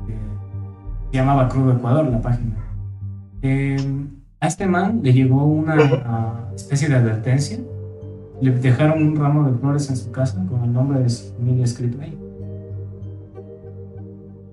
Eh, 0.08 1.12
se 1.12 1.18
llamaba 1.18 1.50
Crudo 1.50 1.74
Ecuador 1.74 2.06
la 2.06 2.22
página. 2.22 2.56
Eh, 3.42 3.78
a 4.42 4.48
este 4.48 4.66
man 4.68 5.02
le 5.04 5.14
llegó 5.14 5.44
una 5.46 5.76
ah, 6.06 6.50
especie 6.56 6.88
de 6.90 6.96
advertencia. 6.96 7.60
Le 8.42 8.52
dejaron 8.52 9.04
un 9.06 9.16
ramo 9.18 9.50
de 9.50 9.58
flores 9.58 9.90
en 9.90 9.98
su 9.98 10.12
casa 10.12 10.46
con 10.50 10.64
el 10.64 10.72
nombre 10.72 11.00
de 11.02 11.10
su 11.10 11.34
familia 11.34 11.66
escrito 11.66 12.00
ahí. 12.02 12.18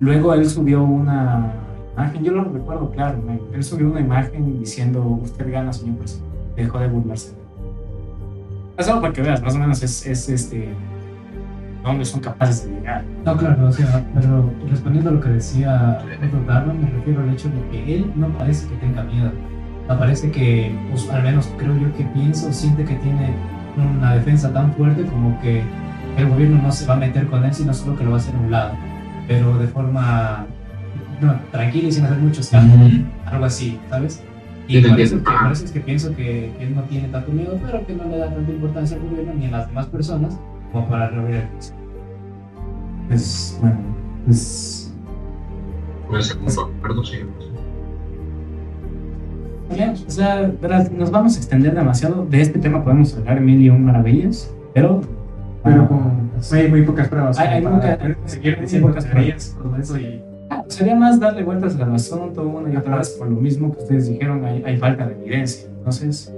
Luego 0.01 0.35
él 0.35 0.49
subió 0.49 0.83
una 0.83 1.53
imagen, 1.94 2.25
yo 2.25 2.33
lo 2.33 2.44
recuerdo 2.44 2.90
claro, 2.90 3.18
me- 3.22 3.40
él 3.57 3.62
subió 3.64 3.88
una 3.90 4.01
imagen 4.01 4.59
diciendo, 4.59 5.03
usted 5.22 5.51
gana, 5.51 5.72
señor 5.72 5.96
presidente. 5.99 6.27
Dejó 6.57 6.79
de 6.79 6.88
burlarse. 6.88 7.35
Es 8.77 8.88
algo 8.88 9.01
para 9.01 9.12
que 9.12 9.22
veas, 9.22 9.40
más 9.42 9.55
o 9.55 9.59
menos 9.59 9.83
es, 9.83 10.07
es 10.07 10.29
este, 10.29 10.68
dónde 11.83 12.05
son 12.05 12.20
capaces 12.20 12.68
de 12.68 12.75
llegar. 12.75 13.05
No, 13.25 13.37
claro, 13.37 13.68
o 13.68 13.72
sea, 13.72 14.05
pero 14.14 14.51
respondiendo 14.68 15.11
a 15.11 15.12
lo 15.14 15.20
que 15.20 15.29
decía 15.31 15.99
Darwin, 16.46 16.83
me 16.83 16.90
refiero 16.90 17.22
al 17.22 17.31
hecho 17.31 17.49
de 17.49 17.68
que 17.70 17.94
él 17.96 18.12
no 18.16 18.29
parece 18.37 18.68
que 18.68 18.75
tenga 18.77 19.03
miedo. 19.05 19.31
No 19.88 19.99
parece 19.99 20.31
que, 20.31 20.75
pues, 20.90 21.09
al 21.11 21.22
menos 21.22 21.49
creo 21.59 21.77
yo 21.77 21.94
que 21.96 22.05
pienso, 22.05 22.53
siente 22.53 22.85
que 22.85 22.94
tiene 22.96 23.35
una 23.77 24.14
defensa 24.14 24.53
tan 24.53 24.72
fuerte 24.75 25.05
como 25.05 25.38
que 25.40 25.62
el 26.16 26.29
gobierno 26.29 26.61
no 26.62 26.72
se 26.72 26.87
va 26.87 26.94
a 26.94 26.96
meter 26.96 27.27
con 27.27 27.44
él, 27.44 27.53
sino 27.53 27.72
solo 27.75 27.96
que 27.96 28.05
lo 28.05 28.11
va 28.11 28.16
a 28.16 28.20
hacer 28.20 28.35
a 28.35 28.38
un 28.38 28.51
lado. 28.51 28.75
Pero 29.29 29.59
de 29.59 29.66
forma 29.68 30.46
no, 31.20 31.35
tranquila 31.51 31.88
y 31.88 31.92
sin 31.92 32.05
hacer 32.05 32.18
mucho 32.18 32.40
escándalo, 32.40 33.05
algo 33.27 33.44
así, 33.44 33.79
¿sabes? 33.88 34.22
Y 34.68 34.81
por 34.81 34.99
eso, 34.99 35.16
que, 35.18 35.31
por 35.31 35.53
eso 35.53 35.64
es 35.64 35.70
que 35.70 35.81
pienso 35.81 36.14
que 36.16 36.51
él 36.61 36.75
no 36.75 36.83
tiene 36.83 37.09
tanto 37.09 37.31
miedo, 37.31 37.59
pero 37.64 37.87
que 37.87 37.94
no 37.94 38.05
le 38.05 38.18
da 38.18 38.35
tanta 38.35 38.51
importancia 38.51 38.96
al 38.96 39.03
gobierno 39.05 39.35
ni 39.35 39.46
a 39.46 39.51
las 39.51 39.68
demás 39.68 39.87
personas 39.87 40.38
como 40.72 40.88
para 40.88 41.09
reunir 41.09 41.37
el 41.37 41.49
juicio. 41.49 41.75
Pues, 43.09 43.59
bueno, 43.61 43.79
pues 44.25 44.92
Puede 46.09 46.22
ser 46.22 46.38
muy 46.38 46.53
acuerdo, 46.53 47.05
sí. 47.05 47.18
Bien, 49.74 49.94
o 50.07 50.11
sea, 50.11 50.50
verás, 50.61 50.90
nos 50.92 51.11
vamos 51.11 51.35
a 51.37 51.38
extender 51.38 51.74
demasiado. 51.74 52.24
De 52.31 52.40
este 52.40 52.59
tema 52.59 52.85
podemos 52.85 53.14
hablar 53.16 53.40
mil 53.40 53.61
y 53.61 53.68
un 53.70 53.85
maravillas, 53.85 54.50
pero. 54.74 55.00
Pero 55.64 55.83
ah, 55.83 55.88
con 55.88 56.31
muy, 56.52 56.68
muy 56.68 56.83
pocas 56.83 57.09
pruebas. 57.09 57.38
Hay- 57.38 57.48
hay 57.48 57.62
nunca- 57.62 57.98
seguir 58.26 58.55
muy 58.57 58.62
diciendo 58.62 58.88
pocas 58.88 59.05
teorías, 59.07 59.57
todo 59.61 59.76
eso 59.76 59.98
y. 59.98 60.22
ah, 60.50 60.62
sería 60.68 60.94
más 60.94 61.18
darle 61.18 61.42
vueltas 61.42 61.79
al 61.81 61.92
asunto 61.94 62.46
una 62.46 62.72
y 62.72 62.76
otra 62.76 62.96
vez 62.98 63.11
por 63.11 63.29
lo 63.29 63.40
mismo 63.40 63.72
que 63.72 63.83
ustedes 63.83 64.09
dijeron, 64.09 64.44
hay, 64.44 64.62
hay 64.64 64.76
falta 64.76 65.07
de 65.07 65.14
evidencia. 65.14 65.68
Entonces, 65.79 66.33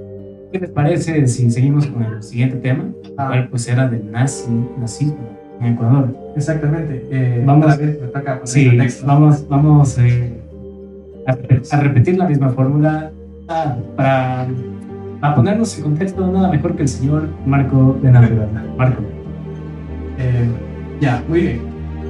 ¿qué 0.51 0.59
les 0.61 0.71
parece 0.71 1.27
si 1.29 1.51
seguimos 1.51 1.87
con 1.87 2.03
el 2.03 2.23
siguiente 2.23 2.57
tema? 2.57 2.85
Ah. 3.19 3.27
cual 3.29 3.49
pues 3.51 3.69
era 3.69 3.87
del 3.89 4.11
nazi, 4.11 4.49
nazismo 4.81 5.19
en 5.61 5.75
Ecuador. 5.75 6.17
Exactamente. 6.37 7.05
Eh, 7.11 7.43
Vamos- 7.45 7.67
otra 7.75 7.77
vez 7.87 8.01
me 8.01 8.07
toca 8.09 8.41
Sí, 8.45 8.71
vamos, 9.05 9.47
vamos 9.49 9.99
eh, 9.99 10.41
a, 11.27 11.33
a 11.77 11.81
repetir 11.81 12.17
la 12.17 12.27
misma 12.29 12.49
fórmula 12.51 13.11
para, 13.49 14.47
para 15.21 15.35
ponernos 15.35 15.77
en 15.77 15.85
contexto, 15.85 16.27
nada 16.31 16.49
mejor 16.49 16.77
que 16.77 16.83
el 16.83 16.89
señor 16.89 17.29
Marco 17.47 17.99
de 18.03 18.13
Navidad. 18.13 18.49
Marco. 18.77 19.03
Eh, 20.19 20.49
ya, 21.01 21.23
muy 21.29 21.41
bien. 21.41 21.61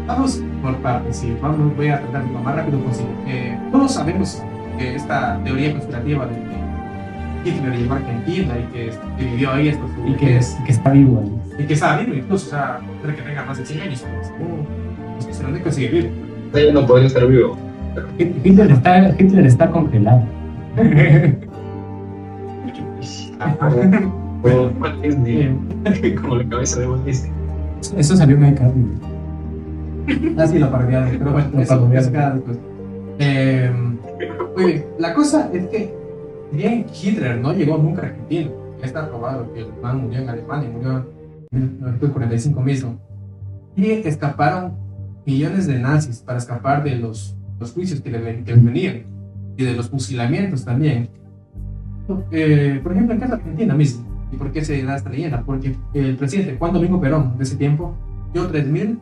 Vamos 0.07 0.43
por 0.63 0.77
partes, 0.79 1.17
sí. 1.17 1.37
Vamos, 1.41 1.75
voy 1.77 1.89
a 1.89 2.01
tratar 2.01 2.25
lo 2.25 2.39
más 2.41 2.57
rápido 2.57 2.79
posible. 2.81 3.13
Eh, 3.27 3.59
todos 3.71 3.93
sabemos 3.95 4.43
que 4.79 4.97
esta 4.97 5.41
teoría 5.45 5.73
conspirativa 5.73 6.27
de 6.27 6.35
que 6.35 7.51
Hitler 7.51 7.77
llegó 7.77 7.95
a 7.95 7.97
Argentina 7.97 8.55
y 8.59 8.73
que, 8.73 8.91
vivió 9.19 9.53
ahí 9.53 9.73
su 9.73 10.09
Y 10.09 10.15
que, 10.15 10.41
que 10.67 10.73
está 10.73 10.91
vivo 10.91 11.23
ahí. 11.23 11.63
y 11.63 11.67
que 11.67 11.75
estaba 11.75 11.99
vivo 11.99 12.15
incluso, 12.15 12.47
o 12.47 12.51
sea, 12.51 12.81
puede 13.01 13.15
que 13.15 13.23
tenga 13.23 13.45
más 13.45 13.59
de 13.59 13.67
100 13.67 13.81
años. 13.83 14.03
Pues, 14.03 14.33
pues 15.15 15.27
que 15.27 15.35
se 15.35 15.43
lo 15.43 15.51
único 15.51 15.71
sigue 15.71 15.89
vivo. 15.89 16.73
No 16.73 16.87
podría 16.87 17.07
estar 17.07 17.27
vivo. 17.27 17.57
Hitler 18.19 18.71
está, 18.71 19.11
Hitler 19.19 19.47
está 19.47 19.71
congelado. 19.71 20.23
Walt 24.43 25.03
Disney, 25.03 25.57
como 26.21 26.37
la 26.37 26.49
cabeza 26.49 26.81
de 26.81 26.89
Walt 26.89 27.05
Disney. 27.05 27.33
Eso 27.97 28.17
salió 28.17 28.37
en 28.37 28.49
iCarly. 28.53 28.87
Así 30.39 30.59
lo 30.59 30.71
parodiaron, 30.71 31.11
pero 31.19 31.33
bueno, 31.33 31.49
Lo 31.53 31.61
eso, 31.61 31.69
parodiaron. 31.75 31.97
eso 32.03 32.13
queda 32.13 32.31
después. 32.35 32.59
Eh, 33.19 33.73
muy 34.57 34.65
bien, 34.65 34.85
la 34.99 35.15
cosa 35.15 35.51
es 35.53 35.67
que 35.67 35.95
bien 36.53 36.87
Hitler 37.03 37.39
no 37.39 37.53
llegó 37.53 37.77
nunca 37.79 38.03
a 38.03 38.07
Argentina, 38.07 38.51
ya 38.81 38.87
está 38.87 39.09
probado 39.09 39.53
que 39.53 39.61
el 39.61 39.69
man 39.83 40.03
murió 40.03 40.21
en 40.21 40.29
Alemania, 40.29 40.71
murió 40.73 41.07
en 41.53 41.61
1945 41.81 42.61
mismo, 42.63 42.97
y 43.77 43.91
escaparon 43.91 44.73
millones 45.27 45.67
de 45.67 45.79
nazis 45.79 46.21
para 46.21 46.39
escapar 46.39 46.83
de 46.85 46.97
los, 46.97 47.37
los 47.61 47.73
juicios 47.73 48.01
que, 48.01 48.11
le- 48.11 48.43
que 48.45 48.53
les 48.55 48.65
venían 48.65 49.03
y 49.59 49.65
de 49.65 49.75
los 49.75 49.91
fusilamientos 49.91 50.65
también. 50.65 51.11
Eh, 52.31 52.81
por 52.83 52.93
ejemplo, 52.93 53.13
en 53.13 53.21
caso 53.21 53.35
de 53.37 53.43
Argentina 53.43 53.75
mismo. 53.75 54.07
¿Y 54.33 54.37
por 54.37 54.51
qué 54.53 54.65
se 54.65 54.83
da 54.83 54.97
esta 54.97 55.11
leyenda? 55.11 55.43
Porque 55.45 55.77
el 55.93 56.17
presidente 56.17 56.57
Juan 56.59 56.73
Domingo 56.73 57.01
Perón 57.01 57.37
de 57.37 57.45
ese 57.45 57.57
tiempo 57.57 57.95
dio 58.33 58.51
3.000 58.51 58.99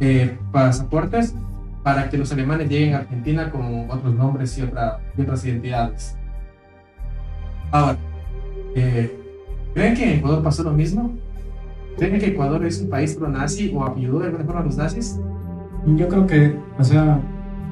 eh, 0.00 0.36
pasaportes 0.50 1.34
para 1.84 2.08
que 2.08 2.18
los 2.18 2.32
alemanes 2.32 2.68
lleguen 2.68 2.94
a 2.94 2.98
Argentina 2.98 3.50
con 3.50 3.88
otros 3.90 4.14
nombres 4.14 4.56
y, 4.58 4.62
otra- 4.62 4.98
y 5.16 5.22
otras 5.22 5.44
identidades. 5.44 6.16
Ahora, 7.70 7.98
eh, 8.74 9.16
¿creen 9.74 9.94
que 9.94 10.04
en 10.12 10.18
Ecuador 10.18 10.42
pasó 10.42 10.62
lo 10.62 10.72
mismo? 10.72 11.12
¿Creen 11.98 12.18
que 12.18 12.26
Ecuador 12.28 12.64
es 12.64 12.80
un 12.80 12.90
país 12.90 13.14
pro-nazi 13.14 13.72
o 13.74 13.84
ayudó 13.94 14.20
de 14.20 14.26
alguna 14.26 14.44
forma 14.44 14.60
a 14.60 14.64
los 14.64 14.76
nazis? 14.76 15.18
Yo 15.86 16.08
creo 16.08 16.26
que, 16.26 16.56
o 16.78 16.84
sea, 16.84 17.20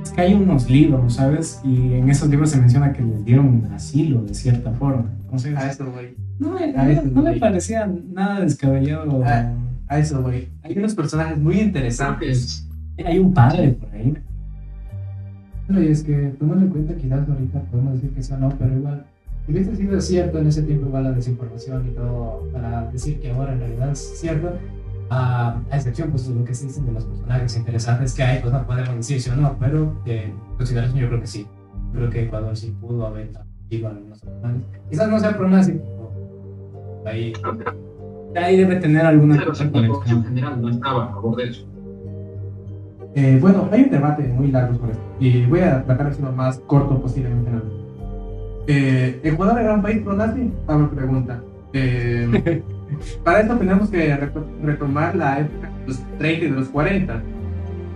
es 0.03 0.11
que 0.11 0.21
hay 0.21 0.35
unos 0.35 0.69
libros, 0.71 1.15
¿sabes? 1.15 1.61
Y 1.65 1.95
en 1.95 2.09
esos 2.09 2.29
libros 2.29 2.51
se 2.51 2.59
menciona 2.61 2.93
que 2.93 3.03
les 3.03 3.25
dieron 3.25 3.67
asilo 3.75 4.23
de 4.23 4.35
cierta 4.35 4.73
forma. 4.73 5.05
Entonces, 5.25 5.57
A 5.57 5.71
eso, 5.71 5.91
güey. 5.91 6.15
no, 6.39 6.53
me- 6.53 6.75
a 6.77 6.91
eso 6.91 7.03
no 7.05 7.23
me 7.23 7.31
voy. 7.31 7.41
parecía 7.41 7.91
nada 8.13 8.41
descabellado. 8.41 9.23
A 9.91 9.99
eso, 9.99 10.23
güey. 10.23 10.49
Hay 10.63 10.77
unos 10.79 10.95
personajes 10.95 11.39
muy 11.39 11.61
interesantes. 11.61 12.65
es- 12.97 13.05
Hay 13.07 13.19
un 13.19 13.33
padre 13.33 13.69
por 13.71 13.89
ahí. 13.95 14.15
Bueno, 15.69 15.83
y 15.83 15.89
es 15.89 16.03
que 16.03 16.35
tomando 16.39 16.65
en 16.65 16.71
cuenta 16.73 16.95
quizás 16.95 17.29
ahorita 17.29 17.61
podemos 17.71 17.95
decir 17.95 18.11
que 18.11 18.21
eso 18.21 18.37
no, 18.39 18.49
pero 18.59 18.75
igual, 18.75 19.05
si 19.47 19.53
hubiese 19.53 19.77
sido 19.77 20.01
cierto 20.01 20.39
en 20.39 20.47
ese 20.47 20.63
tiempo 20.63 20.87
igual 20.87 21.05
la 21.05 21.13
desinformación 21.13 21.87
y 21.87 21.91
todo 21.91 22.49
para 22.53 22.91
decir 22.91 23.21
que 23.21 23.31
ahora 23.31 23.53
en 23.53 23.61
realidad 23.61 23.91
es 23.93 24.19
cierto, 24.19 24.53
a, 25.11 25.61
a 25.71 25.77
excepción 25.77 26.11
pues 26.11 26.29
de 26.29 26.35
lo 26.35 26.45
que 26.45 26.55
se 26.55 26.67
dicen 26.67 26.87
de 26.87 26.93
los 26.93 27.05
personajes 27.05 27.57
interesantes 27.57 28.15
que 28.15 28.23
hay, 28.23 28.41
pues 28.41 28.53
no 28.53 28.67
podemos 28.67 28.95
decir 28.97 29.21
sí 29.21 29.31
o 29.31 29.37
no, 29.37 29.57
pero 29.59 29.95
eh, 30.07 30.33
consideración 30.57 30.99
yo 30.99 31.09
creo 31.09 31.21
que 31.21 31.27
sí. 31.27 31.47
Creo 31.93 32.11
que 32.11 32.23
Ecuador 32.25 32.57
sí 32.57 32.77
pudo 32.81 33.07
haber 33.07 33.31
ido 33.71 33.89
a 33.89 33.91
algunos 33.93 34.21
personajes. 34.21 34.63
Quizás 34.91 35.09
no 35.09 35.19
sea 35.19 35.37
pro 35.37 35.49
nazi, 35.49 35.73
pero 35.73 36.13
ahí 37.07 37.33
Ahí 38.37 38.59
debe 38.59 38.77
tener 38.77 39.07
alguna 39.07 39.37
Claro, 39.37 39.51
cosa 39.53 39.65
la 39.65 39.71
población 39.71 39.93
conexión. 39.95 40.25
general 40.25 40.61
no 40.61 40.69
estaba 40.69 41.05
a 41.05 41.09
favor 41.09 41.37
de 41.37 41.45
eso. 41.45 41.67
Eh, 43.15 43.39
bueno, 43.41 43.69
hay 43.73 43.85
un 43.85 43.91
debate 43.91 44.23
muy 44.29 44.51
largo 44.53 44.75
sobre 44.77 44.93
esto 44.93 45.05
y 45.19 45.47
voy 45.47 45.61
a 45.61 45.83
tratar 45.85 46.09
de 46.11 46.15
ser 46.15 46.25
lo 46.25 46.33
más 46.33 46.59
corto 46.67 47.01
posiblemente. 47.01 47.51
Eh, 48.67 49.19
¿Ecuador 49.25 49.59
era 49.61 49.75
un 49.75 49.83
país 49.83 50.03
pro-nazi? 50.03 50.53
Pablo 50.67 50.91
pregunta. 50.91 51.41
Eh, 51.73 52.63
para 53.25 53.41
esto 53.41 53.57
tenemos 53.57 53.89
que 53.91 54.15
reto- 54.17 54.47
retomar 54.63 55.15
la 55.17 55.41
época 55.41 55.69
de 55.81 55.87
los 55.89 56.03
30 56.19 56.45
y 56.47 56.51
de 56.51 56.57
los 56.57 56.69
40. 56.69 57.23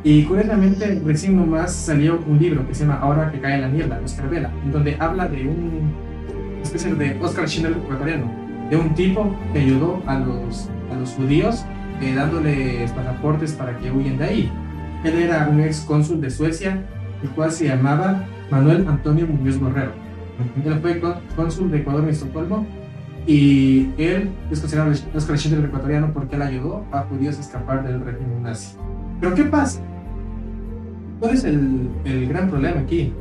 Y 0.05 0.25
curiosamente, 0.25 1.01
recién 1.05 1.37
nomás 1.37 1.73
salió 1.73 2.21
un 2.27 2.39
libro 2.39 2.67
que 2.67 2.75
se 2.75 2.85
llama 2.85 2.99
Ahora 3.01 3.31
que 3.31 3.41
cae 3.41 3.61
la 3.61 3.69
niebla, 3.69 4.01
Oscar 4.05 4.29
Vela, 4.29 4.51
donde 4.73 4.97
habla 4.99 5.29
de 5.29 5.47
un 5.47 5.93
especie 6.63 6.95
de 6.95 7.17
Oscar 7.21 7.47
Schindler 7.49 7.77
ecuatoriano, 7.77 8.31
de 8.71 8.77
un 8.77 8.95
tipo 8.95 9.37
que 9.53 9.61
ayudó 9.61 10.03
a 10.07 10.19
los, 10.19 10.69
a 10.93 10.97
los 10.99 11.11
judíos 11.11 11.65
eh, 12.01 12.15
dándoles 12.15 12.91
pasaportes 12.93 13.53
para 13.53 13.77
que 13.79 13.91
huyen 13.93 14.19
de 14.19 14.25
ahí. 14.25 14.53
Él 15.05 15.15
era 15.19 15.49
un 15.51 15.61
ex 15.61 15.81
cónsul 15.81 16.21
de 16.21 16.31
Suecia, 16.31 16.83
el 17.23 17.29
cual 17.31 17.53
se 17.53 17.67
llamaba 17.69 18.25
Manuel 18.51 18.87
Antonio 18.89 19.27
Muñoz 19.27 19.59
Borrero. 19.61 19.93
Él 20.65 20.79
fue 20.81 21.01
cónsul 21.37 21.71
de 21.71 21.79
Ecuador 21.79 22.03
en 22.05 22.11
Estocolmo 22.11 22.67
y 23.27 23.91
él 23.99 24.31
es 24.51 24.61
considerado 24.61 24.91
el 24.91 25.51
del 25.51 25.65
ecuatoriano 25.65 26.13
porque 26.13 26.37
él 26.37 26.43
ayudó 26.43 26.85
a 26.91 27.03
judíos 27.03 27.39
a 27.39 27.41
escapar 27.41 27.87
del 27.87 28.01
régimen 28.01 28.43
nazi. 28.43 28.77
Pero 29.21 29.35
¿qué 29.35 29.45
pasa? 29.45 29.81
¿Cuál 31.21 31.35
es 31.35 31.45
el, 31.45 31.89
el 32.05 32.29
gran 32.29 32.51
problema 32.51 32.81
aquí? 32.81 33.13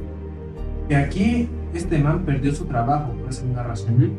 Que 0.87 0.95
aquí 0.95 1.49
este 1.73 1.99
man 1.99 2.23
perdió 2.25 2.53
su 2.53 2.65
trabajo 2.65 3.13
por 3.13 3.29
esa 3.29 3.45
misma 3.45 3.63
razón. 3.63 4.11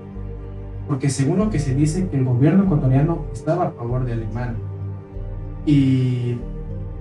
Porque 0.87 1.11
según 1.11 1.39
lo 1.39 1.51
que 1.51 1.59
se 1.59 1.75
dice, 1.75 2.09
que 2.09 2.17
el 2.17 2.25
gobierno 2.25 2.65
ecuatoriano 2.65 3.27
estaba 3.33 3.67
a 3.67 3.71
favor 3.73 4.05
de 4.05 4.13
Alemania. 4.13 4.57
Y, 5.67 6.37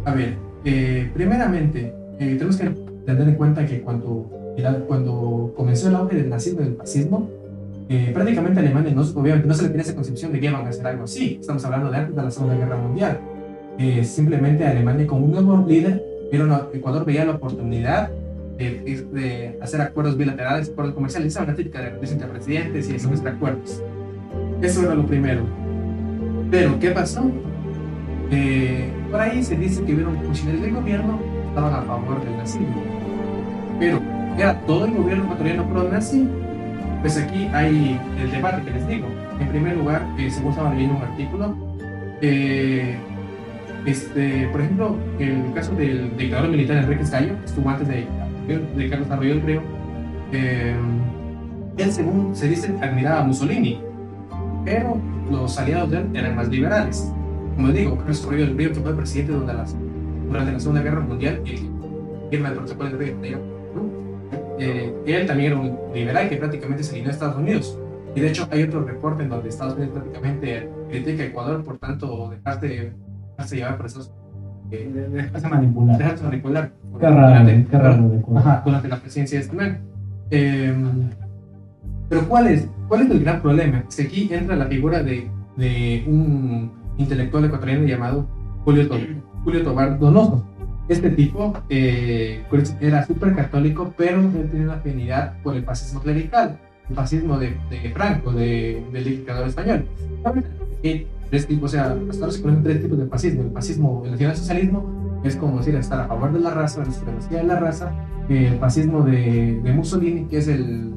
a 0.06 0.14
ver, 0.14 0.38
eh, 0.66 1.10
primeramente, 1.14 1.94
eh, 2.20 2.36
tenemos 2.36 2.58
que 2.58 2.70
tener 3.06 3.28
en 3.28 3.36
cuenta 3.36 3.66
que 3.66 3.82
cuando, 3.82 4.30
cuando 4.88 5.54
comenzó 5.56 5.90
el 5.90 5.96
auge 5.96 6.16
del 6.16 6.30
nazismo 6.30 6.62
y 6.62 6.66
del 6.66 6.76
fascismo, 6.76 7.30
eh, 7.96 8.12
prácticamente 8.14 8.60
Alemania 8.60 8.94
no, 8.94 9.02
obviamente 9.02 9.48
no 9.48 9.54
se 9.54 9.64
le 9.64 9.70
tiene 9.70 9.84
esa 9.84 9.96
concepción 9.96 10.32
de 10.32 10.40
que 10.40 10.46
iban 10.48 10.66
a 10.66 10.70
hacer 10.70 10.88
algo 10.88 11.04
así. 11.04 11.38
Estamos 11.40 11.64
hablando 11.66 11.92
de 11.92 11.98
antes 11.98 12.16
de 12.16 12.24
la 12.24 12.32
Segunda 12.32 12.56
Guerra 12.56 12.78
Mundial. 12.78 13.20
simplemente 14.04 14.66
Alemania 14.66 15.08
como 15.08 15.26
un 15.26 15.32
nuevo 15.32 15.66
líder, 15.68 16.04
Ecuador 16.74 17.06
veía 17.06 17.26
la 17.26 17.34
oportunidad 17.34 18.10
de, 18.58 19.58
hacer 19.62 19.82
acuerdos 19.82 20.18
bilaterales, 20.18 20.70
acuerdos 20.70 20.94
comerciales. 20.94 21.34
Esa 21.34 21.42
es 21.42 21.48
una 21.48 21.56
típica 21.56 21.82
de 21.82 21.88
entre 21.88 22.28
presidentes 22.28 22.90
y 22.90 22.96
esos 22.96 23.26
acuerdos. 23.26 23.82
Eso 24.62 24.84
era 24.84 24.96
lo 24.96 25.06
primero. 25.06 25.42
Pero, 26.50 26.80
¿qué 26.80 26.92
pasó? 26.92 27.30
Eh, 28.30 28.90
por 29.10 29.20
ahí 29.20 29.44
se 29.44 29.56
dice 29.56 29.84
que 29.84 29.94
hubieron 29.94 30.18
funcionarios 30.24 30.64
del 30.64 30.76
gobierno 30.76 31.20
que 31.20 31.48
estaban 31.50 31.74
a 31.74 31.82
favor 31.82 32.24
del 32.24 32.38
nazismo. 32.38 32.84
Pero, 33.80 34.00
¿era 34.38 34.60
todo 34.66 34.86
el 34.86 34.94
gobierno 34.94 35.24
ecuatoriano 35.26 35.68
pro-nazi? 35.70 36.28
Pues 37.02 37.18
aquí 37.18 37.50
hay 37.54 38.00
el 38.20 38.32
debate 38.32 38.64
que 38.64 38.72
les 38.72 38.88
digo. 38.88 39.08
En 39.40 39.48
primer 39.50 39.76
lugar, 39.78 40.06
eh, 40.20 40.30
según 40.30 40.52
estaba 40.52 40.74
leyendo 40.74 40.98
un 40.98 41.04
artículo, 41.04 41.56
eh, 42.22 42.96
este, 43.86 44.48
por 44.52 44.62
ejemplo, 44.62 44.96
el 45.18 45.52
caso 45.54 45.74
del 45.74 46.16
dictador 46.16 46.50
militar 46.50 46.78
Enrique 46.78 47.02
Escayo, 47.02 47.34
estuvo 47.44 47.68
antes 47.70 47.88
de 47.88 48.06
de 48.48 48.90
Carlos 48.90 49.10
Arroyo 49.10 49.40
Río, 49.46 49.62
eh, 50.32 50.76
él, 51.78 51.92
según 51.92 52.36
se 52.36 52.48
dice, 52.48 52.76
admiraba 52.82 53.22
a 53.22 53.24
Mussolini, 53.24 53.80
pero 54.66 54.98
los 55.30 55.58
aliados 55.58 55.92
de 55.92 55.98
él 55.98 56.06
eran 56.14 56.36
más 56.36 56.50
liberales. 56.50 57.12
Como 57.56 57.70
digo, 57.70 57.98
Carlos 57.98 58.26
Arroyo 58.26 58.46
del 58.46 58.58
Río, 58.58 58.74
fue 58.74 58.96
presidente 58.96 59.34
durante, 59.34 59.54
las, 59.54 59.76
durante 60.28 60.52
la 60.52 60.60
Segunda 60.60 60.82
Guerra 60.82 61.02
Mundial 61.02 61.42
y 61.46 61.70
firma 62.30 62.50
el 62.50 62.56
protocolo 62.56 62.98
de 62.98 63.16
Río, 63.22 63.40
eh, 64.64 64.94
él 65.06 65.26
también 65.26 65.54
era 65.54 65.62
un 65.62 65.78
liberal 65.94 66.30
que 66.30 66.38
prácticamente 66.38 66.84
se 66.84 66.92
alineó 66.92 67.10
a 67.10 67.14
Estados 67.14 67.38
Unidos. 67.38 67.78
Y 68.16 68.20
de 68.20 68.28
hecho 68.30 68.48
hay 68.52 68.64
otro 68.64 68.84
reporte 68.84 69.24
en 69.24 69.30
donde 69.30 69.50
Estados 69.50 69.76
Unidos 69.76 69.94
prácticamente 69.94 70.70
critica 70.90 71.24
a 71.24 71.26
Ecuador 71.28 71.64
por 71.64 71.78
tanto 71.78 72.30
dejarse, 72.30 72.94
dejarse 73.32 73.56
llevar 73.56 73.78
por 73.78 73.86
esos 73.86 74.12
dejarse 74.70 75.48
manipular. 75.48 75.98
Dejarse 75.98 76.24
manipular. 76.24 76.72
Qué 77.00 77.10
raro, 77.10 77.46
qué 77.70 77.78
raro 77.78 78.24
ajá, 78.36 78.62
durante 78.66 78.88
la 78.88 78.98
presidencia 78.98 79.40
de 79.40 79.46
este 79.46 79.82
eh, 80.34 80.74
pero 82.10 82.28
¿cuál 82.28 82.48
es, 82.48 82.68
¿cuál 82.88 83.02
es 83.02 83.12
el 83.12 83.22
gran 83.22 83.42
problema? 83.42 83.84
Es 83.88 83.96
que 83.96 84.04
aquí 84.04 84.30
entra 84.32 84.56
la 84.56 84.66
figura 84.66 85.02
de, 85.02 85.30
de 85.58 86.04
un 86.08 86.72
intelectual 86.98 87.46
ecuatoriano 87.46 87.86
llamado 87.86 88.28
Julio, 88.64 88.88
Julio 89.44 89.64
Tobar 89.64 89.98
Donoso. 89.98 90.46
Este 90.92 91.10
tipo 91.10 91.54
eh, 91.70 92.44
pues, 92.50 92.76
era 92.82 93.06
súper 93.06 93.36
católico, 93.36 93.94
pero 93.98 94.22
tenía 94.22 94.66
una 94.66 94.74
afinidad 94.74 95.42
por 95.42 95.56
el 95.56 95.64
fascismo 95.64 96.02
clerical, 96.02 96.60
el 96.90 96.96
fascismo 96.96 97.40
de, 97.40 97.58
de 97.70 97.92
Franco, 97.94 98.32
de, 98.34 98.84
del 98.92 99.04
dictador 99.04 99.48
español 99.48 99.86
tres 101.32 101.48
tipos, 101.48 101.72
o 101.72 101.74
sea, 101.74 101.98
hasta 102.10 102.26
ahora 102.26 102.32
se 102.32 102.42
conocen 102.42 102.64
tres 102.64 102.82
tipos 102.82 102.98
de 102.98 103.08
fascismo. 103.08 103.44
El 103.44 103.52
fascismo, 103.52 104.02
el 104.06 104.12
nacionalsocialismo 104.12 105.22
es 105.24 105.36
como 105.38 105.58
decir 105.58 105.76
estar 105.76 106.02
a 106.02 106.08
favor 106.08 106.34
de 106.34 106.40
la 106.40 106.52
raza, 106.52 106.84
la 106.84 106.92
supremacía 106.92 107.38
de 107.38 107.44
la 107.46 107.58
raza. 107.58 107.92
El 108.28 108.60
fascismo 108.60 109.02
de, 109.04 109.62
de 109.64 109.74
Mussolini, 109.74 110.26
que 110.26 110.38
es 110.38 110.48
el, 110.48 110.94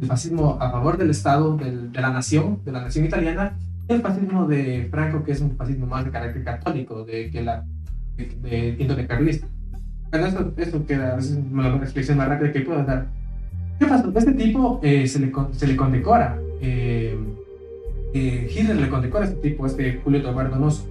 el, 0.00 0.06
fascismo 0.06 0.56
a 0.60 0.70
favor 0.70 0.96
del 0.96 1.10
Estado, 1.10 1.56
del, 1.56 1.90
de 1.90 2.00
la 2.00 2.10
nación, 2.10 2.60
de 2.64 2.72
la 2.72 2.82
nación 2.82 3.04
italiana. 3.04 3.58
Y 3.88 3.94
el 3.94 4.02
fascismo 4.02 4.46
de 4.46 4.86
Franco, 4.90 5.24
que 5.24 5.32
es 5.32 5.40
un 5.40 5.56
fascismo 5.56 5.86
más 5.86 6.04
de 6.04 6.12
carácter 6.12 6.44
católico, 6.44 7.04
de 7.04 7.30
que 7.30 7.42
la 7.42 7.64
de, 8.22 8.74
de 8.74 8.76
índole 8.78 9.06
carlista. 9.06 9.46
Bueno, 10.10 10.26
esto, 10.26 10.52
esto 10.56 10.86
queda, 10.86 11.18
es 11.18 11.38
la 11.54 11.76
explicación 11.76 12.18
más 12.18 12.28
rápida 12.28 12.52
que 12.52 12.60
puedo 12.60 12.84
dar. 12.84 13.06
¿Qué 13.78 13.86
pasó? 13.86 14.12
Este 14.14 14.32
tipo 14.32 14.78
eh, 14.82 15.06
se, 15.06 15.18
le, 15.18 15.32
se 15.52 15.66
le 15.66 15.76
condecora. 15.76 16.38
Eh, 16.60 17.16
eh, 18.14 18.50
Hitler 18.54 18.76
le 18.76 18.88
condecora 18.88 19.24
a 19.24 19.28
este 19.28 19.40
tipo, 19.40 19.66
este 19.66 20.00
Julio 20.04 20.22
Tobar 20.22 20.50
Donoso, 20.50 20.86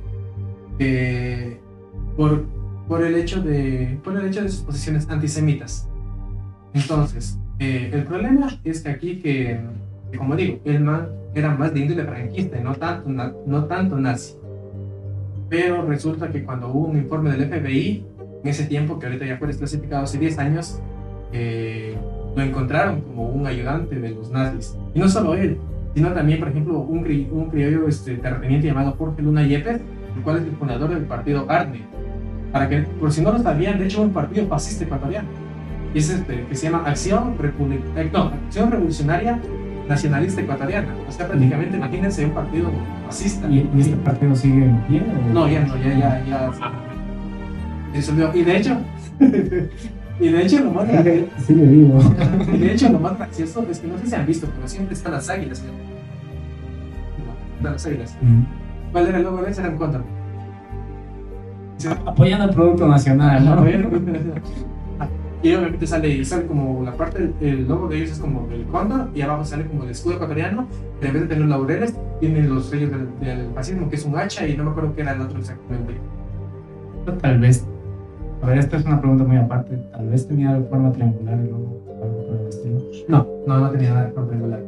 por, 2.17 2.45
por, 2.87 3.03
el 3.03 3.15
hecho 3.15 3.41
de, 3.41 3.99
por 4.03 4.17
el 4.17 4.27
hecho 4.27 4.41
de 4.41 4.49
sus 4.49 4.61
posiciones 4.61 5.07
antisemitas. 5.09 5.87
Entonces, 6.73 7.37
eh, 7.59 7.91
el 7.93 8.05
problema 8.05 8.59
es 8.63 8.81
que 8.81 8.89
aquí, 8.89 9.19
que, 9.19 9.59
como 10.17 10.35
digo, 10.35 10.59
el 10.65 10.81
man 10.81 11.09
era 11.35 11.55
más 11.55 11.73
de 11.73 11.81
índole 11.81 12.03
franquista 12.05 12.59
y 12.59 12.63
no 12.63 12.75
tanto, 12.75 13.07
no 13.45 13.65
tanto 13.65 13.97
nazi. 13.97 14.33
Pero 15.51 15.85
resulta 15.85 16.31
que 16.31 16.45
cuando 16.45 16.69
hubo 16.69 16.87
un 16.87 16.97
informe 16.97 17.29
del 17.29 17.49
FBI, 17.49 18.05
en 18.41 18.49
ese 18.49 18.65
tiempo, 18.67 18.97
que 18.97 19.07
ahorita 19.07 19.25
ya 19.25 19.37
fue 19.37 19.49
desclasificado 19.49 20.03
hace 20.03 20.17
10 20.17 20.39
años, 20.39 20.79
eh, 21.33 21.97
lo 22.33 22.41
encontraron 22.41 23.01
como 23.01 23.27
un 23.27 23.45
ayudante 23.45 23.99
de 23.99 24.11
los 24.11 24.31
nazis. 24.31 24.77
Y 24.93 24.99
no 24.99 25.09
solo 25.09 25.35
él, 25.35 25.57
sino 25.93 26.13
también, 26.13 26.39
por 26.39 26.47
ejemplo, 26.47 26.79
un, 26.79 26.99
un 27.31 27.49
criollo 27.49 27.85
este, 27.85 28.15
terrateniente 28.15 28.67
llamado 28.67 28.93
Jorge 28.97 29.21
Luna 29.21 29.45
Yepes, 29.45 29.81
el 30.15 30.23
cual 30.23 30.37
es 30.37 30.43
el 30.43 30.55
fundador 30.55 30.89
del 30.89 31.03
partido 31.03 31.45
ARNE. 31.49 31.81
Para 32.53 32.69
que, 32.69 32.83
por 32.83 33.11
si 33.11 33.21
no 33.21 33.33
lo 33.33 33.39
sabían, 33.39 33.77
de 33.77 33.87
hecho, 33.87 34.01
un 34.03 34.13
partido 34.13 34.47
fascista 34.47 34.85
ecuatoriano. 34.85 35.27
Y 35.93 35.97
es 35.97 36.11
este, 36.11 36.45
que 36.45 36.55
se 36.55 36.67
llama 36.69 36.85
Acción, 36.85 37.35
eh, 37.97 38.09
no, 38.13 38.19
Acción 38.47 38.71
Revolucionaria 38.71 39.37
Nacionalista 39.91 40.41
Ecuatoriana. 40.41 40.87
O 41.07 41.11
sea, 41.11 41.27
prácticamente, 41.27 41.77
imagínense 41.77 42.25
un 42.25 42.31
partido 42.31 42.71
fascista. 43.05 43.47
¿Y, 43.49 43.69
este 43.77 43.95
partido 43.97 44.35
sigue 44.35 44.65
en 44.65 44.77
pie? 44.87 45.03
No, 45.33 45.47
ya 45.47 45.65
no, 45.65 45.77
ya, 45.77 45.93
ya, 45.93 46.23
ya. 46.25 46.51
Se 48.01 48.13
Y 48.39 48.43
de 48.43 48.57
hecho, 48.57 48.77
Y 50.21 50.29
de 50.29 50.43
hecho, 50.43 50.63
lo 50.63 50.71
más 50.71 50.87
Sí, 51.45 51.55
le 51.55 51.67
digo. 51.67 51.99
Y 52.53 52.57
de 52.57 52.73
hecho, 52.73 52.89
lo 52.89 52.99
más 52.99 53.17
gracioso 53.17 53.65
es 53.69 53.79
que 53.79 53.87
no 53.87 53.97
sé 53.97 54.07
si 54.07 54.15
han 54.15 54.25
visto, 54.25 54.47
pero 54.55 54.67
siempre 54.67 54.93
están 54.93 55.13
las 55.13 55.29
águilas. 55.29 55.63
Están 57.57 57.73
las 57.73 57.85
águilas. 57.85 58.15
¿Cuál 58.91 59.07
era 59.07 59.17
el 59.17 59.23
logo 59.23 59.41
de 59.41 59.51
ese? 59.51 59.61
Era 59.61 59.71
un 59.71 59.77
cóndor. 59.77 60.03
Apoyando 62.05 62.45
el 62.45 62.51
producto 62.51 62.87
nacional, 62.87 63.43
¿no? 63.43 63.65
Y 65.43 65.53
obviamente 65.53 65.87
sale, 65.87 66.23
sale 66.23 66.45
como 66.45 66.83
la 66.83 66.93
parte 66.93 67.31
del 67.39 67.67
logo 67.67 67.87
de 67.87 67.97
ellos 67.97 68.11
es 68.11 68.19
como 68.19 68.47
el 68.51 68.63
cóndor 68.65 69.09
y 69.15 69.21
abajo 69.21 69.43
sale 69.43 69.65
como 69.65 69.83
el 69.83 69.89
escudo 69.89 70.15
ecuatoriano, 70.15 70.67
pero 70.99 71.07
en 71.07 71.13
vez 71.13 71.29
de 71.29 71.35
tener 71.35 71.49
laureles, 71.49 71.95
tienen 72.19 72.53
los 72.53 72.67
sellos 72.67 72.91
del, 72.91 73.07
del 73.19 73.51
fascismo, 73.53 73.89
que 73.89 73.95
es 73.95 74.05
un 74.05 74.17
hacha 74.17 74.47
y 74.47 74.55
no 74.55 74.65
me 74.65 74.71
acuerdo 74.71 74.93
qué 74.93 75.01
era 75.01 75.13
el 75.13 75.21
otro 75.21 75.39
exactamente. 75.39 75.95
Tal 77.21 77.39
vez 77.39 77.65
a 78.41 78.47
ver, 78.47 78.57
esta 78.57 78.77
es 78.77 78.85
una 78.85 78.99
pregunta 78.99 79.23
muy 79.23 79.37
aparte. 79.37 79.77
Tal 79.91 80.09
vez 80.09 80.27
tenía 80.27 80.59
forma 80.69 80.91
triangular 80.91 81.39
y 81.39 81.49
luego 81.49 81.79
algo 82.01 82.27
por 82.27 82.41
el 82.41 82.47
estilo. 82.47 82.79
No, 83.07 83.27
no, 83.45 83.59
no 83.59 83.69
tenía 83.69 83.89
nada 83.91 84.05
de 84.05 84.11
forma 84.11 84.27
triangular. 84.29 84.59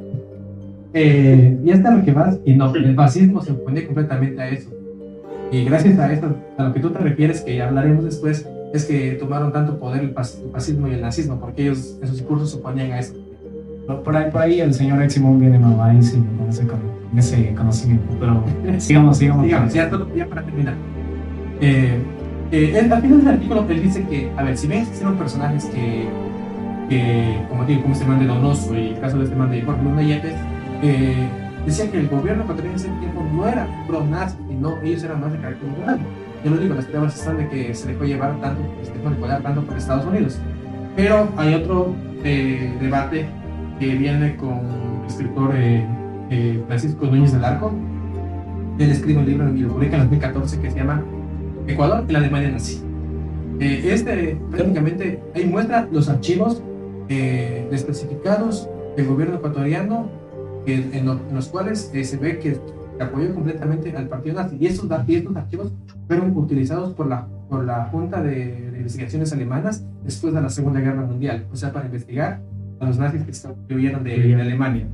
Eh, 0.93 1.59
y 1.63 1.71
hasta 1.71 1.95
lo 1.95 2.05
que 2.05 2.11
vas, 2.11 2.39
y 2.45 2.53
no, 2.53 2.73
el 2.75 2.95
fascismo 2.95 3.41
se 3.41 3.51
opone 3.51 3.85
completamente 3.85 4.39
a 4.39 4.49
eso. 4.49 4.69
Y 5.51 5.65
gracias 5.65 5.97
a 5.97 6.13
esto, 6.13 6.35
a 6.57 6.63
lo 6.65 6.73
que 6.73 6.79
tú 6.79 6.91
te 6.91 6.99
refieres, 6.99 7.41
que 7.41 7.55
ya 7.55 7.67
hablaremos 7.67 8.05
después, 8.05 8.47
es 8.73 8.85
que 8.85 9.11
tomaron 9.11 9.51
tanto 9.53 9.77
poder 9.77 10.01
el, 10.01 10.13
fascismo 10.13 10.87
y 10.87 10.93
el 10.93 11.01
nazismo, 11.01 11.39
porque 11.39 11.61
ellos 11.61 11.95
en 12.01 12.07
sus 12.07 12.17
discursos 12.17 12.51
se 12.51 12.57
oponían 12.57 12.91
a 12.91 12.99
eso. 12.99 13.13
Por 14.03 14.15
ahí, 14.15 14.31
por 14.31 14.41
ahí 14.41 14.59
el 14.59 14.73
señor 14.73 15.01
Eximón 15.03 15.39
viene 15.39 15.59
mamadísimo 15.59 16.25
con 16.37 16.49
ese, 16.49 16.65
con 16.65 16.79
ese 17.15 17.53
conocimiento, 17.53 18.07
pero 18.19 18.43
sigamos, 18.79 19.17
sigamos. 19.17 19.45
Sigamos, 19.45 19.73
ya, 19.73 19.89
ya 20.15 20.27
para 20.27 20.43
terminar. 20.43 20.73
Eh, 21.61 21.99
eh, 22.51 22.89
al 22.91 23.01
final 23.01 23.19
del 23.19 23.27
artículo 23.27 23.65
él 23.69 23.83
dice 23.83 24.05
que, 24.07 24.31
a 24.35 24.43
ver, 24.43 24.57
si 24.57 24.67
bien 24.67 24.81
existieron 24.81 25.17
personajes 25.17 25.65
que, 25.65 26.07
que 26.89 27.45
como 27.49 27.65
digo, 27.65 27.83
como 27.83 27.93
este 27.93 28.05
man 28.05 28.19
de 28.19 28.25
Donoso 28.25 28.75
y 28.75 28.89
el 28.89 28.99
caso 28.99 29.19
de 29.19 29.25
este 29.25 29.35
man 29.35 29.51
de 29.51 29.61
Jorge 29.61 29.83
Luna 29.83 30.01
Yepes, 30.01 30.33
eh, 30.81 31.27
decía 31.63 31.91
que 31.91 31.99
el 31.99 32.09
gobierno 32.09 32.43
ecuatoriano 32.43 32.77
en 32.77 32.83
ese 32.83 32.89
tiempo 32.99 33.23
no 33.35 33.47
era 33.47 33.67
pro-nazi, 33.87 34.37
sino 34.47 34.81
ellos 34.81 35.03
eran 35.03 35.21
más 35.21 35.31
de 35.31 35.39
carácter 35.39 35.69
moral. 35.69 35.99
Yo 36.43 36.51
lo 36.51 36.57
digo, 36.57 36.75
las 36.75 36.85
pruebas 36.85 37.15
están 37.15 37.37
de 37.37 37.47
que 37.49 37.73
se 37.73 37.87
dejó 37.87 38.03
llevar 38.03 38.39
tanto, 38.41 38.61
se 38.83 38.91
dejó 38.91 39.05
manipular 39.05 39.41
tanto 39.41 39.61
por 39.61 39.77
Estados 39.77 40.05
Unidos. 40.05 40.39
Pero 40.95 41.29
hay 41.37 41.53
otro 41.55 41.95
eh, 42.23 42.73
debate 42.81 43.25
que 43.79 43.95
viene 43.95 44.35
con 44.35 44.59
el 45.01 45.07
escritor 45.07 45.51
eh, 45.55 45.85
eh, 46.29 46.63
Francisco 46.67 47.05
Núñez 47.05 47.31
del 47.33 47.45
Arco. 47.45 47.71
Él 48.77 48.89
escribe 48.89 49.19
un 49.19 49.25
libro 49.25 49.55
y 49.55 49.59
lo 49.59 49.69
publica 49.69 49.95
en 49.95 50.03
2014 50.03 50.59
que 50.59 50.71
se 50.71 50.77
llama 50.77 51.03
Ecuador 51.67 52.03
y 52.07 52.11
la 52.11 52.19
Alemania 52.19 52.49
nazi. 52.49 52.83
Eh, 53.59 53.93
este 53.93 54.37
prácticamente 54.51 55.21
ahí 55.35 55.45
muestra 55.45 55.87
los 55.91 56.09
archivos 56.09 56.61
eh, 57.09 57.67
desclasificados 57.69 58.67
del 58.97 59.07
gobierno 59.07 59.35
ecuatoriano 59.37 60.09
en, 60.65 60.93
en 60.93 61.35
los 61.35 61.47
cuales 61.49 61.91
eh, 61.93 62.03
se 62.03 62.17
ve 62.17 62.39
que 62.39 62.57
apoyó 62.99 63.33
completamente 63.33 63.95
al 63.95 64.07
partido 64.07 64.35
nazi. 64.35 64.57
Y 64.57 64.65
y 64.65 64.67
estos 64.67 64.91
archivos 64.91 65.73
fueron 66.07 66.35
utilizados 66.37 66.93
por 66.93 67.07
la, 67.07 67.27
por 67.49 67.65
la 67.65 67.85
Junta 67.85 68.21
de, 68.21 68.71
Investigaciones 68.83 69.31
Alemanas 69.31 69.85
después 70.03 70.33
de 70.33 70.41
la 70.41 70.49
Segunda 70.49 70.81
Guerra 70.81 71.03
Mundial, 71.03 71.47
o 71.53 71.55
sea, 71.55 71.71
para 71.71 71.85
investigar 71.85 72.41
a 72.81 72.85
los 72.85 72.97
nazis 72.97 73.21
que, 73.23 73.53
que 73.67 73.75
huyeron 73.75 74.03
de, 74.03 74.35
Alemania. 74.35 74.87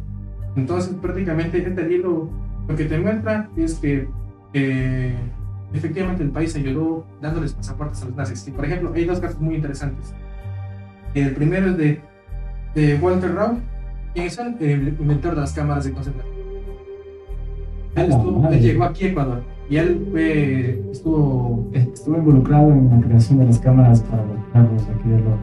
Entonces, 0.55 0.93
prácticamente 1.01 1.57
este 1.57 1.87
libro 1.87 2.29
lo 2.67 2.75
que 2.75 2.85
te 2.85 2.99
muestra 2.99 3.49
es 3.57 3.75
que 3.75 4.07
eh, 4.53 5.15
efectivamente 5.73 6.21
el 6.21 6.29
país 6.29 6.55
ayudó 6.55 7.05
dándoles 7.19 7.53
pasaportes 7.53 8.03
a 8.03 8.05
los 8.05 8.15
nazis. 8.15 8.47
Y, 8.47 8.51
por 8.51 8.65
ejemplo, 8.65 8.91
hay 8.93 9.05
dos 9.05 9.19
casos 9.19 9.41
muy 9.41 9.55
interesantes. 9.55 10.13
El 11.15 11.33
primero 11.33 11.71
es 11.71 11.77
de, 11.77 12.99
Walter 13.01 13.33
Rauch, 13.33 13.57
quien 14.13 14.27
es 14.27 14.37
el 14.37 14.95
inventor 14.99 15.33
de 15.33 15.41
las 15.41 15.53
cámaras 15.53 15.85
de 15.85 15.93
concentración. 15.93 16.38
Él, 17.95 18.05
estuvo- 18.11 18.47
él 18.49 18.59
llegó 18.61 18.83
aquí 18.85 19.05
a 19.05 19.07
Ecuador 19.09 19.43
y 19.69 19.75
él 19.77 20.07
fue, 20.11 20.81
estuvo 20.91 21.69
Estuve 21.73 22.17
involucrado 22.17 22.71
en 22.71 22.89
la 22.89 22.99
creación 23.05 23.39
de 23.39 23.45
las 23.45 23.59
cámaras 23.59 24.01
para 24.01 24.23
los 24.25 24.37
carros 24.53 24.81
aquí 24.83 25.09
ojo. 25.13 25.37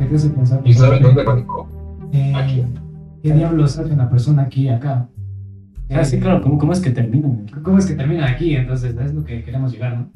Lo 0.00 0.08
que 0.08 0.14
hace 0.14 0.28
pensar. 0.30 0.60
¿Y 0.64 0.72
saben 0.74 1.02
dónde 1.02 1.24
radicó? 1.24 1.66
eh, 2.12 2.32
Aquí. 2.34 2.62
¿Qué 3.22 3.32
diablos 3.32 3.78
hace 3.78 3.92
una 3.92 4.08
persona 4.10 4.42
aquí 4.42 4.62
y 4.64 4.68
acá? 4.68 5.08
Ah, 5.90 6.04
sí, 6.04 6.18
claro, 6.18 6.42
¿cómo, 6.42 6.58
cómo 6.58 6.72
es 6.72 6.80
que 6.80 6.90
terminan? 6.90 7.46
¿Cómo 7.62 7.78
es 7.78 7.86
que 7.86 7.94
termina 7.94 8.26
aquí? 8.28 8.54
Entonces, 8.56 8.96
es 8.96 9.14
lo 9.14 9.24
que 9.24 9.42
queremos 9.44 9.72
llegar, 9.72 9.96
¿no? 9.98 10.08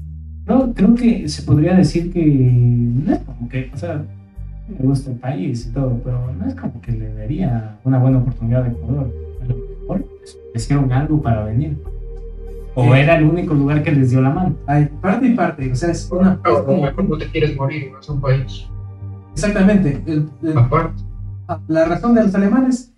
No, 0.66 0.74
creo 0.74 0.94
que 0.94 1.28
se 1.28 1.42
podría 1.42 1.74
decir 1.76 2.12
que 2.12 2.24
no 2.26 3.12
es 3.12 3.18
como 3.20 3.48
que, 3.48 3.70
o 3.72 3.76
sea, 3.76 4.02
me 4.68 4.84
gusta 4.86 5.10
el 5.12 5.16
país 5.18 5.66
y 5.68 5.72
todo, 5.72 6.00
pero 6.04 6.32
no 6.38 6.46
es 6.46 6.54
como 6.56 6.80
que 6.80 6.92
le 6.92 7.14
daría 7.14 7.76
una 7.84 7.98
buena 7.98 8.18
oportunidad 8.18 8.64
a 8.64 8.68
Ecuador. 8.68 9.12
Mejor 9.98 10.04
pues, 10.18 10.38
hicieron 10.54 10.92
algo 10.92 11.20
para 11.20 11.44
venir. 11.44 11.76
O 12.74 12.84
Sí. 12.84 13.00
era 13.00 13.16
el 13.18 13.24
único 13.24 13.52
lugar 13.54 13.82
que 13.82 13.90
les 13.92 14.10
dio 14.10 14.20
la 14.20 14.30
mano. 14.30 14.54
hay 14.66 14.86
parte 15.00 15.26
y 15.26 15.34
parte, 15.34 15.70
o 15.72 15.74
sea, 15.74 15.90
es 15.90 16.08
una... 16.10 16.40
Pero 16.42 16.58
es 16.58 16.62
como- 16.62 16.82
mejor 16.82 17.04
no 17.08 17.18
te 17.18 17.26
quieres 17.26 17.56
morir, 17.56 17.90
no 17.92 17.98
es 18.00 18.08
un 18.08 18.20
país. 18.20 18.66
exactamente, 19.32 20.02
el- 20.06 20.28
el- 20.42 20.58
Aparte, 20.58 21.02
la 21.68 21.84
razón 21.86 22.14
de 22.14 22.22
los 22.22 22.34
alemanes 22.34 22.92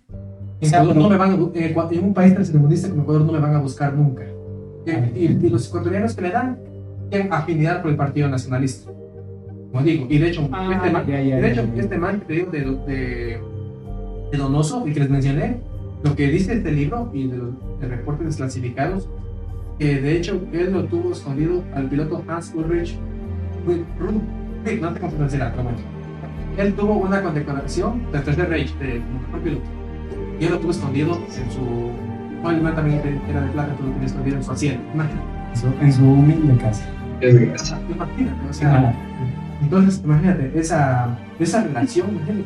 en, 0.61 0.67
Ecuador 0.69 0.95
no 0.95 1.09
me 1.09 1.17
van 1.17 1.31
a 1.31 1.37
bu- 1.37 1.91
en 1.91 2.03
un 2.03 2.13
país 2.13 2.35
tercermundista 2.35 2.89
como 2.89 3.01
Ecuador 3.03 3.21
no 3.25 3.31
me 3.31 3.39
van 3.39 3.55
a 3.55 3.59
buscar 3.59 3.93
nunca. 3.93 4.23
Y, 4.85 4.91
y- 4.91 5.39
y 5.41 5.49
los 5.49 5.67
ecuatorianos 5.69 6.13
que 6.15 6.21
le 6.21 6.29
dan 6.31 6.57
tienen 7.09 7.33
afinidad 7.33 7.81
por 7.81 7.89
el 7.91 7.97
Partido 7.97 8.27
Nacionalista. 8.29 8.91
Como 9.71 9.83
digo, 9.83 10.05
y 10.09 10.17
de 10.19 10.27
hecho, 10.29 10.47
Ah, 10.51 10.69
este, 10.71 10.91
man, 10.91 11.05
ya, 11.07 11.19
ya, 11.21 11.37
y 11.39 11.41
de 11.41 11.51
hecho 11.51 11.63
ya, 11.65 11.73
ya. 11.75 11.81
este 11.81 11.97
man 11.97 12.19
que 12.19 12.25
te 12.25 12.33
digo 12.33 12.51
de, 12.51 12.59
de, 12.93 13.39
de 14.31 14.37
Donoso, 14.37 14.85
el 14.85 14.93
que 14.93 14.99
les 14.99 15.09
mencioné, 15.09 15.57
lo 16.03 16.15
que 16.15 16.27
dice 16.29 16.53
este 16.53 16.71
libro 16.71 17.09
y 17.13 17.27
de 17.27 17.37
los 17.37 17.49
de 17.79 17.87
reportes 17.87 18.25
desclasificados, 18.27 19.09
que 19.79 19.99
de 20.01 20.17
hecho 20.17 20.41
él 20.51 20.71
lo 20.71 20.83
tuvo 20.85 21.11
escondido 21.13 21.63
al 21.73 21.87
piloto 21.89 22.23
Hans 22.27 22.53
Ulrich 22.55 22.97
Ru- 23.65 24.21
no 24.81 24.93
se 24.93 24.99
pronunciará, 24.99 25.51
pero 25.51 25.63
bueno. 25.63 25.77
Él 26.57 26.73
tuvo 26.73 26.97
una 26.97 27.21
condecoración 27.23 28.03
del 28.11 28.21
Tercer 28.23 28.49
Reich, 28.49 28.73
del 28.77 29.01
mejor 29.01 29.39
piloto. 29.43 29.63
Y 30.39 30.45
él 30.45 30.51
lo 30.51 30.59
tuvo 30.59 30.71
escondido 30.71 31.15
en 31.15 31.51
su. 31.51 31.91
Bueno, 32.41 32.71
también 32.73 33.01
era 33.29 33.41
de 33.41 33.47
plata, 33.51 33.71
entonces 33.71 33.85
lo 33.87 33.91
tenía 33.93 34.05
escondido 34.07 34.37
en 34.37 34.43
su 34.43 34.51
asiento. 34.51 34.83
Imagínate, 34.93 35.27
En 35.51 35.57
su, 35.57 35.67
en 35.81 35.93
su 35.93 36.03
humilde 36.05 36.57
casa. 36.57 36.89
es 37.21 37.33
imagínate, 37.89 38.49
o 38.49 38.53
sea. 38.53 38.69
mala. 38.71 38.93
Entonces, 39.61 40.01
imagínate, 40.03 40.51
esa, 40.59 41.17
esa 41.39 41.63
relación, 41.63 42.09
imagínate. 42.11 42.45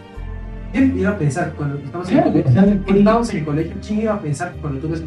¿Quién 0.78 1.00
iba 1.00 1.10
a 1.10 1.18
pensar 1.18 1.54
cuando 1.58 1.78
estamos 1.78 2.08
en 2.12 2.18
el 2.18 2.24
Claro, 2.24 2.32
colegio? 2.32 2.50
o 2.52 2.54
sea, 2.54 2.64
Cuando 2.64 2.86
¿qué- 2.86 3.00
estábamos 3.00 3.32
colegio, 3.46 3.74
¿quién 3.88 4.00
iba 4.02 4.14
a 4.14 4.20
pensar 4.20 4.54
cuando 4.62 4.80
tú 4.80 4.90
ves 4.90 5.04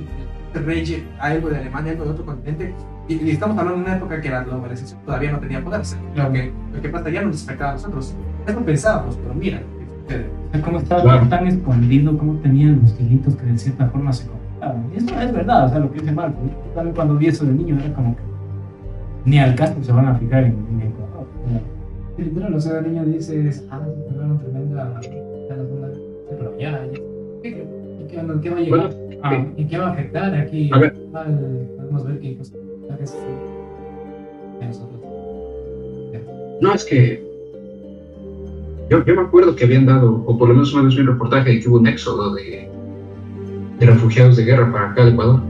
el 0.55 0.65
rey 0.67 1.07
algo 1.21 1.49
de 1.49 1.59
Alemania, 1.59 1.93
algo 1.93 2.05
de 2.05 2.11
otro 2.11 2.27
continente, 2.27 2.75
y, 3.09 3.15
y 3.15 3.31
estamos 3.31 3.57
hablando 3.57 3.79
de 3.81 3.85
una 3.87 3.97
época 3.97 4.21
que 4.21 4.31
la 4.31 4.43
globalización 4.43 4.99
todavía 5.07 5.31
no 5.31 5.39
tenía 5.39 5.63
poder, 5.63 5.81
o 5.81 5.85
sea, 5.85 5.99
lo 6.17 6.33
que, 6.33 6.53
lo 6.75 6.83
que 6.83 6.89
pasa 6.89 7.09
ya 7.11 7.23
no 7.23 7.29
nos 7.29 7.45
afectaba 7.45 7.71
a 7.71 7.75
nosotros. 7.75 8.17
Eso 8.49 8.59
pensábamos, 8.65 9.17
pero 9.17 9.33
mira, 9.35 9.61
sea, 10.09 10.61
cómo 10.63 10.79
estaba 10.79 11.03
Claro. 11.03 11.29
tan 11.29 11.47
escondido, 11.47 12.19
cómo 12.19 12.35
tenían 12.41 12.81
los 12.83 12.99
hilitos 13.01 13.37
que 13.37 13.47
de 13.47 13.57
cierta 13.59 13.87
forma 13.91 14.13
se 14.13 14.27
conectaban. 14.27 14.87
Y 14.93 14.97
eso 14.97 15.21
es 15.21 15.33
verdad, 15.33 15.67
o 15.67 15.69
sea, 15.69 15.79
lo 15.79 15.93
que 15.93 16.01
dice 16.01 16.11
Marco. 16.13 16.39
También 16.75 16.97
cuando 16.97 17.15
vi 17.17 17.27
eso 17.29 17.45
de 17.45 17.53
niño 17.53 17.79
era 17.79 17.95
como 17.95 18.17
que 18.17 18.23
ni 19.25 19.39
al 19.39 19.55
caso 19.55 19.75
se 19.83 19.93
van 19.93 20.07
a 20.09 20.15
fijar 20.17 20.45
en, 20.45 20.57
en 20.73 20.81
Ecuador. 20.89 21.29
O 21.47 21.49
sea, 21.49 21.61
Y 22.19 22.23
literal, 22.23 22.55
o 22.55 22.61
sea, 22.61 22.79
el 22.81 22.93
niño 22.93 23.05
dice, 23.05 23.53
ah, 23.71 23.81
se 23.87 24.13
pegaron 24.13 24.39
tremenda. 24.41 25.01
Ya, 26.61 26.87
ya. 26.87 27.01
¿Qué, 27.43 27.67
qué, 28.11 28.17
va- 28.23 28.41
qué 28.41 28.51
va 28.51 28.57
a 28.57 28.61
llegar? 28.61 28.81
Bueno, 28.81 29.19
ah, 29.23 29.47
¿En 29.57 29.69
qué 29.69 29.79
va 29.79 29.87
a 29.89 29.93
afectar 29.93 30.35
aquí? 30.35 30.71
A 30.73 30.79
ver. 30.79 30.95
Podemos 31.13 32.07
ver 32.07 32.19
que 32.21 32.27
incluso 32.29 32.57
de. 32.57 32.65
No, 36.61 36.75
es 36.75 36.85
que 36.85 37.25
yo, 38.91 39.05
yo 39.05 39.15
me 39.15 39.23
acuerdo 39.23 39.57
que 39.57 39.65
habían 39.65 39.87
dado, 39.87 40.23
o 40.27 40.37
por 40.37 40.49
lo 40.49 40.55
menos 40.55 40.75
una 40.75 40.83
vez 40.85 40.95
vi 40.95 41.01
un 41.01 41.07
reportaje 41.09 41.51
de 41.51 41.61
que 41.61 41.69
hubo 41.69 41.79
un 41.79 41.87
éxodo 41.87 42.35
de, 42.35 42.69
de 43.79 43.87
refugiados 43.87 44.37
de 44.37 44.45
guerra 44.45 44.71
para 44.71 44.91
acá 44.91 45.03
al 45.03 45.13
Ecuador. 45.13 45.41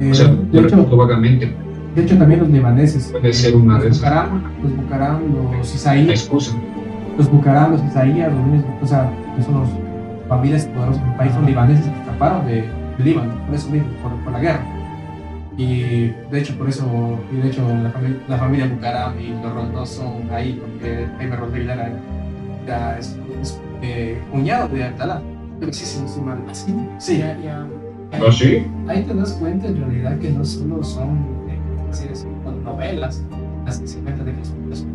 Eh, 0.00 0.10
O 0.10 0.14
sea, 0.14 0.28
de, 0.28 0.36
yo 0.52 0.60
hecho, 0.60 0.76
recuerdo 0.76 0.96
vagamente, 0.96 1.52
de 1.96 2.02
hecho, 2.02 2.16
también 2.16 2.40
los 2.40 2.50
libaneses. 2.50 3.08
puede 3.10 3.32
ser 3.32 3.56
una 3.56 3.78
de 3.80 3.88
Los 3.88 3.96
esas. 3.98 4.10
Bucaram, 4.10 4.42
los 4.62 4.76
Bucaram, 4.76 5.22
los 5.34 5.50
La 5.52 5.74
Isaías, 5.74 6.08
excusa. 6.22 6.56
Los 7.20 7.30
Bucaram, 7.30 7.72
los 7.72 7.84
Isaías, 7.84 8.32
los 8.32 8.46
niños, 8.46 8.64
o 8.82 8.86
sea, 8.86 9.10
que 9.36 9.42
son 9.42 9.54
los 9.60 9.68
familias 10.28 10.64
poderosas 10.66 11.04
del 11.04 11.14
país, 11.16 11.32
son 11.34 11.44
libaneses 11.44 11.84
que 11.86 12.00
escaparon 12.00 12.46
de, 12.46 12.62
de 12.62 13.04
Líbano, 13.04 13.34
por 13.46 13.54
eso 13.54 13.68
mismo, 13.70 13.88
por, 14.02 14.12
por 14.24 14.32
la 14.32 14.40
guerra. 14.40 14.64
Y 15.58 16.14
de 16.30 16.38
hecho, 16.40 16.56
por 16.56 16.68
eso, 16.70 16.86
y 17.30 17.36
de 17.36 17.48
hecho, 17.48 17.62
la, 17.82 17.90
familia 17.90 18.16
la 18.28 18.38
familia 18.38 18.66
Bucaram 18.68 19.20
y 19.20 19.28
los 19.42 19.52
Rondós 19.52 19.88
son 19.90 20.30
ahí, 20.32 20.58
porque 20.58 21.06
Jaime 21.18 21.36
era, 21.64 21.92
era 22.64 22.98
es, 22.98 23.18
es, 23.42 23.60
eh, 23.82 24.18
cuñado 24.30 24.68
de 24.68 24.90
sí, 25.72 25.84
sí, 25.84 26.02
sí, 26.06 26.20
mal. 26.22 26.38
así. 26.48 26.74
Sí, 26.98 27.18
Ya, 27.18 27.36
ya. 27.38 27.66
¿Ah, 28.12 28.32
sí? 28.32 28.66
Ahí 28.88 29.02
te 29.02 29.14
das 29.14 29.32
cuenta 29.34 29.66
en 29.68 29.76
realidad 29.76 30.18
que 30.18 30.30
no 30.30 30.44
solo 30.44 30.82
son 30.82 31.18
eh, 31.48 31.58
novelas 32.64 33.22
las 33.66 33.78
que 33.78 33.86
se 33.86 33.98
cuentan 34.00 34.24
de 34.26 34.32
que 34.34 34.44
son 34.44 34.70
las- 34.70 34.86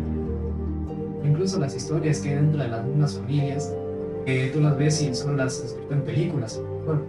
incluso 1.26 1.58
las 1.58 1.74
historias 1.74 2.20
que 2.20 2.30
hay 2.30 2.34
dentro 2.36 2.62
de 2.62 2.68
las 2.68 2.84
mismas 2.84 3.18
familias 3.18 3.74
que 4.24 4.50
tú 4.52 4.60
las 4.60 4.76
ves 4.76 5.02
y 5.02 5.14
son 5.14 5.36
las 5.36 5.62
escritas 5.62 5.92
en 5.92 6.02
películas 6.02 6.62
bueno, 6.84 7.02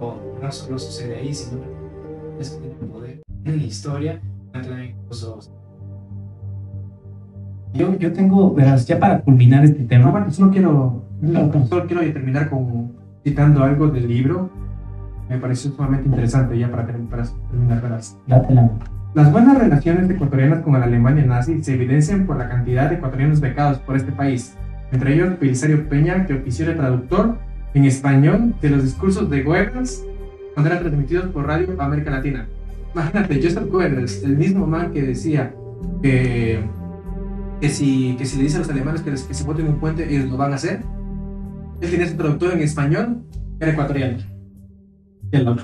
o 0.00 0.16
no 0.42 0.52
solo 0.52 0.78
sucede 0.78 1.16
ahí 1.16 1.34
sino 1.34 1.60
que 1.60 2.42
es 2.42 2.50
que 2.50 2.68
tienen 2.68 2.88
poder 2.88 3.22
en 3.44 3.56
la 3.56 3.64
historia 3.64 4.20
incluso 4.62 5.40
Yo, 7.74 7.96
yo 7.98 8.12
tengo, 8.12 8.54
verás, 8.54 8.86
ya 8.86 8.98
para 8.98 9.20
culminar 9.20 9.64
este 9.64 9.84
tema, 9.84 10.10
bueno, 10.10 10.30
solo 10.30 10.50
quiero, 10.50 11.02
solo 11.68 11.86
quiero 11.86 12.00
terminar 12.12 12.48
con 12.48 12.92
citando 13.22 13.64
algo 13.64 13.88
del 13.88 14.08
libro. 14.08 14.48
Me 15.28 15.38
pareció 15.38 15.72
sumamente 15.72 16.08
interesante 16.08 16.58
ya 16.58 16.70
para, 16.70 16.86
para 16.86 17.24
terminar. 17.50 17.82
verás. 17.82 18.16
date 18.26 18.54
la 18.54 18.70
Las 19.16 19.32
buenas 19.32 19.56
relaciones 19.58 20.10
ecuatorianas 20.10 20.62
con 20.62 20.74
la 20.74 20.84
Alemania 20.84 21.24
nazi 21.24 21.64
se 21.64 21.72
evidencian 21.72 22.26
por 22.26 22.36
la 22.36 22.50
cantidad 22.50 22.90
de 22.90 22.96
ecuatorianos 22.96 23.40
becados 23.40 23.78
por 23.78 23.96
este 23.96 24.12
país, 24.12 24.54
entre 24.92 25.14
ellos 25.14 25.40
Belisario 25.40 25.88
Peña, 25.88 26.26
que 26.26 26.34
ofició 26.34 26.66
de 26.66 26.74
traductor 26.74 27.38
en 27.72 27.86
español 27.86 28.54
de 28.60 28.68
los 28.68 28.82
discursos 28.82 29.30
de 29.30 29.42
Goebbels 29.42 30.04
cuando 30.52 30.70
eran 30.70 30.82
transmitidos 30.82 31.30
por 31.30 31.46
Radio 31.46 31.74
América 31.80 32.10
Latina. 32.10 32.46
Imagínate, 32.92 33.40
Joseph 33.42 33.70
Goebbels, 33.70 34.22
el 34.22 34.36
mismo 34.36 34.66
man 34.66 34.92
que 34.92 35.00
decía 35.02 35.54
que, 36.02 36.60
que, 37.62 37.68
si, 37.70 38.16
que 38.18 38.26
si 38.26 38.36
le 38.36 38.42
dice 38.42 38.56
a 38.56 38.60
los 38.60 38.68
alemanes 38.68 39.00
que, 39.00 39.12
les- 39.12 39.22
que 39.24 39.32
se 39.32 39.44
voten 39.44 39.66
un 39.66 39.80
puente, 39.80 40.06
ellos 40.14 40.30
lo 40.30 40.36
van 40.36 40.52
a 40.52 40.56
hacer. 40.56 40.80
Él 41.80 41.90
tenía 41.90 42.06
su 42.06 42.16
traductor 42.16 42.52
en 42.52 42.60
español, 42.60 43.22
era 43.60 43.72
ecuatoriano. 43.72 44.18
Qué 45.32 45.38
loco. 45.38 45.62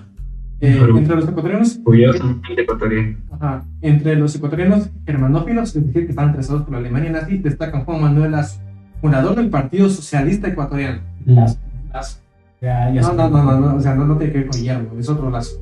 Eh, 0.65 0.79
entre 0.95 1.17
los 1.17 1.29
ecuatorianos 1.29 1.81
Curiosamente 1.83 2.63
ecuatoriano. 2.63 3.17
Ajá. 3.33 3.65
Entre 3.81 4.15
los 4.15 4.33
ecuatorianos 4.37 4.91
germanófilos, 5.05 5.75
es 5.75 5.87
decir, 5.87 6.05
que 6.05 6.11
estaban 6.11 6.31
interesados 6.31 6.63
por 6.63 6.71
la 6.71 6.79
Alemania 6.79 7.11
nazi, 7.11 7.39
destacan 7.39 7.85
Juan 7.85 8.01
Manuel 8.01 8.31
Lazo, 8.31 8.61
fundador 9.01 9.35
del 9.35 9.51
Partido 9.51 9.89
Socialista 9.89 10.47
Ecuatoriano. 10.47 11.01
las. 11.27 11.59
Lazo. 11.93 12.21
Ya, 12.61 12.93
ya 12.93 13.01
No, 13.01 13.13
no, 13.13 13.29
no, 13.29 13.43
no, 13.43 13.61
no, 13.61 13.75
o 13.75 13.81
sea, 13.81 13.97
no, 13.97 14.05
no 14.05 14.17
tiene 14.17 14.33
que 14.33 14.39
ver 14.39 14.49
con 14.51 14.61
Guillermo, 14.61 14.89
es 15.01 15.09
otro 15.09 15.31
Lazo. 15.31 15.61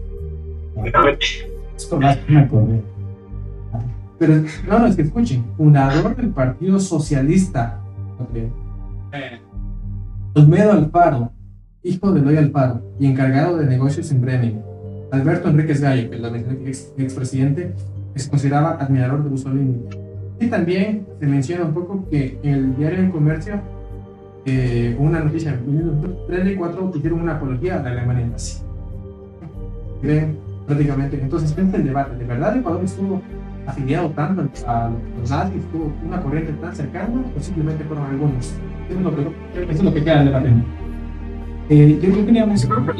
Las 1.98 2.18
me 2.28 2.38
acordé. 2.38 2.82
Pero, 4.18 4.34
no, 4.68 4.78
no, 4.80 4.86
es 4.86 4.96
que 4.96 5.02
escuchen, 5.02 5.46
fundador 5.56 6.14
del 6.14 6.28
Partido 6.28 6.78
Socialista 6.78 7.80
Ecuatoriano. 8.12 8.52
Olmedo 10.34 10.72
Alfaro, 10.72 11.32
hijo 11.82 12.12
de 12.12 12.20
Eloy 12.20 12.36
Alfaro 12.36 12.82
y 13.00 13.06
encargado 13.06 13.56
de 13.56 13.64
negocios 13.64 14.12
en 14.12 14.20
Bremen. 14.20 14.69
Alberto 15.12 15.48
Enríquez 15.48 15.80
Gallo, 15.80 16.10
que 16.10 16.16
es 16.16 16.22
el 16.22 16.66
ex, 16.66 16.92
expresidente, 16.98 17.72
se 18.14 18.30
consideraba 18.30 18.72
admirador 18.72 19.24
de 19.24 19.30
Mussolini. 19.30 19.84
Y 20.40 20.46
también 20.46 21.06
se 21.18 21.26
menciona 21.26 21.64
un 21.64 21.74
poco 21.74 22.08
que 22.08 22.38
el 22.42 22.76
diario 22.76 23.00
El 23.00 23.10
Comercio, 23.10 23.60
eh, 24.46 24.96
una 24.98 25.20
noticia 25.20 25.52
en 25.52 25.66
1934, 25.66 26.92
hicieron 26.96 27.20
una 27.20 27.36
apología 27.36 27.78
a 27.78 27.82
la 27.82 27.90
Alemania 27.90 28.26
nazi. 28.26 28.62
Ven, 30.02 30.38
prácticamente. 30.66 31.20
Entonces, 31.20 31.52
frente 31.52 31.76
el 31.76 31.84
debate, 31.84 32.16
¿de 32.16 32.24
verdad 32.24 32.56
Ecuador 32.56 32.82
estuvo 32.84 33.20
afiliado 33.66 34.10
tanto 34.10 34.48
a 34.66 34.90
los 35.18 35.30
nazis, 35.30 35.62
tuvo 35.72 35.92
una 36.06 36.22
corriente 36.22 36.52
tan 36.54 36.74
cercana, 36.74 37.22
o 37.36 37.40
simplemente 37.40 37.84
fueron 37.84 38.06
algunos? 38.06 38.54
Eso 38.88 38.98
es 38.98 39.04
lo 39.04 39.14
que, 39.14 39.22
eso 39.22 39.70
es 39.70 39.82
lo 39.82 39.92
que 39.92 40.02
queda 40.02 40.14
en 40.14 40.20
el 40.20 40.26
debate. 40.26 40.48
Eh, 41.68 41.98
yo 42.02 42.26
quería 42.26 42.46
mencionar, 42.46 42.96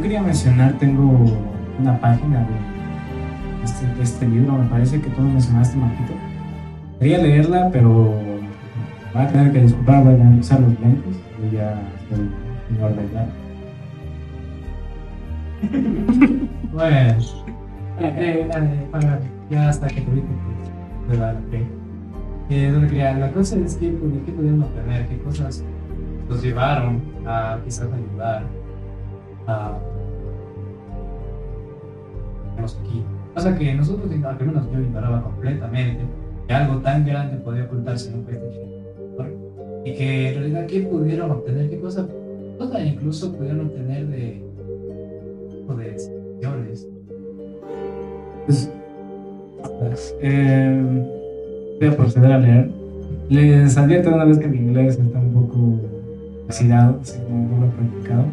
yo 0.00 0.04
quería 0.04 0.22
mencionar, 0.22 0.72
tengo 0.78 1.26
una 1.78 2.00
página 2.00 2.38
de 2.38 3.64
este, 3.64 3.86
de 3.86 4.02
este 4.02 4.26
libro, 4.26 4.54
me 4.54 4.64
parece 4.64 4.98
que 4.98 5.10
tú 5.10 5.20
mencionaste, 5.20 5.76
Marquito. 5.76 6.14
Quería 6.98 7.18
leerla, 7.18 7.68
pero 7.70 8.14
va 9.14 9.24
a 9.24 9.28
tener 9.28 9.52
que 9.52 9.60
disculpar, 9.60 10.02
voy 10.04 10.14
a 10.18 10.40
usar 10.40 10.60
los 10.60 10.70
lentes, 10.80 11.16
yo 11.38 11.52
ya 11.58 11.82
estoy 12.00 12.30
en 12.70 12.82
orden 12.82 13.10
ya. 13.12 13.28
Bueno, 16.72 16.96
eh, 16.96 17.18
eh, 18.00 18.48
eh, 18.56 18.88
para- 18.90 19.20
ya 19.50 19.68
hasta 19.68 19.86
que 19.88 20.00
te 20.00 20.06
pues, 20.06 21.10
de 21.10 21.18
la 21.18 21.34
fe. 21.50 21.66
Eh, 22.48 23.16
la 23.18 23.30
cosa 23.32 23.56
es 23.58 23.76
que, 23.76 23.90
pues, 23.90 24.12
¿qué 24.24 24.32
pudieron 24.32 24.62
obtener? 24.62 25.06
¿Qué 25.08 25.18
cosas 25.18 25.62
los 26.26 26.42
llevaron 26.42 27.02
a 27.26 27.58
quizás 27.64 27.88
ayudar 27.92 28.59
aquí? 32.66 33.04
Pasa 33.34 33.56
que 33.56 33.74
nosotros, 33.74 34.10
al 34.10 34.46
menos 34.46 34.70
yo 34.72 34.80
ignoraba 34.80 35.22
completamente 35.22 36.00
que 36.46 36.54
algo 36.54 36.78
tan 36.80 37.04
grande 37.04 37.36
podía 37.38 37.64
ocultarse 37.64 38.10
en 38.10 38.16
un 38.16 38.26
chiquito. 38.26 38.80
Y 39.84 39.94
que 39.94 40.28
en 40.28 40.34
realidad, 40.34 40.66
¿qué 40.66 40.80
pudieron 40.80 41.30
obtener? 41.30 41.70
¿Qué 41.70 41.80
cosa, 41.80 42.06
cosa 42.58 42.84
incluso 42.84 43.32
pudieron 43.32 43.66
obtener 43.66 44.06
de, 44.08 44.42
de 45.68 45.90
decisiones? 45.90 46.88
Pues, 49.78 50.16
eh, 50.20 50.82
voy 51.78 51.88
a 51.88 51.96
proceder 51.96 52.32
a 52.32 52.38
leer. 52.38 52.70
Les 53.28 53.76
advierto 53.78 54.12
una 54.12 54.24
vez 54.24 54.38
que 54.38 54.48
mi 54.48 54.58
inglés 54.58 54.98
está 54.98 55.18
un 55.18 55.32
poco 55.32 55.78
oxidado, 56.46 57.00
como 57.28 57.48
no 57.48 57.60
lo 57.60 57.66
he 57.66 57.70
practicado. 57.70 58.24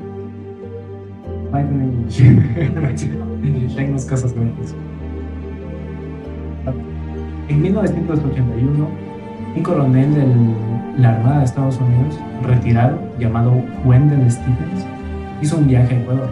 In 1.53 1.81
English. 1.81 3.75
Tengo 3.75 3.91
unas 3.91 4.05
cosas 4.05 4.33
grandes. 4.33 4.75
En 7.47 7.61
1981, 7.61 8.87
un 9.55 9.63
coronel 9.63 10.13
de 10.13 11.01
la 11.01 11.15
Armada 11.15 11.39
de 11.39 11.45
Estados 11.45 11.79
Unidos, 11.79 12.19
retirado, 12.43 12.99
llamado 13.17 13.53
Wendell 13.85 14.29
Stevens, 14.29 14.85
hizo 15.41 15.57
un 15.57 15.67
viaje 15.67 15.95
a 15.95 15.99
Ecuador. 15.99 16.29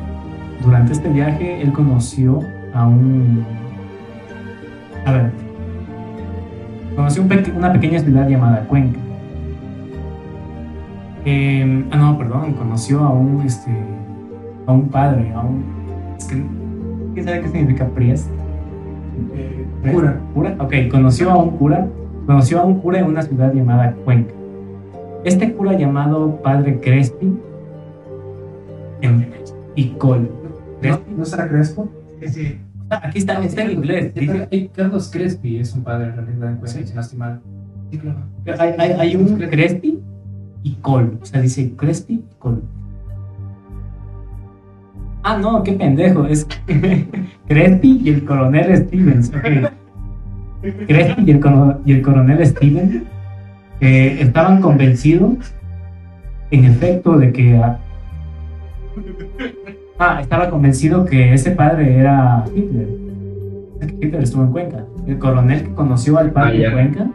Durante 0.62 0.94
este 0.94 1.10
viaje, 1.10 1.62
él 1.62 1.72
conoció 1.72 2.42
a 2.74 2.88
un. 2.88 3.46
A 5.06 5.12
ver. 5.14 5.32
Conoció 6.96 7.24
un 7.24 7.30
una 7.58 7.72
pequeña 7.72 8.00
ciudad 8.00 8.28
llamada 8.28 8.68
Cuenca. 8.68 9.00
Eh, 11.26 11.86
ah, 11.92 11.98
no, 11.98 12.18
perdón, 12.18 12.54
conoció 12.54 13.00
a 13.04 13.10
un, 13.12 13.42
este, 13.46 13.72
a 14.68 14.72
un 14.72 14.90
padre, 14.90 15.32
a 15.34 15.42
un. 15.42 15.64
Es 16.18 16.26
que, 16.26 16.44
¿Quién 17.14 17.26
sabe 17.26 17.42
qué 17.42 17.48
significa 17.50 17.86
priest? 17.90 18.30
Eh, 19.36 19.66
cura. 19.92 20.20
¿Cura? 20.34 20.56
Ok, 20.60 20.74
conoció 20.92 21.32
a 21.32 21.38
un 21.38 21.52
cura. 21.58 21.88
Conoció 22.26 22.60
a 22.60 22.66
un 22.66 22.80
cura 22.80 23.00
en 23.00 23.06
una 23.06 23.22
ciudad 23.22 23.54
llamada 23.54 23.94
Cuenca. 24.04 24.34
Este 25.24 25.54
cura 25.54 25.74
llamado 25.78 26.42
Padre 26.42 26.80
Crespi 26.80 27.34
en 29.02 29.28
Icol. 29.76 30.22
¿No, 30.22 30.80
Crespi. 30.82 31.14
¿No 31.18 31.26
será 31.26 31.48
Crespo? 31.48 31.90
Sí, 32.22 32.28
sí. 32.30 32.58
Ah, 32.90 33.02
Aquí 33.06 33.18
está, 33.20 33.44
está 33.44 33.64
en 33.64 33.72
inglés. 33.72 34.14
dice- 34.14 34.70
Carlos 34.76 35.10
Crespi 35.12 35.58
es 35.60 35.74
un 35.74 35.84
padre 35.84 36.08
en 36.10 36.16
realidad 36.16 36.50
en 36.52 36.58
Cuenca, 36.58 36.86
si 36.86 36.94
no 36.94 37.02
estoy 37.02 37.18
mal. 37.20 37.42
Sí, 37.92 37.98
claro. 37.98 38.20
Hay, 38.60 38.74
hay, 38.78 38.92
hay 39.00 39.16
un 39.16 39.38
Crespi 39.38 40.00
y 40.64 40.74
Col. 40.76 41.18
O 41.22 41.26
sea, 41.26 41.42
dice 41.42 41.74
Crespi 41.76 42.14
y 42.16 42.24
Col. 42.40 42.62
Ah, 45.28 45.38
no, 45.42 45.64
qué 45.64 45.74
pendejo. 45.74 46.26
Es 46.28 46.46
Crespi 47.48 48.02
y 48.04 48.10
el 48.10 48.24
coronel 48.26 48.78
Stevens. 48.78 49.30
ok. 49.36 49.72
Crespi 50.88 51.24
y 51.26 51.32
el, 51.32 51.40
coro- 51.40 51.80
y 51.86 51.94
el 51.94 52.02
coronel 52.04 52.46
Stevens 52.46 53.02
eh, 53.82 54.18
estaban 54.22 54.62
convencidos, 54.62 55.54
en 56.52 56.66
efecto, 56.66 57.18
de 57.18 57.32
que. 57.34 57.60
ah, 60.00 60.20
estaba 60.22 60.50
convencido 60.50 61.06
que 61.06 61.34
ese 61.34 61.52
padre 61.52 61.98
era 61.98 62.46
Hitler. 62.56 62.88
Hitler 64.02 64.22
estuvo 64.24 64.44
en 64.44 64.52
Cuenca. 64.52 64.86
El 65.08 65.18
coronel 65.20 65.64
que 65.64 65.74
conoció 65.74 66.18
al 66.18 66.32
padre 66.32 66.66
Ah, 66.66 66.70
de. 66.70 66.74
Cuenca 66.74 67.08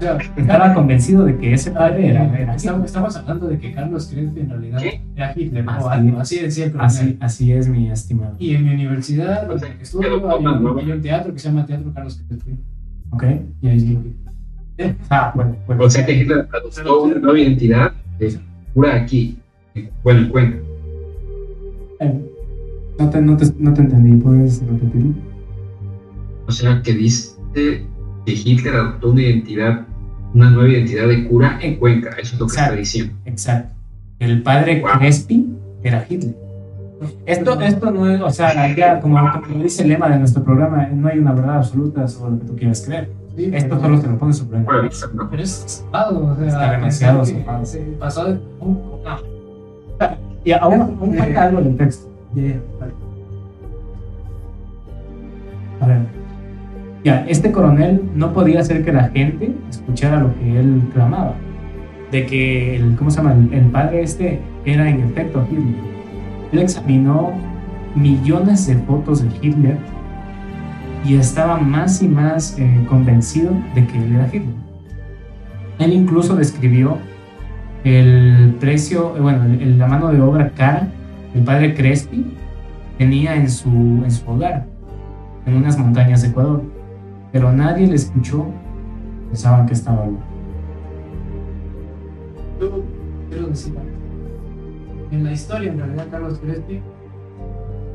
sea, 0.00 0.18
estaba 0.36 0.74
convencido 0.74 1.24
de 1.24 1.36
que 1.38 1.52
ese 1.54 1.70
padre 1.72 2.08
era, 2.10 2.38
era 2.38 2.54
estamos, 2.54 2.86
estamos 2.86 3.16
hablando 3.16 3.48
de 3.48 3.58
que 3.58 3.72
Carlos 3.72 4.06
Crespi 4.06 4.40
en 4.40 4.50
realidad 4.50 4.78
¿Qué? 4.80 5.00
era 5.16 5.32
Hitler, 5.36 5.64
Así 5.68 5.84
o 5.84 5.88
algo, 5.88 6.08
es. 6.16 6.20
así 6.22 6.38
decía 6.40 6.64
el 6.66 6.72
coronel. 6.72 6.86
Así, 6.96 7.16
así 7.20 7.52
es, 7.52 7.68
mi 7.68 7.90
estimado. 7.90 8.36
Y 8.38 8.54
en 8.54 8.64
mi 8.64 8.74
universidad, 8.74 9.50
O 9.50 9.58
sea, 9.58 9.68
donde 9.68 9.82
estuve, 9.82 10.08
como 10.20 10.36
un, 10.36 10.62
nuevo. 10.62 10.78
hay 10.78 10.90
un 10.92 11.02
teatro 11.02 11.32
que 11.32 11.38
se 11.38 11.48
llama 11.48 11.66
Teatro 11.66 11.92
Carlos 11.92 12.22
Crespi. 12.28 12.52
¿Ok? 13.10 13.24
Y 13.62 13.68
ahí 13.68 13.80
sí. 13.80 13.98
Ah, 15.10 15.32
bueno, 15.34 15.56
bueno. 15.66 15.84
O 15.84 15.90
sea 15.90 16.06
que 16.06 16.12
Hitler 16.14 16.48
adoptó 16.52 17.02
una 17.02 17.16
nueva 17.16 17.38
identidad 17.38 17.92
de 18.20 18.38
cura 18.74 18.94
aquí, 18.94 19.36
en- 19.74 19.90
bueno, 20.04 20.20
en 20.20 20.28
Cuenca. 20.28 20.58
Eh, 22.00 22.20
no, 22.98 23.10
te, 23.10 23.20
no, 23.20 23.36
te, 23.36 23.44
no 23.58 23.74
te 23.74 23.80
entendí, 23.80 24.22
¿puedes 24.22 24.64
repetirlo? 24.64 25.14
O 26.46 26.52
sea 26.52 26.80
que 26.82 26.94
dice 26.94 27.36
que 28.28 28.50
Hitler 28.50 28.74
adoptó 28.74 29.10
una 29.12 29.22
identidad, 29.22 29.86
una 30.34 30.50
nueva 30.50 30.68
identidad 30.68 31.08
de 31.08 31.26
cura 31.26 31.58
en 31.62 31.76
Cuenca. 31.76 32.10
Eso 32.10 32.34
es 32.34 32.40
lo 32.40 32.46
que 32.46 32.52
Exacto. 32.52 32.62
está 32.72 32.76
diciendo. 32.76 33.14
Exacto. 33.24 33.74
El 34.18 34.42
padre 34.42 34.80
Wow. 34.80 34.90
Crespi 34.98 35.46
era 35.82 36.04
Hitler. 36.08 36.36
Esto, 37.24 37.58
esto 37.60 37.90
no 37.90 38.10
es, 38.10 38.20
o 38.20 38.30
sea, 38.30 38.74
ya 38.76 39.00
como, 39.00 39.18
como 39.46 39.62
dice 39.62 39.82
el 39.84 39.90
lema 39.90 40.10
de 40.10 40.18
nuestro 40.18 40.42
programa, 40.42 40.88
no 40.88 41.08
hay 41.08 41.18
una 41.20 41.32
verdad 41.32 41.58
absoluta 41.58 42.06
sobre 42.08 42.32
lo 42.32 42.40
que 42.40 42.44
tú 42.46 42.56
quieras 42.56 42.82
creer. 42.84 43.10
Sí, 43.36 43.50
Esto 43.54 43.80
solo 43.80 44.00
te 44.00 44.08
lo 44.08 44.18
pones 44.18 44.36
sobre 44.36 44.58
Bueno, 44.58 44.90
no. 45.14 45.30
Pero 45.30 45.42
es 45.42 45.64
zapado, 45.66 46.26
o 46.26 46.36
sea, 46.36 46.46
Está 46.48 46.72
demasiado 46.72 47.24
se 47.24 47.78
pasó 47.98 48.24
de 48.24 48.40
un. 48.60 48.74
No, 49.04 49.18
Y 50.44 50.52
aún, 50.52 50.80
aún 51.00 51.14
falta 51.14 51.44
algo 51.44 51.60
del 51.62 51.76
texto. 51.76 52.10
Yeah. 52.34 52.60
A 55.80 55.86
ver. 55.86 56.17
Este 57.04 57.52
coronel 57.52 58.02
no 58.14 58.32
podía 58.32 58.60
hacer 58.60 58.84
que 58.84 58.92
la 58.92 59.08
gente 59.08 59.54
escuchara 59.70 60.20
lo 60.20 60.34
que 60.38 60.58
él 60.58 60.82
clamaba. 60.92 61.34
De 62.10 62.26
que 62.26 62.76
el, 62.76 62.96
¿cómo 62.96 63.10
se 63.10 63.18
llama? 63.18 63.34
El, 63.52 63.66
padre 63.66 64.02
este 64.02 64.40
era 64.64 64.88
en 64.88 65.00
efecto 65.00 65.46
Hitler. 65.50 65.74
Él 66.52 66.58
examinó 66.60 67.32
millones 67.94 68.66
de 68.66 68.76
fotos 68.76 69.22
de 69.22 69.28
Hitler 69.40 69.76
y 71.04 71.14
estaba 71.16 71.58
más 71.58 72.02
y 72.02 72.08
más 72.08 72.58
eh, 72.58 72.84
convencido 72.88 73.52
de 73.74 73.86
que 73.86 73.98
él 73.98 74.14
era 74.14 74.26
Hitler. 74.26 74.54
Él 75.78 75.92
incluso 75.92 76.34
describió 76.34 76.98
el 77.84 78.54
precio, 78.58 79.14
eh, 79.16 79.20
bueno, 79.20 79.44
el- 79.44 79.78
la 79.78 79.86
mano 79.86 80.08
de 80.12 80.20
obra 80.20 80.50
cara 80.50 80.88
el 81.34 81.42
padre 81.42 81.74
Crespi 81.74 82.26
tenía 82.96 83.36
en 83.36 83.48
su, 83.50 83.68
en 84.02 84.10
su 84.10 84.28
hogar 84.30 84.66
en 85.46 85.54
unas 85.56 85.78
montañas 85.78 86.22
de 86.22 86.28
Ecuador, 86.28 86.62
pero 87.32 87.52
nadie 87.52 87.86
le 87.86 87.94
escuchó, 87.94 88.46
pensaban 89.28 89.66
que 89.66 89.74
estaba 89.74 90.06
loco. 90.06 90.22
yo 92.60 92.82
quiero 93.28 93.46
decir. 93.48 93.74
En 95.10 95.24
la 95.24 95.32
historia, 95.32 95.72
en 95.72 95.78
realidad, 95.78 96.06
Carlos 96.10 96.38
Crespi 96.38 96.80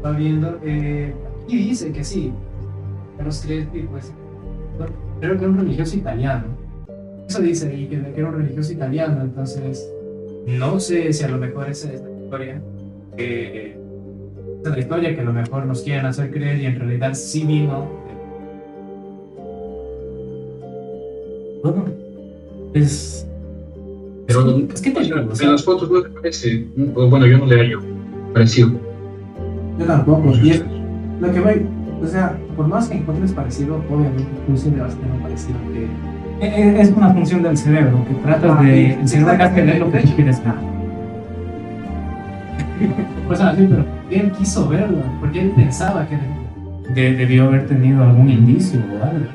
va 0.04 0.12
viendo. 0.12 0.60
Eh, 0.64 1.14
dice 1.48 1.92
que 1.92 2.04
sí. 2.04 2.34
Carlos 3.18 3.44
Crespi, 3.46 3.82
pues. 3.84 4.14
Creo 5.20 5.38
que 5.38 5.44
era 5.44 5.54
un 5.54 5.60
religioso 5.60 5.96
italiano. 5.96 6.46
Eso 7.28 7.42
dice 7.42 7.70
ahí, 7.70 7.88
que, 7.88 8.20
era 8.20 8.30
un 8.30 8.36
religioso 8.36 8.74
italiano. 8.74 9.22
Entonces, 9.22 9.92
no 10.48 10.80
sé 10.80 11.14
si 11.14 11.24
a 11.24 11.30
lo 11.30 11.38
mejor 11.38 11.70
es 11.70 11.86
la 11.86 11.94
historia. 11.94 12.62
esa 13.18 14.70
es 14.70 14.72
la 14.72 14.80
historia 14.80 15.16
que 15.16 15.22
a 15.22 15.26
lo 15.26 15.34
mejor 15.34 15.66
nos 15.66 15.84
quieren 15.84 16.06
hacer 16.06 16.32
creer 16.32 16.60
y 16.60 16.66
en 16.66 16.80
realidad 16.80 17.14
sí 17.14 17.46
vino. 17.46 18.03
Bueno, 21.64 21.86
es, 22.74 23.26
Pero 24.28 24.58
es 24.74 24.82
que 24.82 24.92
te 24.92 25.00
o 25.00 25.02
en 25.30 25.36
sea, 25.36 25.52
las 25.52 25.64
fotos 25.64 25.90
no 25.90 26.02
te 26.02 26.10
parece. 26.10 26.68
Bueno, 26.76 27.26
yo 27.26 27.38
no 27.38 27.46
le 27.46 27.56
hallo 27.58 27.80
parecido. 28.34 28.72
Yo 29.80 29.86
tampoco. 29.86 30.32
Y 30.44 30.50
es 30.52 30.64
lo 31.22 31.32
que 31.32 31.40
voy, 31.40 31.66
o 32.02 32.08
sea, 32.08 32.38
por 32.58 32.68
más 32.68 32.90
que 32.90 32.98
encuentres 32.98 33.32
parecido, 33.32 33.78
obviamente 33.90 34.26
tú 34.46 34.58
sí 34.58 34.72
le 34.72 34.82
vas 34.82 34.94
a 34.94 34.98
tener 34.98 35.12
un 35.14 35.22
parecido 35.22 35.58
que. 35.72 36.46
e- 36.46 36.62
e- 36.62 36.82
es 36.82 36.92
una 36.92 37.14
función 37.14 37.42
del 37.44 37.56
cerebro 37.58 38.04
que 38.08 38.14
tratas 38.16 38.58
Ah, 38.60 38.64
de. 38.64 38.74
sí, 38.76 38.98
El 39.02 39.08
cerebro 39.08 39.32
de 39.56 39.62
ver 39.62 39.80
lo 39.80 39.92
que 39.92 40.00
tú 40.02 40.16
quieres 40.16 40.44
ver. 40.44 40.54
Pues 43.28 43.40
así, 43.40 43.66
pero 43.70 43.86
él 44.12 44.32
quiso 44.34 44.68
verlo, 44.68 44.98
porque 45.22 45.42
él 45.44 45.52
pensaba 45.56 46.06
que 46.08 46.16
era 46.16 46.24
De- 46.94 47.14
debió 47.16 47.46
haber 47.46 47.66
tenido 47.68 48.04
algún 48.04 48.30
indicio 48.30 48.82
o 48.82 49.04
algo. 49.04 49.26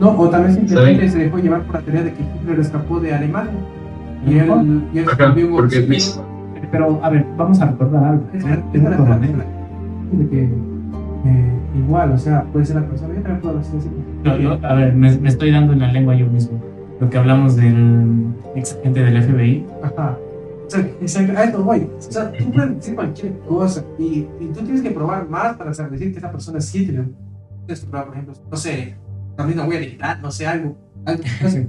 No 0.00 0.18
o 0.18 0.28
tal 0.30 0.44
vez 0.44 0.54
simplemente 0.54 0.96
¿Saben? 1.08 1.10
se 1.12 1.18
dejó 1.18 1.38
llevar 1.38 1.62
por 1.64 1.74
la 1.76 1.80
teoría 1.82 2.02
de 2.02 2.12
que 2.14 2.22
Hitler 2.22 2.58
escapó 2.60 3.00
de 3.00 3.14
Alemania. 3.14 3.52
Y 4.26 4.38
él, 4.38 4.82
y 4.92 4.98
él 4.98 5.06
Ajá, 5.10 5.32
un 5.32 5.50
porque 5.52 5.80
mis- 5.82 6.20
Pero, 6.70 7.00
a 7.02 7.10
ver, 7.10 7.24
vamos 7.36 7.60
a 7.60 7.66
recordar 7.66 8.04
algo. 8.04 8.24
Es 8.32 8.44
un 8.44 8.50
espera, 8.50 8.66
espera, 8.72 8.96
coronel. 8.96 9.30
espera. 9.30 9.46
De 10.12 10.28
que 10.28 10.42
eh, 10.44 11.52
igual, 11.78 12.12
o 12.12 12.18
sea, 12.18 12.42
puede 12.52 12.64
ser 12.66 12.76
la 12.76 12.86
persona. 12.86 13.14
Yo 13.14 13.22
también 13.22 13.40
puedo 13.40 13.58
decir 13.58 13.78
así. 13.78 13.90
No, 14.24 14.38
no, 14.58 14.66
a 14.68 14.74
ver, 14.74 14.94
me, 14.94 15.16
me 15.18 15.28
estoy 15.28 15.50
dando 15.50 15.72
en 15.72 15.78
la 15.80 15.92
lengua 15.92 16.14
yo 16.14 16.26
mismo. 16.26 16.60
Lo 17.00 17.08
que 17.08 17.16
hablamos 17.18 17.56
del 17.56 18.26
ex 18.56 18.74
agente 18.78 19.02
del 19.02 19.22
FBI. 19.22 19.66
Ajá. 19.82 20.18
O 20.66 20.70
sea, 20.70 20.80
exacto, 21.00 21.32
a 21.36 21.44
esto 21.44 21.64
voy. 21.64 21.88
O 21.98 22.00
sea, 22.02 22.30
tú 22.32 22.50
puedes 22.52 22.76
decir 22.76 22.94
cualquier 22.94 23.32
cosa 23.48 23.84
y, 23.98 24.26
y 24.38 24.46
tú 24.54 24.60
tienes 24.60 24.82
que 24.82 24.90
probar 24.90 25.28
más 25.28 25.56
para 25.56 25.72
saber 25.74 25.92
decir 25.92 26.12
que 26.12 26.18
esa 26.18 26.30
persona 26.30 26.58
es 26.58 26.74
Hitler. 26.74 27.06
Tienes 27.66 27.80
que 27.84 27.90
probar, 27.90 28.06
por 28.06 28.14
ejemplo, 28.14 28.34
no 28.50 28.56
sé, 28.56 28.94
también 29.40 29.58
una 29.58 29.68
huella 29.68 29.80
digital, 29.80 30.22
no 30.22 30.30
sé, 30.30 30.46
algo. 30.46 30.76
algo 31.04 31.22
no 31.42 31.50
sé. 31.50 31.68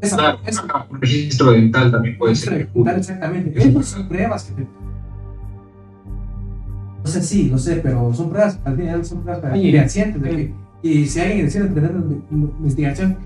Esa, 0.00 0.16
Claro, 0.16 0.40
esa, 0.46 0.86
un 0.88 1.00
registro 1.00 1.52
dental 1.52 1.90
también 1.90 2.16
puede 2.16 2.34
ser. 2.34 2.66
Preguntar 2.68 2.98
exactamente. 2.98 3.58
Esas 3.58 3.86
son 3.86 4.08
pruebas 4.08 4.44
que 4.44 4.62
te. 4.62 4.68
O 7.02 7.06
sea, 7.06 7.22
sí, 7.22 7.48
lo 7.48 7.58
sé, 7.58 7.76
pero 7.76 8.12
son 8.14 8.30
pruebas, 8.30 8.58
al 8.64 8.76
final 8.76 9.04
son 9.04 9.22
pruebas 9.22 9.42
para 9.42 9.54
fehacientes 9.54 10.22
de 10.22 10.30
que. 10.30 10.54
Y 10.82 11.06
si 11.06 11.20
alguien 11.20 11.44
decide 11.44 11.68
tener 11.68 11.90
una 11.94 12.16
investigación, 12.30 13.18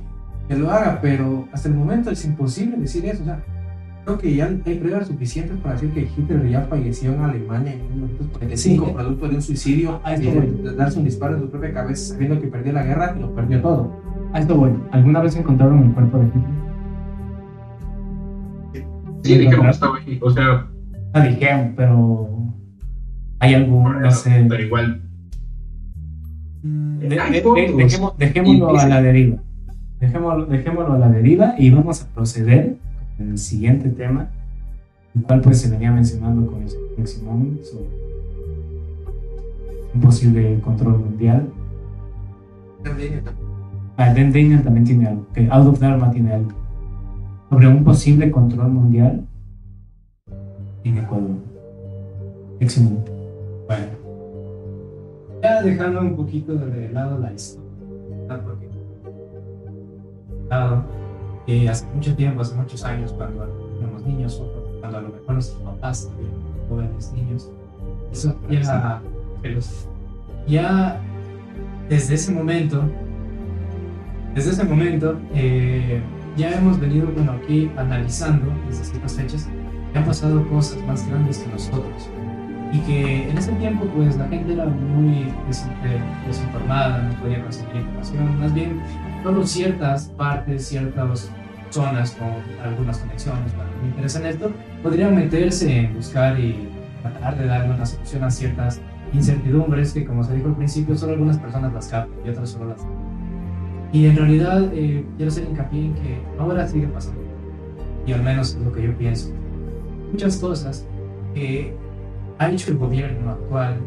que 0.48 0.56
lo 0.56 0.70
haga, 0.70 0.98
pero 1.00 1.48
hasta 1.52 1.68
el 1.68 1.74
momento 1.74 2.10
es 2.10 2.24
imposible 2.24 2.76
decir 2.76 3.06
eso. 3.06 3.22
O 3.22 3.24
sea, 3.24 3.44
creo 4.04 4.18
que 4.18 4.34
ya 4.34 4.46
hay 4.46 4.74
pruebas 4.74 5.08
suficientes 5.08 5.56
para 5.58 5.74
decir 5.74 5.90
que 5.92 6.02
Hitler 6.02 6.48
ya 6.48 6.62
falleció 6.62 7.12
en 7.14 7.20
Alemania 7.20 7.72
en 7.72 7.88
1945, 7.88 8.86
Sí. 8.86 8.92
producto 8.92 9.28
de 9.28 9.34
un 9.36 9.42
suicidio, 9.42 10.00
Ah, 10.04 10.12
y 10.12 10.26
esto 10.26 10.40
de, 10.40 10.46
de 10.70 10.76
darse 10.76 10.98
un 10.98 11.04
disparo 11.04 11.34
en 11.36 11.40
su 11.42 11.50
propia 11.50 11.72
cabeza 11.72 12.12
sabiendo 12.14 12.40
que 12.40 12.46
perdió 12.48 12.72
la 12.72 12.84
guerra 12.84 13.14
y 13.16 13.20
lo 13.20 13.34
perdió 13.34 13.60
todo. 13.62 13.92
A 14.32 14.40
esto 14.40 14.56
voy. 14.56 14.72
¿Alguna 14.92 15.20
vez 15.20 15.36
encontraron 15.36 15.84
el 15.84 15.92
cuerpo 15.92 16.18
de 16.18 16.26
Hitler? 16.26 16.44
Sí, 19.22 19.38
dijeron 19.38 19.62
que 19.64 19.70
estaba 19.70 19.96
ahí. 19.98 20.18
O 20.22 20.30
sea, 20.30 20.66
No 21.14 21.20
dijeron, 21.22 21.72
pero. 21.76 22.28
Hay 23.38 23.54
algún, 23.54 24.00
no 24.02 24.10
sé. 24.10 24.44
pero 24.48 24.62
igual. 24.62 25.00
De- 26.62 27.20
Hay 27.20 27.32
de- 27.32 27.40
fotos. 27.42 27.56
de- 27.76 27.84
dejemos- 27.84 28.16
dejémoslo 28.18 28.78
a 28.78 28.86
la 28.88 29.02
deriva. 29.02 29.36
Dejémoslo, 30.00 30.46
dejémoslo 30.46 30.94
a 30.94 30.98
la 30.98 31.08
deriva 31.10 31.54
y 31.58 31.70
vamos 31.70 32.02
a 32.02 32.08
proceder 32.14 32.76
el 33.18 33.38
siguiente 33.38 33.88
tema, 33.90 34.28
el 35.14 35.22
cual 35.22 35.40
pues 35.40 35.60
se 35.60 35.70
venía 35.70 35.92
mencionando 35.92 36.50
con 36.50 36.62
el 36.62 36.68
señor 36.68 37.06
Simón 37.06 37.60
sobre 37.62 37.88
un 39.94 40.00
posible 40.00 40.60
control 40.60 40.98
mundial. 40.98 41.48
Ah, 43.96 44.12
Dan 44.12 44.32
Daniel 44.32 44.62
también 44.62 44.84
tiene 44.84 45.06
algo, 45.06 45.26
que 45.32 45.48
Out 45.50 45.68
of 45.68 45.78
Dharma 45.78 46.10
tiene 46.10 46.32
algo. 46.32 46.50
Sobre 47.48 47.68
un 47.68 47.84
posible 47.84 48.30
control 48.30 48.72
mundial 48.72 49.24
en 50.82 50.98
Ecuador. 50.98 51.36
Eximón. 52.60 53.04
Bueno, 53.66 53.86
ya 55.42 55.62
dejando 55.62 56.00
un 56.00 56.16
poquito 56.16 56.54
de 56.54 56.88
lado 56.90 57.18
la 57.18 57.32
historia, 57.32 58.42
porque 58.44 58.68
dado 60.48 60.84
que 61.46 61.68
hace 61.68 61.86
mucho 61.94 62.14
tiempo, 62.16 62.40
hace 62.42 62.54
muchos 62.54 62.84
años, 62.84 63.12
cuando 63.12 63.44
éramos 63.80 64.02
niños, 64.04 64.40
o 64.40 64.80
cuando 64.80 64.98
a 64.98 65.00
lo 65.02 65.08
mejor 65.10 65.34
nuestros 65.34 65.60
papás 65.62 66.10
jóvenes 66.68 67.12
niños, 67.12 67.50
eso 68.12 68.34
ya, 68.50 69.02
ya 70.46 71.00
desde 71.88 72.14
ese 72.14 72.32
momento, 72.32 72.82
desde 74.34 74.50
ese 74.50 74.64
momento, 74.64 75.18
eh, 75.34 76.00
ya 76.36 76.50
hemos 76.58 76.80
venido, 76.80 77.06
bueno, 77.14 77.32
aquí 77.32 77.70
analizando 77.76 78.46
desde 78.68 78.84
ciertas 78.84 79.14
fechas, 79.14 79.48
que 79.92 79.98
han 79.98 80.04
pasado 80.04 80.46
cosas 80.48 80.80
más 80.86 81.06
grandes 81.08 81.38
que 81.38 81.52
nosotros. 81.52 82.08
Y 82.72 82.78
que 82.80 83.30
en 83.30 83.38
ese 83.38 83.52
tiempo 83.52 83.84
pues 83.94 84.16
la 84.16 84.26
gente 84.26 84.52
era 84.54 84.64
muy 84.66 85.32
des- 85.46 85.64
eh, 85.84 86.00
desinformada, 86.26 87.02
no 87.02 87.14
podía 87.20 87.40
conseguir 87.44 87.76
información, 87.76 88.40
más 88.40 88.52
bien 88.52 88.80
solo 89.24 89.44
ciertas 89.44 90.08
partes, 90.16 90.68
ciertas 90.68 91.30
zonas 91.70 92.12
con 92.12 92.28
algunas 92.62 92.98
conexiones 92.98 93.52
que 93.52 93.82
me 93.82 93.88
interesan 93.88 94.26
esto, 94.26 94.52
podrían 94.82 95.16
meterse 95.16 95.76
en 95.76 95.94
buscar 95.94 96.38
y 96.38 96.68
tratar 97.02 97.36
de 97.36 97.46
darle 97.46 97.74
una 97.74 97.84
solución 97.84 98.22
a 98.22 98.30
ciertas 98.30 98.80
incertidumbres 99.12 99.92
que 99.92 100.04
como 100.04 100.22
se 100.22 100.34
dijo 100.34 100.48
al 100.48 100.56
principio 100.56 100.96
solo 100.96 101.14
algunas 101.14 101.38
personas 101.38 101.72
las 101.72 101.88
captan 101.88 102.16
y 102.24 102.28
otras 102.28 102.50
solo 102.50 102.68
las 102.68 102.86
y 103.92 104.06
en 104.06 104.16
realidad 104.16 104.70
eh, 104.72 105.04
quiero 105.16 105.30
hacer 105.30 105.44
hincapié 105.44 105.86
en 105.86 105.94
que 105.94 106.22
ahora 106.38 106.66
sigue 106.66 106.88
pasando 106.88 107.20
y 108.06 108.12
al 108.12 108.22
menos 108.22 108.54
es 108.54 108.60
lo 108.60 108.72
que 108.72 108.82
yo 108.82 108.96
pienso 108.96 109.32
muchas 110.10 110.36
cosas 110.36 110.86
que 111.34 111.74
ha 112.38 112.50
hecho 112.50 112.70
el 112.70 112.78
gobierno 112.78 113.30
actual 113.30 113.80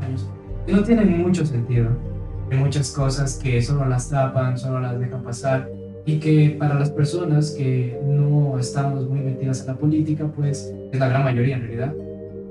años, 0.00 0.30
que 0.66 0.72
no 0.72 0.82
tienen 0.82 1.22
mucho 1.22 1.44
sentido. 1.44 1.90
Hay 2.50 2.56
muchas 2.56 2.90
cosas 2.92 3.38
que 3.42 3.60
solo 3.60 3.84
las 3.86 4.08
tapan, 4.08 4.56
solo 4.56 4.80
las 4.80 4.98
dejan 4.98 5.22
pasar 5.22 5.70
y 6.06 6.18
que 6.18 6.56
para 6.58 6.74
las 6.74 6.90
personas 6.90 7.50
que 7.50 8.00
no 8.02 8.58
estamos 8.58 9.06
muy 9.06 9.20
metidas 9.20 9.60
en 9.60 9.66
la 9.66 9.74
política, 9.74 10.26
pues 10.34 10.72
es 10.90 10.98
la 10.98 11.08
gran 11.08 11.24
mayoría 11.24 11.56
en 11.56 11.62
realidad, 11.62 11.92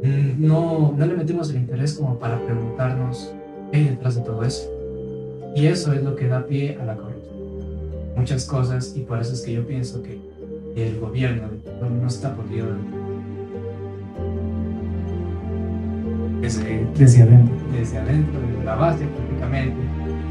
mm, 0.04 0.46
no, 0.46 0.94
no 0.96 1.06
le 1.06 1.16
metemos 1.16 1.50
el 1.50 1.58
interés 1.58 1.96
como 1.96 2.20
para 2.20 2.40
preguntarnos 2.46 3.34
qué 3.72 3.78
hay 3.78 3.84
detrás 3.86 4.16
de 4.16 4.22
todo 4.22 4.44
eso. 4.44 4.70
Y 5.56 5.66
eso 5.66 5.92
es 5.94 6.04
lo 6.04 6.16
que 6.16 6.28
da 6.28 6.46
pie 6.46 6.78
a 6.80 6.86
la 6.86 6.96
corrupción. 6.96 7.18
Muchas 8.16 8.46
cosas 8.46 8.94
y 8.96 9.00
por 9.00 9.20
eso 9.20 9.34
es 9.34 9.42
que 9.42 9.54
yo 9.54 9.66
pienso 9.66 10.04
que 10.04 10.20
el 10.76 11.00
gobierno 11.00 11.50
no 11.82 12.08
está 12.08 12.36
podido 12.36 12.68
Desde, 16.42 16.88
desde 16.96 17.24
adentro. 17.24 17.56
desde 17.74 17.98
adentro, 17.98 18.40
desde 18.40 18.64
la 18.64 18.76
base 18.76 19.06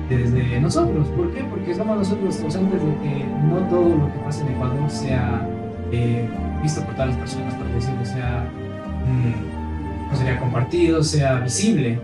desde 0.08 0.60
nosotros. 0.60 1.08
¿Por 1.08 1.32
qué? 1.32 1.42
Porque 1.44 1.74
somos 1.74 1.98
nosotros 1.98 2.36
conscientes 2.36 2.80
de 2.80 2.94
que 3.02 3.24
no 3.48 3.56
todo 3.68 3.96
lo 3.96 4.12
que 4.12 4.18
pasa 4.24 4.46
en 4.46 4.54
Ecuador 4.54 4.90
sea 4.90 5.46
eh, 5.92 6.28
visto 6.62 6.80
por 6.82 6.94
todas 6.94 7.10
las 7.10 7.18
personas, 7.18 7.54
por 7.54 7.66
decirlo, 7.68 8.04
sea, 8.04 8.48
mm, 9.06 10.10
no 10.10 10.16
sería 10.16 10.38
compartido, 10.38 11.02
sea 11.02 11.40
visible, 11.40 11.98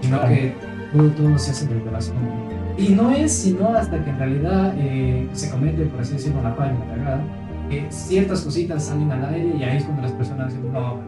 sino 0.00 0.18
Claro. 0.18 0.34
que 0.34 0.54
todo, 0.92 1.08
todo 1.10 1.38
se 1.38 1.50
hace 1.50 1.66
desde 1.66 1.90
la 1.90 2.00
sombra. 2.00 2.30
Y 2.78 2.90
no 2.90 3.10
es 3.10 3.32
sino 3.32 3.68
hasta 3.68 4.04
que 4.04 4.10
en 4.10 4.18
realidad 4.18 4.74
eh, 4.76 5.28
se 5.32 5.50
comete, 5.50 5.84
por 5.86 6.00
así 6.00 6.14
decirlo, 6.14 6.42
la 6.42 6.52
falla, 6.52 6.72
la 6.72 7.20
que 7.68 7.86
ciertas 7.90 8.42
cositas 8.42 8.84
salen 8.84 9.10
al 9.10 9.34
aire 9.34 9.56
y 9.58 9.62
ahí 9.64 9.78
es 9.78 9.84
cuando 9.84 10.02
las 10.02 10.12
personas 10.12 10.54
dicen, 10.54 10.72
no, 10.72 11.00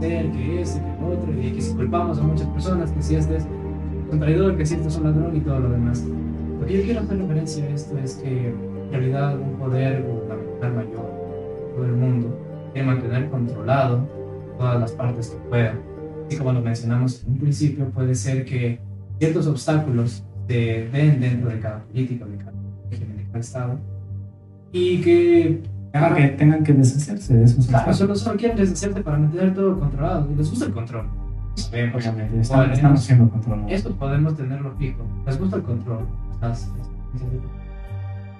que 0.00 0.60
este, 0.60 0.80
que 0.80 0.90
el 0.90 1.12
otro, 1.12 1.32
y 1.40 1.52
que 1.52 1.60
si 1.60 1.74
culpamos 1.74 2.18
a 2.18 2.22
muchas 2.22 2.46
personas, 2.48 2.90
que 2.90 3.02
si 3.02 3.14
este 3.14 3.36
es 3.36 3.46
un 4.12 4.20
traidor, 4.20 4.56
que 4.56 4.66
si 4.66 4.74
este 4.74 4.88
es 4.88 4.96
un 4.96 5.04
ladrón 5.04 5.36
y 5.36 5.40
todo 5.40 5.58
lo 5.60 5.70
demás. 5.70 6.04
Lo 6.60 6.66
que 6.66 6.78
yo 6.78 6.82
quiero 6.84 7.00
hacer 7.00 7.18
referencia 7.18 7.64
a 7.64 7.68
esto 7.68 7.98
es 7.98 8.14
que 8.16 8.48
en 8.48 8.90
realidad 8.92 9.38
un 9.38 9.58
poder 9.58 10.02
gubernamental 10.02 10.72
mayor, 10.74 11.10
todo 11.74 11.84
el 11.86 11.92
mundo, 11.92 12.38
quiere 12.72 12.86
mantener 12.86 13.28
controlado 13.30 14.06
todas 14.58 14.80
las 14.80 14.92
partes 14.92 15.28
que 15.30 15.48
pueda. 15.48 15.74
Así 16.28 16.36
como 16.38 16.52
lo 16.52 16.60
mencionamos 16.60 17.24
en 17.24 17.32
un 17.32 17.38
principio, 17.38 17.86
puede 17.90 18.14
ser 18.14 18.44
que 18.44 18.78
ciertos 19.18 19.46
obstáculos 19.46 20.22
se 20.48 20.88
den 20.92 21.20
dentro 21.20 21.48
de 21.50 21.58
cada 21.58 21.80
política, 21.84 22.24
de 22.26 22.36
cada 22.36 22.52
régimen, 22.90 23.16
de 23.16 23.24
cada 23.24 23.38
estado, 23.40 23.78
y 24.72 25.00
que 25.00 25.62
Tengan 25.92 26.14
que, 26.14 26.28
tengan 26.28 26.64
que 26.64 26.72
deshacerse 26.72 27.34
de 27.34 27.44
esos 27.44 27.66
Claro, 27.66 27.90
obstáculos. 27.90 27.98
solo, 27.98 28.14
solo 28.16 28.38
quieren 28.38 28.56
deshacerse 28.56 29.02
para 29.02 29.18
mantener 29.18 29.54
todo 29.54 29.78
controlado. 29.78 30.26
y 30.32 30.36
Les 30.36 30.48
gusta 30.48 30.64
el 30.64 30.72
control. 30.72 31.04
Obviamente, 31.94 32.40
estamos, 32.40 32.48
Podemos- 32.48 32.76
estamos 32.76 33.00
siendo 33.02 33.28
controlados. 33.30 33.72
Esto 33.72 33.90
podemos 33.94 34.36
tenerlo 34.36 34.72
fijo. 34.78 35.02
Les 35.26 35.38
gusta 35.38 35.56
el 35.56 35.62
control. 35.62 36.06
Las- 36.40 36.70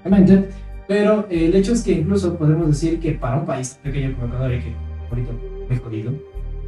Obviamente. 0.04 0.48
Pero 0.88 1.26
eh, 1.30 1.46
el 1.46 1.54
hecho 1.54 1.72
es 1.72 1.82
que 1.84 1.92
incluso 1.92 2.36
podemos 2.36 2.66
decir 2.66 2.98
que 3.00 3.12
para 3.12 3.36
un 3.38 3.46
país 3.46 3.78
pequeño 3.82 4.14
como 4.14 4.26
Ecuador 4.26 4.52
y 4.52 4.58
que 4.60 4.74
ahorita 5.10 5.32
muy 5.68 5.78
jodido, 5.78 6.12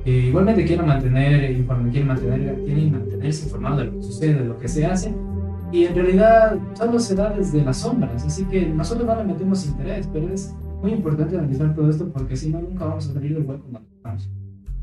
eh, 0.05 0.27
igualmente 0.29 0.65
quieren 0.65 0.87
mantener, 0.87 1.51
inform- 1.59 1.91
quieren 1.91 2.09
mantener, 2.09 2.55
quieren 2.65 2.93
mantenerse 2.93 3.47
informado 3.47 3.79
de 3.79 3.85
lo 3.87 3.93
que 3.97 4.03
sucede, 4.03 4.35
de 4.35 4.45
lo 4.45 4.59
que 4.59 4.69
se 4.69 4.87
hace, 4.87 5.15
Y 5.73 5.87
en 5.87 5.95
realidad 5.97 6.57
solo 6.75 7.01
se 7.01 7.17
da 7.17 7.31
desde 7.31 7.65
las 7.65 7.79
sombras, 7.79 8.25
así 8.25 8.45
que 8.45 8.65
nosotros 8.67 9.05
no 9.09 9.17
le 9.17 9.25
metemos 9.25 9.67
interés, 9.67 10.09
pero 10.13 10.29
es 10.29 10.55
muy 10.81 10.93
importante 10.93 11.37
analizar 11.37 11.75
todo 11.75 11.91
esto 11.91 12.13
porque 12.13 12.37
si 12.37 12.51
no, 12.51 12.61
nunca 12.61 12.85
vamos 12.85 13.09
a 13.11 13.13
salir 13.15 13.35
del 13.35 13.45
hueco 13.45 13.65
donde 13.73 13.89
estamos. 13.97 14.31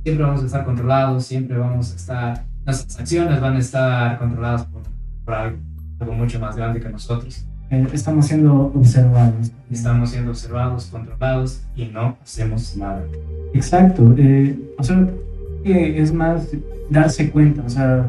Siempre 0.04 0.24
vamos 0.26 0.41
a 0.43 0.45
estar 0.45 0.66
controlados, 0.66 1.26
siempre 1.26 1.58
vamos 1.58 1.91
a 1.93 1.95
estar, 1.95 2.43
nuestras 2.66 2.99
acciones 2.99 3.39
van 3.39 3.56
a 3.56 3.60
estar 3.60 4.18
controladas 4.18 4.66
por, 4.66 4.82
por 5.26 5.34
algo, 5.34 5.58
algo 5.99 6.14
mucho 6.14 6.39
más 6.39 6.56
grande 6.56 6.80
que 6.80 6.89
nosotros. 6.89 7.45
Eh, 7.70 7.88
estamos 7.93 8.26
siendo 8.26 8.72
observados. 8.76 9.52
Estamos 9.70 10.10
siendo 10.10 10.32
observados, 10.32 10.86
controlados 10.88 11.62
y 11.76 11.86
no 11.86 12.18
hacemos 12.22 12.76
nada. 12.76 13.04
Exacto. 13.54 14.14
Eh, 14.18 14.60
o 14.78 14.84
sea, 14.84 15.08
es 15.64 16.12
más 16.14 16.49
darse 16.89 17.30
cuenta. 17.32 17.62
O 17.66 17.70
sea, 17.70 18.06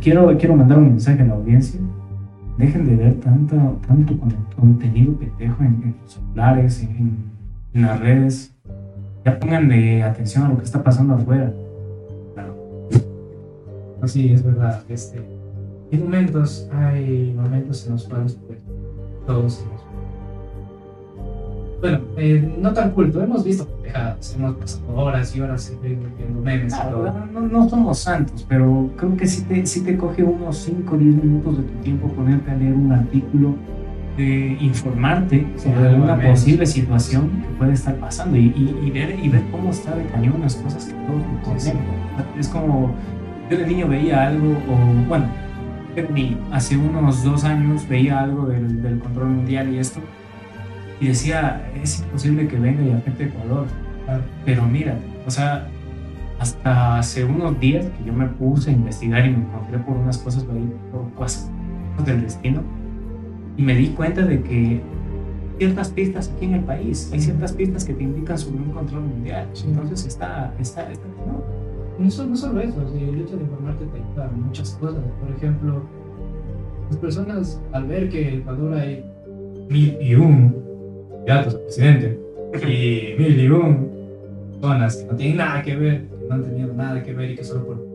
quiero, 0.00 0.36
quiero 0.38 0.56
mandar 0.56 0.78
un 0.78 0.88
mensaje 0.88 1.22
a 1.22 1.26
la 1.26 1.34
audiencia. 1.34 1.78
Dejen 2.58 2.86
de 2.86 2.96
ver 2.96 3.20
tanto, 3.20 3.78
tanto 3.86 4.18
con- 4.18 4.34
contenido 4.56 5.12
pendejo 5.12 5.62
en, 5.62 5.82
en 5.84 5.94
sus 6.04 6.14
celulares, 6.14 6.82
en, 6.82 7.16
en 7.74 7.82
las 7.82 8.00
redes. 8.00 8.55
Ya 9.26 9.40
pónganle 9.40 10.04
atención 10.04 10.44
a 10.44 10.48
lo 10.50 10.58
que 10.58 10.64
está 10.64 10.84
pasando 10.84 11.14
afuera. 11.14 11.52
No, 14.00 14.06
sí, 14.06 14.32
es 14.32 14.44
verdad. 14.44 14.84
Este, 14.88 15.20
hay 15.90 15.98
momentos, 15.98 16.68
hay 16.72 17.34
momentos 17.36 17.84
en 17.86 17.94
los 17.94 18.04
cuales 18.04 18.38
pues, 18.46 18.60
todos. 19.26 19.66
Bueno, 21.80 22.00
eh, 22.16 22.56
no 22.56 22.72
tan 22.72 22.92
culto, 22.92 23.20
hemos 23.20 23.42
visto 23.42 23.66
pendejadas, 23.66 24.32
hemos 24.36 24.54
pasado 24.58 24.94
horas 24.94 25.34
y 25.34 25.40
horas 25.40 25.72
viendo 25.82 26.40
memes 26.40 26.72
y 26.72 26.90
todo. 26.90 27.02
Claro, 27.02 27.26
no, 27.32 27.40
no 27.40 27.68
somos 27.68 27.98
santos, 27.98 28.46
pero 28.48 28.90
creo 28.96 29.16
que 29.16 29.26
sí 29.26 29.42
te, 29.42 29.66
sí 29.66 29.80
te 29.82 29.96
coge 29.96 30.22
unos 30.22 30.56
5 30.58 30.94
o 30.94 30.98
10 30.98 31.16
minutos 31.16 31.58
de 31.58 31.64
tu 31.64 31.80
tiempo 31.80 32.08
ponerte 32.08 32.52
a 32.52 32.54
leer 32.54 32.74
un 32.74 32.92
artículo, 32.92 33.56
de 34.16 34.56
informarte 34.60 35.46
sobre 35.56 35.76
algo 35.78 35.88
alguna 36.04 36.14
posible 36.30 36.64
situación 36.66 37.28
que 37.42 37.48
puede 37.58 37.72
estar 37.74 37.94
pasando 37.96 38.36
y, 38.36 38.46
y- 38.56 38.78
y 38.86 38.90
ver, 38.90 39.18
y 39.22 39.28
ver 39.28 39.42
cómo 39.52 39.70
está 39.70 39.94
de 39.94 40.04
cañón 40.06 40.40
las 40.40 40.56
cosas 40.56 40.86
que 40.86 40.92
todo 40.94 41.16
tu 41.18 41.40
concepto. 41.50 41.78
Es 42.38 42.48
como, 42.48 42.94
yo 43.50 43.58
de 43.58 43.66
niño 43.66 43.88
veía 43.88 44.26
algo, 44.28 44.50
o 44.70 45.08
bueno, 45.08 45.26
hace 46.52 46.76
unos 46.76 47.22
dos 47.24 47.44
años 47.44 47.86
veía 47.88 48.20
algo 48.20 48.46
del, 48.46 48.82
del 48.82 48.98
control 48.98 49.28
mundial 49.28 49.72
y 49.72 49.78
esto, 49.78 50.00
y 51.00 51.08
decía, 51.08 51.70
es 51.82 52.00
imposible 52.00 52.48
que 52.48 52.58
venga 52.58 52.82
y 52.82 52.90
afecte 52.92 53.24
a 53.24 53.26
Ecuador. 53.26 53.66
Pero 54.44 54.62
mira, 54.66 54.96
o 55.26 55.30
sea, 55.30 55.66
hasta 56.38 56.98
hace 56.98 57.24
unos 57.24 57.58
días 57.58 57.86
que 57.86 58.04
yo 58.04 58.12
me 58.12 58.26
puse 58.26 58.70
a 58.70 58.72
investigar 58.72 59.26
y 59.26 59.30
me 59.30 59.38
encontré 59.38 59.78
por 59.78 59.96
unas 59.96 60.18
cosas 60.18 60.44
por 60.44 60.54
ahí, 60.56 60.72
por 60.92 61.12
cosas 61.14 61.50
del 62.04 62.22
destino, 62.22 62.62
y 63.56 63.62
me 63.62 63.74
di 63.74 63.88
cuenta 63.88 64.22
de 64.22 64.42
que 64.42 64.80
ciertas 65.58 65.90
pistas 65.90 66.32
aquí 66.34 66.46
en 66.46 66.54
el 66.54 66.64
país, 66.64 67.10
hay 67.12 67.20
ciertas 67.20 67.52
pistas 67.52 67.84
que 67.84 67.94
te 67.94 68.02
indican 68.02 68.38
sobre 68.38 68.58
un 68.58 68.70
control 68.72 69.02
mundial. 69.02 69.48
Entonces 69.66 70.06
está, 70.06 70.54
está, 70.58 70.90
está 70.90 71.06
no. 71.26 71.42
No 71.98 72.10
solo, 72.10 72.30
no 72.30 72.36
solo 72.36 72.60
eso, 72.60 72.82
el 72.94 73.20
hecho 73.20 73.36
de 73.36 73.44
informarte 73.44 73.86
te 73.86 73.98
ayuda 73.98 74.26
a 74.26 74.30
muchas 74.30 74.72
cosas. 74.72 75.02
Por 75.18 75.34
ejemplo, 75.34 75.82
las 76.88 76.96
personas 76.98 77.62
al 77.72 77.86
ver 77.86 78.10
que 78.10 78.28
en 78.28 78.40
Ecuador 78.40 78.74
hay 78.74 79.04
mil 79.70 79.96
y 80.00 80.14
un 80.14 80.54
candidatos 81.26 81.54
a 81.54 81.58
presidente 81.62 82.20
y 82.54 83.20
mil 83.20 83.40
y 83.40 83.48
un 83.48 83.96
personas 84.52 84.96
que 84.96 85.06
no 85.06 85.16
tienen 85.16 85.36
nada 85.38 85.62
que 85.62 85.76
ver, 85.76 86.06
que 86.06 86.28
no 86.28 86.34
han 86.34 86.44
tenido 86.44 86.74
nada 86.74 87.02
que 87.02 87.12
ver 87.14 87.30
y 87.30 87.34
que 87.34 87.44
solo 87.44 87.66
por, 87.66 87.86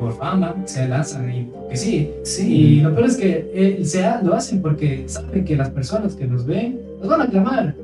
por, 0.00 0.12
fama 0.12 0.54
se 0.64 0.88
lanzan 0.88 1.30
y 1.30 1.50
que 1.68 1.76
sí. 1.76 2.10
Y 2.40 2.80
lo 2.80 2.94
peor 2.94 3.06
es 3.06 3.16
que 3.16 3.50
eh, 3.54 3.84
se 3.84 4.02
lo 4.22 4.34
hacen 4.34 4.62
porque 4.62 5.04
saben 5.08 5.44
que 5.44 5.56
las 5.56 5.70
personas 5.70 6.14
que 6.14 6.26
los 6.26 6.46
ven 6.46 6.80
los 7.00 7.08
van 7.08 7.20
a 7.20 7.24
aclamar. 7.24 7.74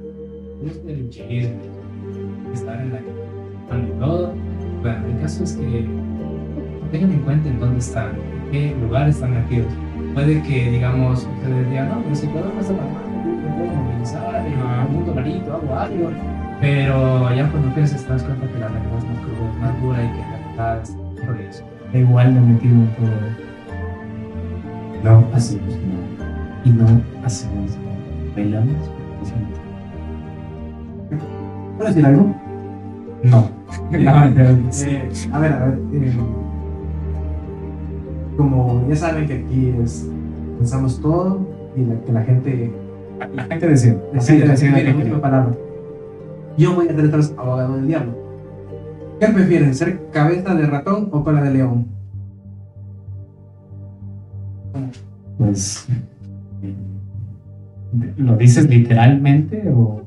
Es 0.65 0.81
el 0.87 1.11
chisme, 1.11 1.57
estar 2.53 2.81
en 2.81 2.93
la 2.93 3.01
y 3.01 3.99
todo. 3.99 4.33
Bueno, 4.83 5.07
el 5.07 5.21
caso 5.21 5.45
es 5.45 5.55
que 5.55 5.87
tengan 6.93 7.13
en 7.13 7.21
cuenta 7.21 7.49
en 7.49 7.59
dónde 7.59 7.79
están, 7.79 8.11
en 8.15 8.51
qué 8.53 8.77
lugar 8.81 9.09
están 9.09 9.35
metidos. 9.35 9.73
Puede 10.15 10.43
que, 10.43 10.71
digamos, 10.71 11.27
ustedes 11.39 11.71
digan, 11.71 11.89
no, 11.89 12.03
pero 12.03 12.15
si 12.15 12.27
Ecuador 12.27 12.53
no 12.55 12.61
está 12.61 12.75
tan 12.75 12.95
mal, 12.95 13.03
me 13.25 13.57
puedo 13.57 13.83
movilizar, 13.83 14.47
un 14.95 15.07
dolarito, 15.07 15.55
hago 15.55 15.75
algo. 15.75 16.11
Pero 16.61 17.35
ya 17.35 17.51
cuando 17.51 17.75
piensas, 17.75 18.05
te 18.05 18.13
das 18.13 18.23
cuenta 18.23 18.47
que 18.47 18.59
la 18.59 18.69
realidad 18.69 18.99
es 18.99 19.05
más 19.05 19.19
cruda, 19.19 19.53
más 19.61 19.83
dura 19.83 20.05
y 20.05 20.09
que 20.09 20.19
la 20.19 20.49
verdad 20.49 20.83
es 20.83 20.91
por 21.27 21.41
eso. 21.41 21.74
Igual 21.95 22.35
de 22.35 22.41
metido 22.41 22.75
en 22.75 22.89
todo. 22.97 23.07
No 25.05 25.25
hacemos 25.33 25.69
nada. 25.69 26.61
Y 26.65 26.71
no 26.71 26.87
hacemos 27.25 27.77
nada. 27.77 27.97
Bailamos. 28.35 28.91
¿Puedes 31.79 31.95
decir 31.95 32.07
algo? 32.07 32.35
No. 33.23 33.49
Eh, 33.93 34.09
a 34.09 35.39
ver, 35.41 35.53
a 35.53 35.67
ver. 35.67 35.79
eh, 35.93 36.13
como 38.37 38.85
ya 38.89 38.97
saben 38.97 39.27
que 39.27 39.35
aquí 39.35 39.75
es, 39.83 40.09
pensamos 40.59 41.01
todo 41.01 41.41
y 41.77 41.85
la, 41.85 42.01
que 42.01 42.13
la 42.13 42.23
gente 42.23 42.73
La 43.35 43.45
gente 43.45 43.69
decide. 43.69 43.99
Decide, 44.13 44.47
decide 44.47 44.85
decide 44.85 45.17
palabra. 45.17 45.55
Yo 46.57 46.75
voy 46.75 46.89
a 46.89 46.95
ser 46.95 47.05
el 47.05 47.15
abogado 47.37 47.77
del 47.77 47.87
diablo. 47.89 48.24
¿Qué 49.21 49.29
prefieren, 49.29 49.75
ser 49.75 50.01
cabeza 50.13 50.55
de 50.55 50.67
ratón 50.67 51.09
o 51.13 51.23
cola 51.25 51.43
de 51.43 51.51
león? 51.53 51.87
Pues. 55.39 55.87
¿Lo 58.17 58.37
dices 58.37 58.69
literalmente 58.69 59.71
o.? 59.73 60.03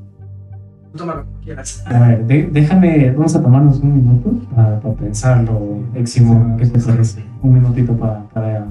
Tú 0.91 0.97
toma 0.99 1.15
lo 1.15 1.23
que 1.23 1.45
quieras. 1.45 1.83
A 1.87 1.99
ver, 1.99 2.25
de- 2.25 2.49
déjame, 2.51 3.11
vamos 3.11 3.35
a 3.35 3.41
tomarnos 3.41 3.79
un 3.79 3.93
minuto 3.95 4.31
para, 4.55 4.79
para 4.79 4.95
pensarlo, 4.95 5.79
Eximo, 5.95 6.57
¿qué 6.57 6.65
te 6.67 6.79
parece? 6.79 7.23
Un 7.41 7.53
minutito 7.53 7.93
para, 7.93 8.23
para 8.29 8.65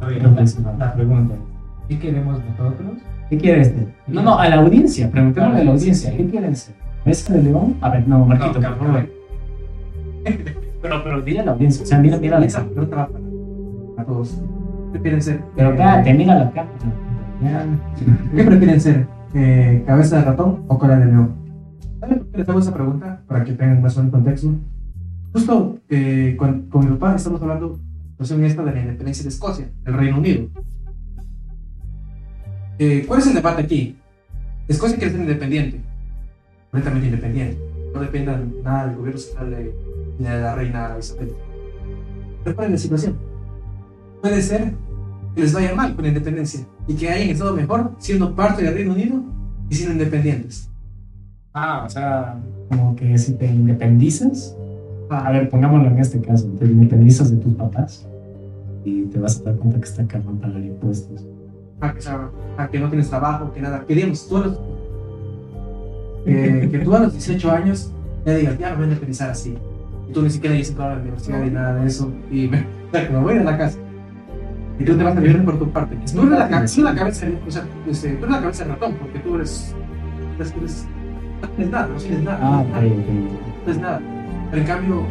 reflexionar. 0.00 0.76
La 0.78 0.92
pregunta 0.94 1.34
¿qué 1.88 1.98
queremos 1.98 2.38
nosotros? 2.44 2.98
¿Qué 3.30 3.38
quiere 3.38 3.62
este? 3.62 3.94
No, 4.08 4.22
no, 4.22 4.38
a 4.38 4.48
la 4.48 4.56
audiencia, 4.56 5.10
preguntémosle 5.10 5.60
a 5.60 5.64
la 5.64 5.70
audiencia, 5.72 6.14
¿qué 6.16 6.26
quieren 6.26 6.54
ser? 6.56 6.74
¿Mesa 7.04 7.32
de 7.34 7.42
león? 7.42 7.74
A 7.80 7.90
ver, 7.90 8.06
no, 8.06 8.24
Marquito, 8.26 8.60
No, 8.60 8.76
por 8.76 8.86
favor. 8.86 9.08
Pero, 10.24 11.04
pero 11.04 11.20
dile 11.20 11.40
a 11.40 11.44
la 11.44 11.52
audiencia, 11.52 11.84
o 11.84 11.86
sea, 11.86 11.98
mira, 11.98 12.18
mira 12.18 12.40
la 12.40 12.46
Esa 12.46 12.64
pregunta 12.64 12.96
va 12.96 13.08
para, 13.08 14.04
todos. 14.04 14.30
¿Qué 14.92 14.98
prefieren 14.98 15.22
ser? 15.22 15.40
Pero 15.56 15.70
mira 15.72 16.34
la 16.34 16.50
cámara. 16.50 16.76
Ya. 17.40 17.66
¿Qué 18.34 18.44
prefieren 18.44 18.80
ser? 18.80 19.06
Eh, 19.34 19.82
¿Cabeza 19.86 20.18
de 20.18 20.24
ratón 20.24 20.64
o 20.68 20.78
cola 20.78 20.98
de 20.98 21.06
león? 21.06 21.34
¿Saben 22.00 22.18
por 22.18 22.28
qué 22.28 22.38
les 22.38 22.48
hago 22.48 22.58
esa 22.58 22.74
pregunta? 22.74 23.22
Para 23.26 23.44
que 23.44 23.52
tengan 23.52 23.80
más 23.80 23.96
o 23.96 24.00
menos 24.00 24.12
contexto. 24.12 24.54
Justo 25.32 25.78
eh, 25.88 26.34
con, 26.36 26.62
con 26.62 26.84
mi 26.84 26.90
papá 26.96 27.14
estamos 27.14 27.40
hablando 27.40 27.68
de 27.68 27.74
la 27.74 28.10
situación 28.10 28.44
esta 28.44 28.64
de 28.64 28.72
la 28.72 28.80
independencia 28.80 29.22
de 29.22 29.28
Escocia, 29.30 29.70
del 29.84 29.94
Reino 29.94 30.18
Unido. 30.18 30.48
Eh, 32.78 33.04
¿Cuál 33.06 33.20
es 33.20 33.26
el 33.28 33.34
debate 33.34 33.62
aquí? 33.62 33.96
Escocia 34.68 34.96
quiere 34.96 35.12
ser 35.12 35.20
independiente, 35.20 35.80
completamente 36.70 37.06
independiente. 37.06 37.58
No 37.94 38.00
dependa 38.00 38.42
nada 38.62 38.86
del 38.86 38.96
gobierno 38.96 39.20
central 39.20 39.50
de, 39.50 39.74
ni 40.22 40.28
de 40.28 40.40
la 40.40 40.54
reina 40.54 40.96
Isabel. 40.98 41.32
Pero 42.44 42.56
¿cuál 42.56 42.66
es 42.68 42.72
la 42.72 42.78
situación? 42.78 43.16
Puede 44.20 44.40
ser 44.42 44.72
que 45.34 45.40
les 45.42 45.52
vaya 45.52 45.74
mal 45.74 45.94
con 45.94 46.02
la 46.04 46.08
independencia 46.08 46.60
y 46.86 46.94
que 46.94 47.08
hayan 47.10 47.30
estado 47.30 47.54
mejor 47.54 47.92
siendo 47.98 48.34
parte 48.34 48.62
del 48.62 48.74
Reino 48.74 48.92
Unido 48.92 49.22
y 49.68 49.74
siendo 49.74 49.92
independientes. 49.94 50.68
Ah, 51.54 51.84
o 51.86 51.90
sea, 51.90 52.38
como 52.68 52.94
que 52.96 53.16
si 53.18 53.34
te 53.34 53.46
independizas, 53.46 54.56
Ah, 55.10 55.26
a 55.26 55.30
ver, 55.32 55.50
pongámoslo 55.50 55.88
en 55.88 55.98
este 55.98 56.22
caso, 56.22 56.46
te 56.58 56.64
independizas 56.64 57.30
de 57.30 57.36
tus 57.36 57.52
papás 57.54 58.06
y 58.82 59.02
te 59.06 59.18
vas 59.18 59.38
a 59.40 59.44
dar 59.44 59.56
cuenta 59.56 59.78
que 59.78 59.84
está 59.84 60.06
cabrón 60.06 60.38
pagar 60.38 60.62
impuestos. 60.62 61.26
a, 61.82 61.92
que, 61.92 62.00
sea- 62.00 62.30
a 62.56 62.68
que 62.68 62.78
no 62.80 62.88
tienes 62.88 63.10
trabajo, 63.10 63.52
que 63.52 63.60
nada. 63.60 63.84
Que 63.86 63.94
digamos, 63.94 64.26
tú 64.26 64.38
a 64.38 64.46
los, 64.46 64.58
eh, 66.24 66.68
que 66.70 66.78
tú 66.78 66.94
a 66.94 67.00
los 67.00 67.12
18 67.12 67.50
años 67.50 67.92
ya 68.24 68.34
digas, 68.36 68.58
ya 68.58 68.70
me 68.70 68.76
voy 68.76 68.84
a 68.84 68.88
independizar 68.88 69.28
así. 69.30 69.54
Tú 70.12 70.22
ni 70.22 70.30
siquiera 70.30 70.54
dices 70.56 70.78
a 70.78 70.88
la 70.88 70.96
universidad 70.96 71.44
y 71.44 71.50
nada 71.50 71.74
de 71.76 71.86
eso. 71.86 72.12
Y 72.30 72.48
me, 72.48 72.64
me 73.10 73.18
voy 73.18 73.32
a 73.32 73.36
ir 73.36 73.40
a 73.42 73.44
la 73.44 73.58
casa. 73.58 73.78
Y 74.78 74.84
tú 74.84 74.96
te 74.96 75.04
vas 75.04 75.16
a 75.16 75.20
vivir 75.20 75.44
por 75.44 75.58
tu 75.58 75.70
parte. 75.70 75.96
Tú 76.12 76.22
eres 76.22 76.30
la, 76.30 76.48
cabeza, 76.94 77.26
o 77.46 77.50
sea, 77.50 77.64
este, 77.88 78.10
tú 78.14 78.24
eres 78.24 78.30
la 78.36 78.40
cabeza 78.40 78.64
del 78.64 78.72
ratón, 78.74 78.94
porque 78.94 79.18
tú 79.20 79.34
eres, 79.36 79.74
eres, 80.38 80.54
eres- 80.56 80.88
no 81.42 81.48
tienes 81.50 81.72
nada, 81.72 81.86
no 81.88 81.94
tienes 81.96 82.22
nada. 82.22 82.38
Ah, 82.42 82.62
no 82.64 82.68
nada. 82.70 82.86
ok. 82.86 83.66
no 83.66 83.72
es 83.72 83.78
nada. 83.78 84.00
Pero 84.50 84.62
en 84.62 84.68
cambio, 84.68 85.02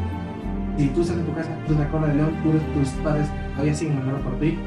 si 0.77 0.87
tú 0.87 1.01
estás 1.01 1.17
en 1.17 1.25
tu 1.25 1.33
casa, 1.35 1.49
tú 1.67 1.73
eres 1.73 1.85
la 1.85 1.89
cola 1.91 2.07
de 2.07 2.15
león, 2.15 2.31
tú 2.43 2.49
eres- 2.49 2.73
tus 2.73 2.89
padres 3.03 3.27
todavía 3.53 3.73
siguen 3.73 3.95
mandando 3.97 4.21
por 4.21 4.39
ti, 4.39 4.57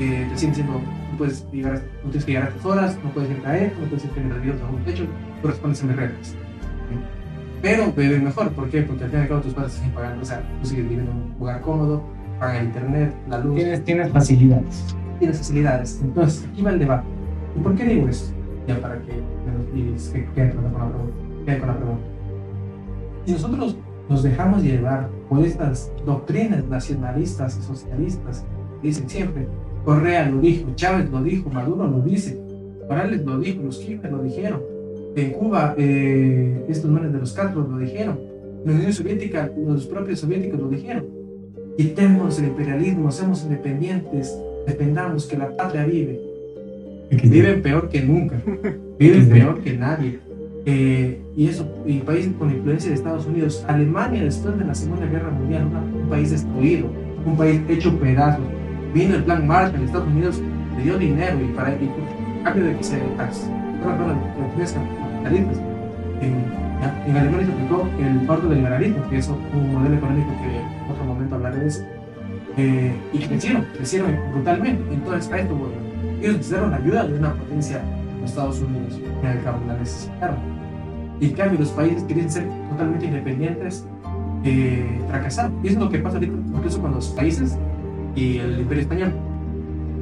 eh, 0.00 0.26
te 0.30 0.36
siguen 0.38 0.50
diciendo, 0.54 0.80
no 1.10 1.18
puedes 1.18 1.46
llegar, 1.52 1.72
a- 1.76 1.78
no 2.04 2.10
tienes 2.10 2.24
que 2.24 2.32
llegar 2.32 2.48
a 2.48 2.52
tus 2.52 2.64
horas, 2.64 2.98
no 3.04 3.10
puedes 3.10 3.30
ir 3.30 3.36
a 3.38 3.42
caer, 3.42 3.72
no 3.80 3.86
puedes 3.86 4.04
ir 4.04 4.10
a 4.10 4.14
tener 4.14 4.40
videos 4.40 4.60
bajo 4.62 4.76
un 4.76 4.84
techo, 4.84 5.04
tú 5.42 5.48
respondes 5.48 5.82
a 5.82 5.86
mis 5.86 5.96
reglas. 5.96 6.34
Pero 7.64 7.90
bebé 7.96 8.18
mejor, 8.18 8.50
¿por 8.50 8.68
qué? 8.68 8.82
Porque 8.82 9.04
al 9.04 9.10
fin 9.10 9.20
y 9.20 9.22
al 9.22 9.28
cabo 9.28 9.40
tus 9.40 9.54
padres 9.54 9.72
siguen 9.72 9.92
pagando, 9.92 10.20
o 10.20 10.24
sea, 10.26 10.42
tú 10.60 10.68
sigues 10.68 10.86
viviendo 10.86 11.10
en 11.10 11.16
un 11.16 11.34
lugar 11.38 11.62
cómodo, 11.62 12.02
pagan 12.38 12.56
el 12.56 12.64
internet, 12.66 13.14
la 13.26 13.38
luz, 13.38 13.54
Tienes, 13.54 13.84
tienes 13.84 14.12
facilidades. 14.12 14.94
las 15.18 15.38
facilidades. 15.38 16.00
Entonces, 16.04 16.46
aquí 16.52 16.60
va 16.60 16.72
el 16.72 16.78
debate. 16.78 17.06
¿Y 17.56 17.60
por 17.60 17.74
qué 17.74 17.84
digo 17.86 18.06
esto? 18.06 18.34
Ya 18.68 18.78
para 18.82 19.00
que 19.00 19.12
me 19.12 20.34
quede 20.34 20.52
con 20.52 21.68
la 21.68 21.76
pregunta. 21.78 22.04
Si 23.24 23.32
nosotros 23.32 23.78
nos 24.10 24.22
dejamos 24.22 24.62
llevar 24.62 25.08
por 25.30 25.42
estas 25.42 25.90
doctrinas 26.04 26.66
nacionalistas 26.66 27.56
y 27.56 27.62
socialistas, 27.62 28.44
dicen 28.82 29.08
siempre, 29.08 29.48
Correa 29.86 30.28
lo 30.28 30.40
dijo, 30.40 30.70
Chávez 30.74 31.08
lo 31.08 31.22
dijo, 31.22 31.48
Maduro 31.48 31.86
lo 31.88 32.00
dice, 32.00 32.38
Morales 32.90 33.24
lo 33.24 33.38
dijo, 33.38 33.62
los 33.62 33.78
Kirchner 33.78 34.12
lo 34.12 34.22
dijeron, 34.22 34.60
en 35.16 35.30
Cuba 35.32 35.74
eh, 35.78 36.64
estos 36.68 36.90
manes 36.90 37.12
de 37.12 37.18
los 37.20 37.32
Castro 37.32 37.66
lo 37.68 37.78
dijeron, 37.78 38.18
en 38.64 38.70
la 38.70 38.76
Unión 38.76 38.92
Soviética 38.92 39.50
los 39.56 39.86
propios 39.86 40.20
soviéticos 40.20 40.60
lo 40.60 40.68
dijeron. 40.68 41.06
Quitemos 41.76 42.38
el 42.38 42.46
imperialismo, 42.46 43.10
seamos 43.10 43.42
independientes, 43.42 44.36
dependamos 44.66 45.26
que 45.26 45.36
la 45.36 45.54
patria 45.56 45.84
vive. 45.84 46.20
Viven 47.10 47.62
peor 47.62 47.88
que 47.88 48.00
nunca, 48.02 48.40
viven 48.98 49.28
peor 49.28 49.60
que 49.60 49.76
nadie. 49.76 50.18
Eh, 50.66 51.20
y 51.36 51.48
eso, 51.48 51.68
y 51.84 51.98
países 51.98 52.32
con 52.38 52.50
influencia 52.50 52.88
de 52.88 52.96
Estados 52.96 53.26
Unidos, 53.26 53.64
Alemania 53.68 54.24
después 54.24 54.58
de 54.58 54.64
la 54.64 54.74
Segunda 54.74 55.06
Guerra 55.06 55.30
Mundial, 55.30 55.66
un 55.66 56.08
país 56.08 56.30
destruido, 56.30 56.86
un 57.26 57.36
país 57.36 57.60
hecho 57.68 57.98
pedazos. 57.98 58.44
Vino 58.94 59.16
el 59.16 59.24
plan 59.24 59.46
Marshall, 59.46 59.82
Estados 59.82 60.08
Unidos 60.08 60.40
le 60.76 60.84
dio 60.84 60.96
dinero 60.96 61.38
y 61.40 61.52
para 61.54 61.74
y, 61.74 61.90
cambio 62.44 62.64
de 62.64 62.76
que 62.76 62.84
se 62.84 62.98
capitalistas. 65.24 65.58
En, 66.20 67.10
en 67.10 67.16
Alemania 67.16 67.46
se 67.46 67.52
aplicó 67.52 67.88
el 67.98 68.26
corto 68.26 68.48
del 68.48 68.58
liberalismo, 68.58 69.08
que 69.08 69.18
es 69.18 69.28
un 69.28 69.74
modelo 69.74 69.96
económico 69.96 70.30
que 70.42 70.58
en 70.58 70.90
otro 70.90 71.04
momento 71.04 71.34
hablaré 71.34 71.58
de 71.58 71.66
eso. 71.66 71.84
Eh, 72.56 72.94
y 73.12 73.18
crecieron, 73.18 73.66
crecieron 73.74 74.16
brutalmente. 74.32 74.94
Entonces, 74.94 75.32
a 75.32 75.38
esto, 75.38 75.54
bueno, 75.56 75.74
ellos 76.20 76.36
necesitaron 76.36 76.70
la 76.70 76.76
ayuda 76.76 77.06
de 77.06 77.18
una 77.18 77.32
potencia, 77.34 77.82
los 78.20 78.30
Estados 78.30 78.60
Unidos, 78.60 79.00
que 79.20 79.26
al 79.26 79.42
cabo 79.42 79.58
la 79.66 79.74
necesitaron 79.74 80.54
y 81.20 81.26
en 81.26 81.32
cambio 81.32 81.60
los 81.60 81.70
países 81.70 82.02
quieren 82.04 82.30
ser 82.30 82.46
totalmente 82.70 83.06
independientes 83.06 83.86
eh, 84.44 85.00
fracasaron. 85.08 85.54
Y 85.62 85.68
eso 85.68 85.78
es 85.78 85.84
lo 85.84 85.90
que 85.90 85.98
pasa 85.98 86.16
ahorita 86.16 86.34
incluso 86.54 86.80
con 86.80 86.92
los 86.92 87.08
países 87.10 87.56
y 88.14 88.38
el 88.38 88.60
imperio 88.60 88.82
español. 88.82 89.12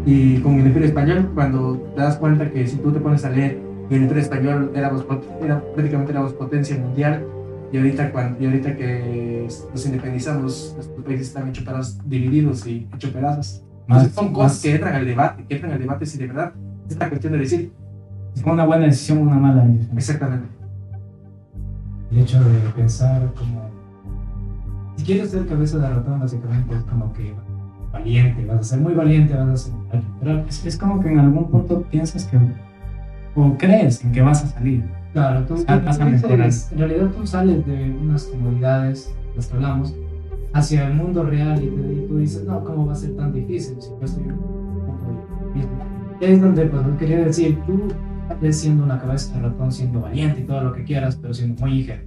Y 0.04 0.38
con 0.38 0.54
el 0.54 0.66
imperio 0.66 0.88
español, 0.88 1.30
cuando 1.34 1.76
te 1.94 2.00
das 2.00 2.16
cuenta 2.16 2.50
que 2.50 2.66
si 2.66 2.76
tú 2.76 2.90
te 2.90 2.98
pones 2.98 3.24
a 3.24 3.30
leer 3.30 3.60
el 3.94 4.02
imperio 4.02 4.22
español 4.22 4.72
éramos, 4.74 5.04
era, 5.42 5.62
prácticamente 5.74 6.12
éramos 6.12 6.32
potencia 6.32 6.76
mundial 6.78 7.24
y 7.72 7.78
ahorita, 7.78 8.12
cuando, 8.12 8.42
y 8.42 8.46
ahorita 8.46 8.76
que 8.76 9.48
nos 9.72 9.86
independizamos, 9.86 10.74
los 10.76 10.86
países 11.04 11.28
están 11.28 11.48
hechos 11.48 11.64
pedazos, 11.64 11.98
divididos 12.04 12.66
y 12.66 12.88
hechos 12.94 13.10
pedazos. 13.10 13.62
Entonces 13.88 14.12
son 14.12 14.32
cosas 14.32 14.60
que 14.62 14.74
entran 14.74 14.94
al 14.94 15.04
debate, 15.04 15.44
que 15.48 15.54
entran 15.54 15.72
al 15.72 15.78
debate 15.78 16.06
si 16.06 16.18
de 16.18 16.26
verdad 16.26 16.52
es 16.88 16.96
la 16.98 17.08
cuestión 17.08 17.32
de 17.32 17.38
decir. 17.40 17.72
Es 18.34 18.42
una 18.44 18.64
buena 18.64 18.86
decisión 18.86 19.18
o 19.18 19.22
una 19.22 19.36
mala 19.36 19.64
decisión. 19.64 19.98
Exactamente 19.98 20.62
el 22.12 22.18
hecho 22.18 22.42
de 22.44 22.58
pensar 22.76 23.32
como, 23.34 23.70
si 24.96 25.04
quieres 25.04 25.30
ser 25.30 25.46
cabeza 25.46 25.78
de 25.78 25.88
ratón, 25.88 26.20
básicamente 26.20 26.74
es 26.74 26.82
como 26.84 27.12
que 27.12 27.34
valiente, 27.90 28.44
vas 28.44 28.60
a 28.60 28.62
ser 28.62 28.80
muy 28.80 28.94
valiente, 28.94 29.34
vas 29.34 29.48
a 29.48 29.56
ser... 29.56 29.74
Pero 30.20 30.44
es, 30.46 30.76
como 30.76 31.00
que 31.00 31.08
en 31.08 31.18
algún 31.18 31.50
punto 31.50 31.82
piensas 31.82 32.24
que, 32.24 32.38
o 33.34 33.56
crees 33.56 34.04
en 34.04 34.12
que 34.12 34.22
vas 34.22 34.44
a 34.44 34.48
salir. 34.48 34.84
Claro, 35.12 35.44
tú, 35.44 35.56
vas 35.66 36.00
a 36.00 36.04
mejorar. 36.04 36.50
En 36.70 36.78
realidad 36.78 37.10
tú 37.10 37.26
sales 37.26 37.66
de 37.66 37.90
unas 37.90 38.24
comodidades, 38.24 39.14
las 39.36 39.46
que 39.46 39.54
hablamos, 39.56 39.94
hacia 40.52 40.86
el 40.86 40.94
mundo 40.94 41.22
real 41.24 41.62
y, 41.62 41.68
tú 42.08 42.18
dices, 42.18 42.44
no, 42.44 42.62
¿cómo 42.64 42.86
va 42.86 42.92
a 42.92 42.96
ser 42.96 43.16
tan 43.16 43.32
difícil 43.32 43.80
si 43.80 43.88
yo 43.88 43.98
estoy 44.02 44.24
un 44.24 44.38
punto 44.38 45.52
mismo? 45.54 45.72
Y 46.20 46.24
ahí 46.24 46.32
es 46.32 46.40
donde 46.40 46.66
pues, 46.66 46.82
quería 46.98 47.24
decir, 47.24 47.58
tú 47.66 47.88
siendo 48.50 48.84
una 48.84 48.98
cabeza 48.98 49.34
de 49.34 49.42
ratón, 49.42 49.72
siendo 49.72 50.00
valiente 50.00 50.40
y 50.40 50.44
todo 50.44 50.62
lo 50.62 50.72
que 50.72 50.84
quieras, 50.84 51.16
pero 51.16 51.34
siendo 51.34 51.60
muy 51.60 51.80
ingenuo. 51.80 52.06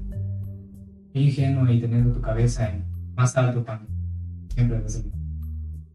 Ingenuo 1.13 1.69
y 1.71 1.80
teniendo 1.80 2.11
tu 2.11 2.21
cabeza 2.21 2.69
en 2.69 2.84
más 3.15 3.38
alto 3.38 3.63
cuando 3.63 3.88
siempre 4.49 4.78
debes 4.78 5.05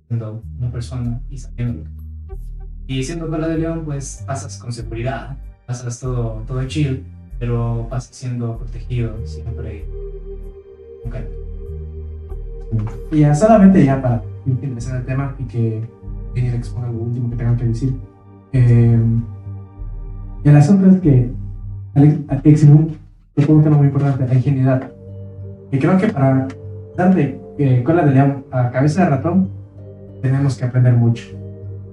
siendo 0.08 0.42
una 0.58 0.70
persona 0.70 1.20
y 1.28 1.38
sabiendo 1.38 1.78
lo 1.78 1.84
que. 1.84 1.99
Y 2.90 3.04
siendo 3.04 3.30
cola 3.30 3.46
de 3.46 3.56
león, 3.56 3.82
pues 3.84 4.24
pasas 4.26 4.58
con 4.58 4.72
seguridad, 4.72 5.36
pasas 5.64 6.00
todo, 6.00 6.42
todo 6.44 6.64
chill, 6.64 7.04
pero 7.38 7.86
pasas 7.88 8.16
siendo 8.16 8.58
protegido 8.58 9.14
siempre. 9.24 9.84
Nunca. 11.04 11.22
Y 13.12 13.20
ya 13.20 13.32
solamente 13.32 13.84
ya 13.84 14.02
para 14.02 14.24
empezar 14.44 14.96
el 14.96 15.06
tema 15.06 15.36
y 15.38 15.44
que 15.44 15.82
Daniel 16.34 16.56
exponga 16.56 16.88
lo 16.88 16.98
último 16.98 17.30
que 17.30 17.36
tengan 17.36 17.56
que 17.56 17.66
decir. 17.66 17.94
Eh, 18.52 18.98
el 20.42 20.56
asunto 20.56 20.90
es 20.90 21.00
que 21.00 21.30
Alex 21.94 22.66
tocó 23.36 23.52
un 23.52 23.62
tema 23.62 23.76
muy 23.76 23.86
importante, 23.86 24.26
la 24.26 24.34
ingenuidad. 24.34 24.90
Y 25.70 25.78
creo 25.78 25.96
que 25.96 26.08
para 26.08 26.48
darle 26.96 27.40
eh, 27.56 27.84
cola 27.84 28.04
de 28.04 28.14
león 28.14 28.44
a 28.50 28.72
cabeza 28.72 29.04
de 29.04 29.10
ratón, 29.10 29.48
tenemos 30.22 30.56
que 30.56 30.64
aprender 30.64 30.94
mucho. 30.94 31.39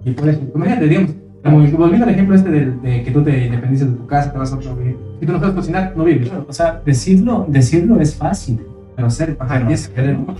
Y 0.06 0.12
por 0.12 0.30
eso, 0.30 0.41
imagínate, 0.54 0.88
digamos, 0.88 1.12
como 1.43 1.60
volviendo 1.78 2.06
al 2.06 2.12
ejemplo 2.12 2.36
este 2.36 2.50
de, 2.50 3.04
que 3.04 3.12
tú 3.12 3.24
te 3.24 3.45
independices 3.45 3.91
de 3.91 3.98
tu 3.98 4.08
casa, 4.08 4.32
te 4.32 4.38
vas 4.38 4.52
a 4.52 4.58
otro 4.58 4.76
vivir. 4.76 4.98
Si 5.20 5.26
tú 5.26 5.32
no 5.34 5.39
sabes 5.39 5.56
cocinar, 5.56 5.93
no 5.95 6.04
vives. 6.04 6.32
o 6.48 6.54
sea, 6.54 6.82
decirlo, 6.86 7.45
decirlo 7.48 8.00
es 8.00 8.16
fácil. 8.16 8.62
Pero 8.95 9.08
hacer, 9.08 9.38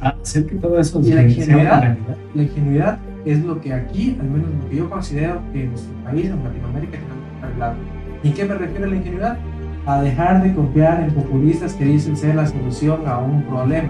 hacer 0.02 0.46
que 0.48 0.56
todo 0.56 0.80
eso 0.80 1.00
y 1.04 1.14
la 1.14 1.24
ingenuidad, 1.24 1.96
la 2.34 2.42
ingenuidad 2.42 3.00
es 3.24 3.44
lo 3.46 3.62
que 3.62 3.72
aquí, 3.72 4.18
al 4.20 4.30
menos 4.30 4.50
lo 4.50 4.70
que 4.70 4.76
yo 4.78 4.90
considero 4.90 5.42
que 5.54 5.64
en 5.64 5.70
nuestro 5.70 5.94
país, 6.04 6.26
en 6.26 6.44
Latinoamérica, 6.44 6.94
tenemos 6.94 7.18
que 7.40 7.46
arreglar 7.46 7.76
¿Y 8.24 8.32
qué 8.32 8.46
me 8.46 8.56
refiero 8.56 8.86
a 8.86 8.88
la 8.90 8.96
ingenuidad? 8.96 9.38
A 9.86 10.02
dejar 10.02 10.42
de 10.42 10.54
confiar 10.56 11.04
en 11.04 11.12
populistas 11.12 11.74
que 11.76 11.86
dicen 11.86 12.18
ser 12.18 12.36
la 12.36 12.48
solución 12.48 13.08
a 13.08 13.20
un 13.20 13.44
problema. 13.44 13.90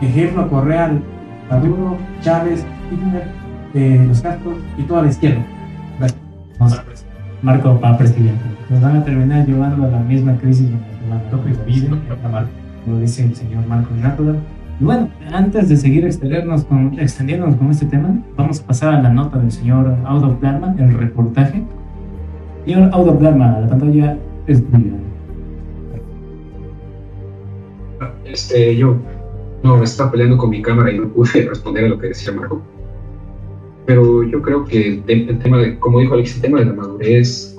Ejemplo, 0.00 0.48
Correa, 0.48 0.92
Maduro, 1.50 1.98
Chávez, 2.22 2.64
Hitler, 2.90 3.28
eh, 3.74 4.04
los 4.06 4.20
Castro 4.20 4.54
y 4.78 4.82
toda 4.82 5.02
la 5.02 5.08
izquierda. 5.08 5.44
Marco 7.42 7.80
para 7.80 7.96
presidente. 7.96 8.44
Nos 8.68 8.82
van 8.82 8.96
a 8.96 9.04
terminar 9.04 9.46
llevando 9.46 9.86
a 9.86 9.88
la 9.88 10.00
misma 10.00 10.36
crisis 10.36 10.68
en 10.68 11.10
la 11.10 11.20
que 11.30 13.00
dice 13.00 13.24
el 13.24 13.34
señor 13.34 13.66
Marco. 13.66 13.90
Y 14.78 14.84
bueno, 14.84 15.08
antes 15.32 15.68
de 15.68 15.76
seguir 15.76 16.04
extendiéndonos 16.04 16.64
con, 16.64 16.98
extendiéndonos 16.98 17.56
con 17.56 17.70
este 17.70 17.86
tema, 17.86 18.18
vamos 18.36 18.60
a 18.60 18.66
pasar 18.66 18.94
a 18.94 19.02
la 19.02 19.10
nota 19.10 19.38
del 19.38 19.50
señor 19.50 19.94
Audo 20.04 20.38
Dharma, 20.40 20.74
el 20.78 20.94
reportaje 20.94 21.64
Señor 22.64 22.90
Dharma, 23.20 23.60
la 23.60 23.68
pantalla 23.68 24.18
es 24.46 24.64
tuya. 24.70 24.92
Este, 28.24 28.76
yo 28.76 28.96
no 29.62 29.76
me 29.76 29.84
estaba 29.84 30.10
peleando 30.10 30.38
con 30.38 30.50
mi 30.50 30.62
cámara 30.62 30.92
y 30.92 30.98
no 30.98 31.08
pude 31.08 31.42
responder 31.48 31.84
a 31.86 31.88
lo 31.88 31.98
que 31.98 32.08
decía 32.08 32.32
Marco. 32.32 32.62
Yo 34.30 34.40
creo 34.42 34.64
que 34.64 35.00
el, 35.06 35.38
tema 35.38 35.58
de, 35.58 35.78
como 35.78 36.00
dijo 36.00 36.14
Alex, 36.14 36.36
el 36.36 36.42
tema 36.42 36.60
de 36.60 36.66
la 36.66 36.72
madurez, 36.72 37.56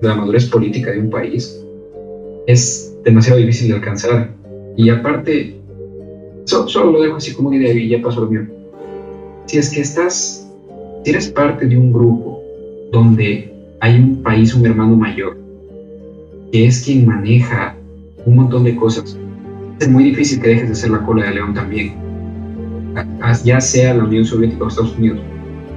de 0.00 0.08
la 0.08 0.16
madurez 0.16 0.46
política 0.46 0.90
de 0.90 1.00
un 1.00 1.10
país 1.10 1.62
es 2.46 2.96
demasiado 3.04 3.38
difícil 3.38 3.68
de 3.68 3.74
alcanzar. 3.74 4.30
Y 4.76 4.88
aparte, 4.88 5.56
solo 6.44 6.92
lo 6.92 7.02
dejo 7.02 7.16
así 7.16 7.34
como 7.34 7.48
una 7.48 7.58
idea 7.58 7.72
y 7.72 7.88
ya 7.88 8.02
pasó 8.02 8.22
lo 8.22 8.26
mío. 8.28 8.46
Si 9.46 9.58
es 9.58 9.70
que 9.70 9.80
estás, 9.80 10.48
si 11.04 11.10
eres 11.10 11.28
parte 11.28 11.66
de 11.66 11.76
un 11.76 11.92
grupo 11.92 12.42
donde 12.90 13.52
hay 13.80 13.98
un 13.98 14.22
país, 14.22 14.54
un 14.54 14.66
hermano 14.66 14.96
mayor, 14.96 15.36
que 16.50 16.66
es 16.66 16.84
quien 16.84 17.06
maneja 17.06 17.76
un 18.24 18.36
montón 18.36 18.64
de 18.64 18.76
cosas. 18.76 19.16
Es 19.80 19.88
muy 19.88 20.04
difícil 20.04 20.40
que 20.40 20.48
dejes 20.48 20.68
de 20.68 20.74
ser 20.74 20.90
la 20.90 21.04
cola 21.04 21.24
de 21.24 21.34
león 21.34 21.54
también, 21.54 21.94
ya 23.44 23.60
sea 23.60 23.94
la 23.94 24.04
Unión 24.04 24.24
Soviética 24.24 24.64
o 24.64 24.68
Estados 24.68 24.96
Unidos. 24.96 25.18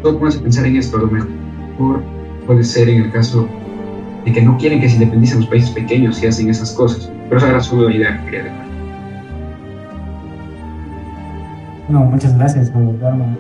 Todo 0.06 0.20
pones 0.20 0.38
a 0.38 0.42
pensar 0.42 0.68
en 0.68 0.76
esto, 0.76 0.98
a 0.98 1.00
lo 1.00 1.08
mejor 1.08 2.00
puede 2.46 2.64
ser 2.64 2.88
en 2.90 3.06
el 3.06 3.12
caso 3.12 3.48
de 4.24 4.32
que 4.32 4.40
no 4.40 4.56
quieren 4.56 4.80
que 4.80 4.88
se 4.88 4.98
independicen 4.98 5.40
los 5.40 5.50
países 5.50 5.72
pequeños 5.72 6.22
y 6.22 6.28
hacen 6.28 6.48
esas 6.48 6.74
cosas. 6.74 7.12
Pero 7.28 7.38
esa 7.38 7.50
era 7.50 7.58
la 7.58 7.92
idea 7.92 8.20
que 8.20 8.26
quería 8.26 8.44
dejar. 8.44 8.66
No, 11.90 12.02
muchas 12.02 12.38
gracias, 12.38 12.72
Dharma. 12.72 13.36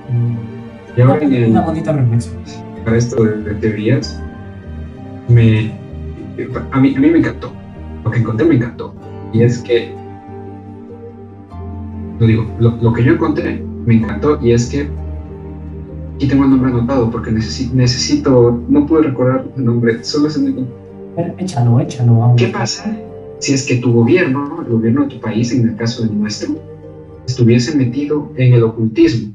Y 0.98 1.02
ahora 1.02 1.20
una 1.50 1.62
bonita 1.62 1.92
reflexión. 1.92 2.36
Para 2.84 2.98
esto 2.98 3.24
de 3.24 3.54
teorías, 3.54 4.20
me, 5.28 5.72
a, 6.72 6.80
mí, 6.80 6.96
a 6.96 7.00
mí 7.00 7.10
me 7.12 7.20
encantó. 7.20 7.54
Lo 8.04 8.10
que 8.10 8.18
encontré 8.22 8.44
me 8.48 8.56
encantó. 8.56 8.96
Y 9.34 9.44
es 9.44 9.60
que, 9.60 9.94
lo 12.18 12.26
digo, 12.26 12.48
lo, 12.58 12.92
que 12.92 13.04
yo 13.04 13.14
encontré 13.14 13.64
me 13.86 13.98
encantó 13.98 14.40
y 14.42 14.54
es 14.54 14.66
que 14.66 15.05
aquí 16.16 16.28
tengo 16.28 16.44
el 16.46 16.50
nombre 16.50 16.72
anotado 16.72 17.12
porque 17.12 17.32
necesito, 17.32 17.76
necesito 17.76 18.64
no 18.68 18.86
puedo 18.86 19.04
recordar 19.04 19.46
el 19.56 19.66
nombre, 19.66 20.04
solo 20.04 20.28
es 20.28 20.38
el 20.38 20.66
Échalo, 21.38 21.80
échalo. 21.80 22.20
Vamos. 22.20 22.42
¿Qué 22.42 22.48
pasa 22.48 22.96
si 23.40 23.54
es 23.54 23.66
que 23.66 23.78
tu 23.78 23.94
gobierno, 23.94 24.62
el 24.62 24.72
gobierno 24.72 25.04
de 25.04 25.10
tu 25.10 25.20
país, 25.22 25.52
en 25.54 25.70
el 25.70 25.76
caso 25.76 26.04
del 26.04 26.20
nuestro, 26.20 26.56
estuviese 27.26 27.78
metido 27.78 28.32
en 28.36 28.54
el 28.54 28.64
ocultismo? 28.64 29.34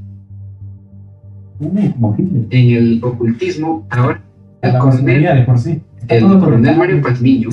en 1.61 2.51
el 2.51 3.01
ocultismo, 3.03 3.87
ahora 3.91 4.23
el 4.63 4.79
coronel, 4.79 5.23
de 5.23 5.43
por 5.43 5.59
sí. 5.59 5.81
El 6.09 6.23
coronel. 6.23 6.77
Mario 6.77 7.03
Pazmiño 7.03 7.51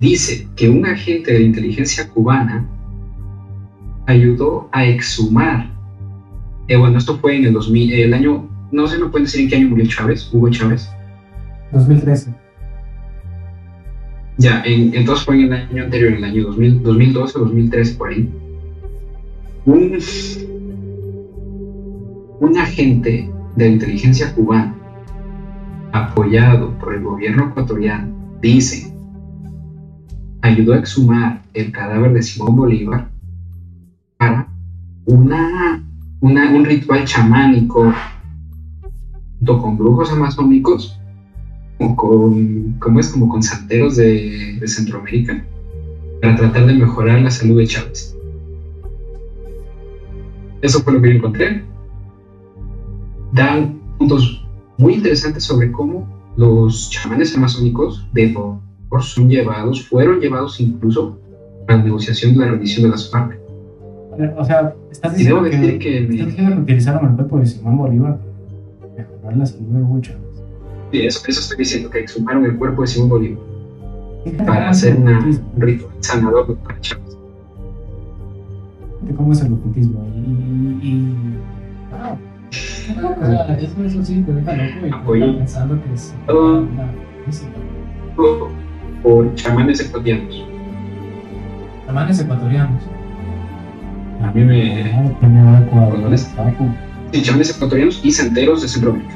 dice 0.00 0.46
que 0.54 0.68
un 0.68 0.86
agente 0.86 1.32
de 1.32 1.42
inteligencia 1.42 2.08
cubana 2.08 2.66
ayudó 4.06 4.68
a 4.72 4.84
exhumar. 4.84 5.77
Eh, 6.68 6.76
bueno, 6.76 6.98
esto 6.98 7.16
fue 7.18 7.36
en 7.36 7.44
el 7.46 7.52
2000, 7.52 7.92
el 7.92 8.14
año, 8.14 8.48
no 8.70 8.86
sé, 8.86 8.98
me 8.98 9.06
pueden 9.08 9.24
decir 9.24 9.40
en 9.42 9.48
qué 9.48 9.56
año 9.56 9.68
murió 9.68 9.86
Chávez, 9.86 10.28
Hugo 10.32 10.50
Chávez. 10.50 10.88
2013. 11.72 12.34
Ya, 14.38 14.62
en- 14.64 14.94
entonces 14.94 15.24
fue 15.24 15.34
en 15.36 15.46
el 15.46 15.52
año 15.52 15.84
anterior, 15.84 16.12
en 16.12 16.18
el 16.18 16.24
año 16.24 16.44
2000, 16.44 16.82
2012, 16.82 17.38
2013, 17.38 17.94
por 17.96 18.08
ahí. 18.10 18.30
Un, 19.66 19.98
un 22.40 22.58
agente 22.58 23.30
de 23.56 23.68
inteligencia 23.68 24.32
cubana, 24.34 24.74
apoyado 25.92 26.78
por 26.78 26.94
el 26.94 27.02
gobierno 27.02 27.48
ecuatoriano, 27.50 28.38
dice, 28.40 28.92
ayudó 30.42 30.74
a 30.74 30.78
exhumar 30.78 31.42
el 31.54 31.72
cadáver 31.72 32.12
de 32.12 32.22
Simón 32.22 32.54
Bolívar 32.56 33.08
para 34.16 34.48
una, 35.06 35.82
un 36.20 36.64
ritual 36.64 37.04
chamánico 37.04 37.92
junto 39.38 39.62
con 39.62 39.78
brujos 39.78 40.10
amazónicos 40.10 40.98
como 41.78 41.96
con, 41.96 42.72
como 42.80 43.00
es 43.00 43.08
como 43.08 43.28
con 43.28 43.42
santeros 43.42 43.96
de, 43.96 44.60
Centroamérica 44.66 45.44
para 46.20 46.36
tratar 46.36 46.66
de 46.66 46.74
mejorar 46.74 47.20
la 47.20 47.30
salud 47.30 47.58
de 47.58 47.66
Chávez. 47.66 48.16
Eso 50.60 50.80
fue 50.80 50.94
lo 50.94 51.00
que 51.00 51.10
yo 51.10 51.14
encontré. 51.16 51.64
Dan 53.32 53.80
puntos 53.98 54.44
muy 54.76 54.94
interesantes 54.94 55.44
sobre 55.44 55.70
cómo 55.70 56.08
los 56.36 56.90
chamanes 56.90 57.36
amazónicos 57.36 58.06
de 58.12 58.28
por 58.88 59.02
son 59.02 59.28
llevados, 59.28 59.86
fueron 59.86 60.18
llevados 60.18 60.60
incluso 60.60 61.18
a 61.68 61.76
la 61.76 61.82
negociación 61.82 62.34
de 62.34 62.40
la 62.40 62.50
rendición 62.52 62.84
de 62.84 62.90
las 62.90 63.10
FARC. 63.10 63.38
O 64.36 64.44
sea, 64.44 64.74
estás 64.90 65.16
diciendo, 65.16 65.42
decir 65.42 65.78
que, 65.78 65.78
que 65.78 65.98
estás 66.12 66.26
diciendo 66.26 66.54
que 66.56 66.60
utilizaron 66.62 67.10
el 67.10 67.14
cuerpo 67.16 67.38
de 67.38 67.46
Simón 67.46 67.76
Bolívar 67.78 68.18
para 68.80 68.92
mejorar 68.94 69.36
la 69.36 69.46
salud 69.46 69.66
de 69.68 69.82
Hugo 69.82 70.00
Chávez. 70.00 70.22
sí, 70.90 71.06
eso, 71.06 71.20
eso 71.28 71.40
estoy 71.40 71.58
diciendo, 71.58 71.90
que 71.90 72.00
exhumaron 72.00 72.44
el 72.44 72.56
cuerpo 72.56 72.82
de 72.82 72.88
Simón 72.88 73.08
Bolívar 73.10 73.38
para 74.46 74.70
hacer 74.70 74.96
una, 74.96 75.20
un 75.20 75.60
ritual 75.60 75.92
sanador 76.00 76.56
para 76.58 76.80
Chávez. 76.80 77.16
fíjate 79.00 79.14
cómo 79.16 79.32
es 79.32 79.40
el 79.42 79.52
ocultismo. 79.52 80.04
Y. 80.14 80.18
y, 80.18 80.88
y- 80.88 81.14
wow. 81.92 82.18
O 83.22 83.26
sea, 83.26 83.58
eso, 83.58 83.84
eso 83.84 84.04
sí 84.04 84.22
te 84.22 84.32
deja 84.32 84.52
loco 84.56 85.14
y 85.16 85.20
pensando 85.34 85.80
que 85.82 85.92
es 85.94 86.14
Todo. 86.26 86.66
Todo 88.16 88.48
por 89.02 89.34
chamanes 89.34 89.80
ecuatorianos. 89.80 90.44
Chamanes 91.86 92.20
ecuatorianos. 92.20 92.82
A 94.22 94.32
mí 94.32 94.44
me, 94.44 95.14
Sí, 97.12 97.22
chamanes 97.22 97.56
ecuatorianos 97.56 98.00
y 98.04 98.10
santeros 98.10 98.62
de 98.62 98.68
Centroamérica. 98.68 99.14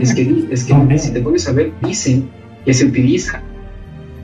Es 0.00 0.14
que, 0.14 0.46
es 0.50 0.64
que 0.64 0.98
si 0.98 1.12
te 1.12 1.20
pones 1.20 1.48
a 1.48 1.52
ver, 1.52 1.72
dicen 1.82 2.28
que 2.64 2.74
se 2.74 2.86
utiliza 2.86 3.42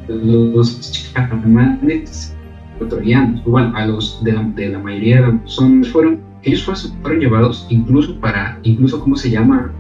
los 0.09 1.13
chamanes 1.15 2.35
ecuatorianos, 2.77 3.45
bueno, 3.45 3.77
a 3.77 3.87
los 3.87 4.23
de 4.25 4.33
la, 4.33 4.43
de 4.43 4.69
la 4.71 4.79
mayoría 4.79 5.41
son, 5.45 5.85
fueron, 5.85 6.21
ellos 6.43 6.65
fueron, 6.65 7.03
fueron 7.03 7.21
llevados 7.21 7.67
incluso 7.71 8.19
para, 8.21 8.59
incluso, 8.63 9.01
¿cómo 9.01 9.17
se 9.17 9.31
llama? 9.31 9.73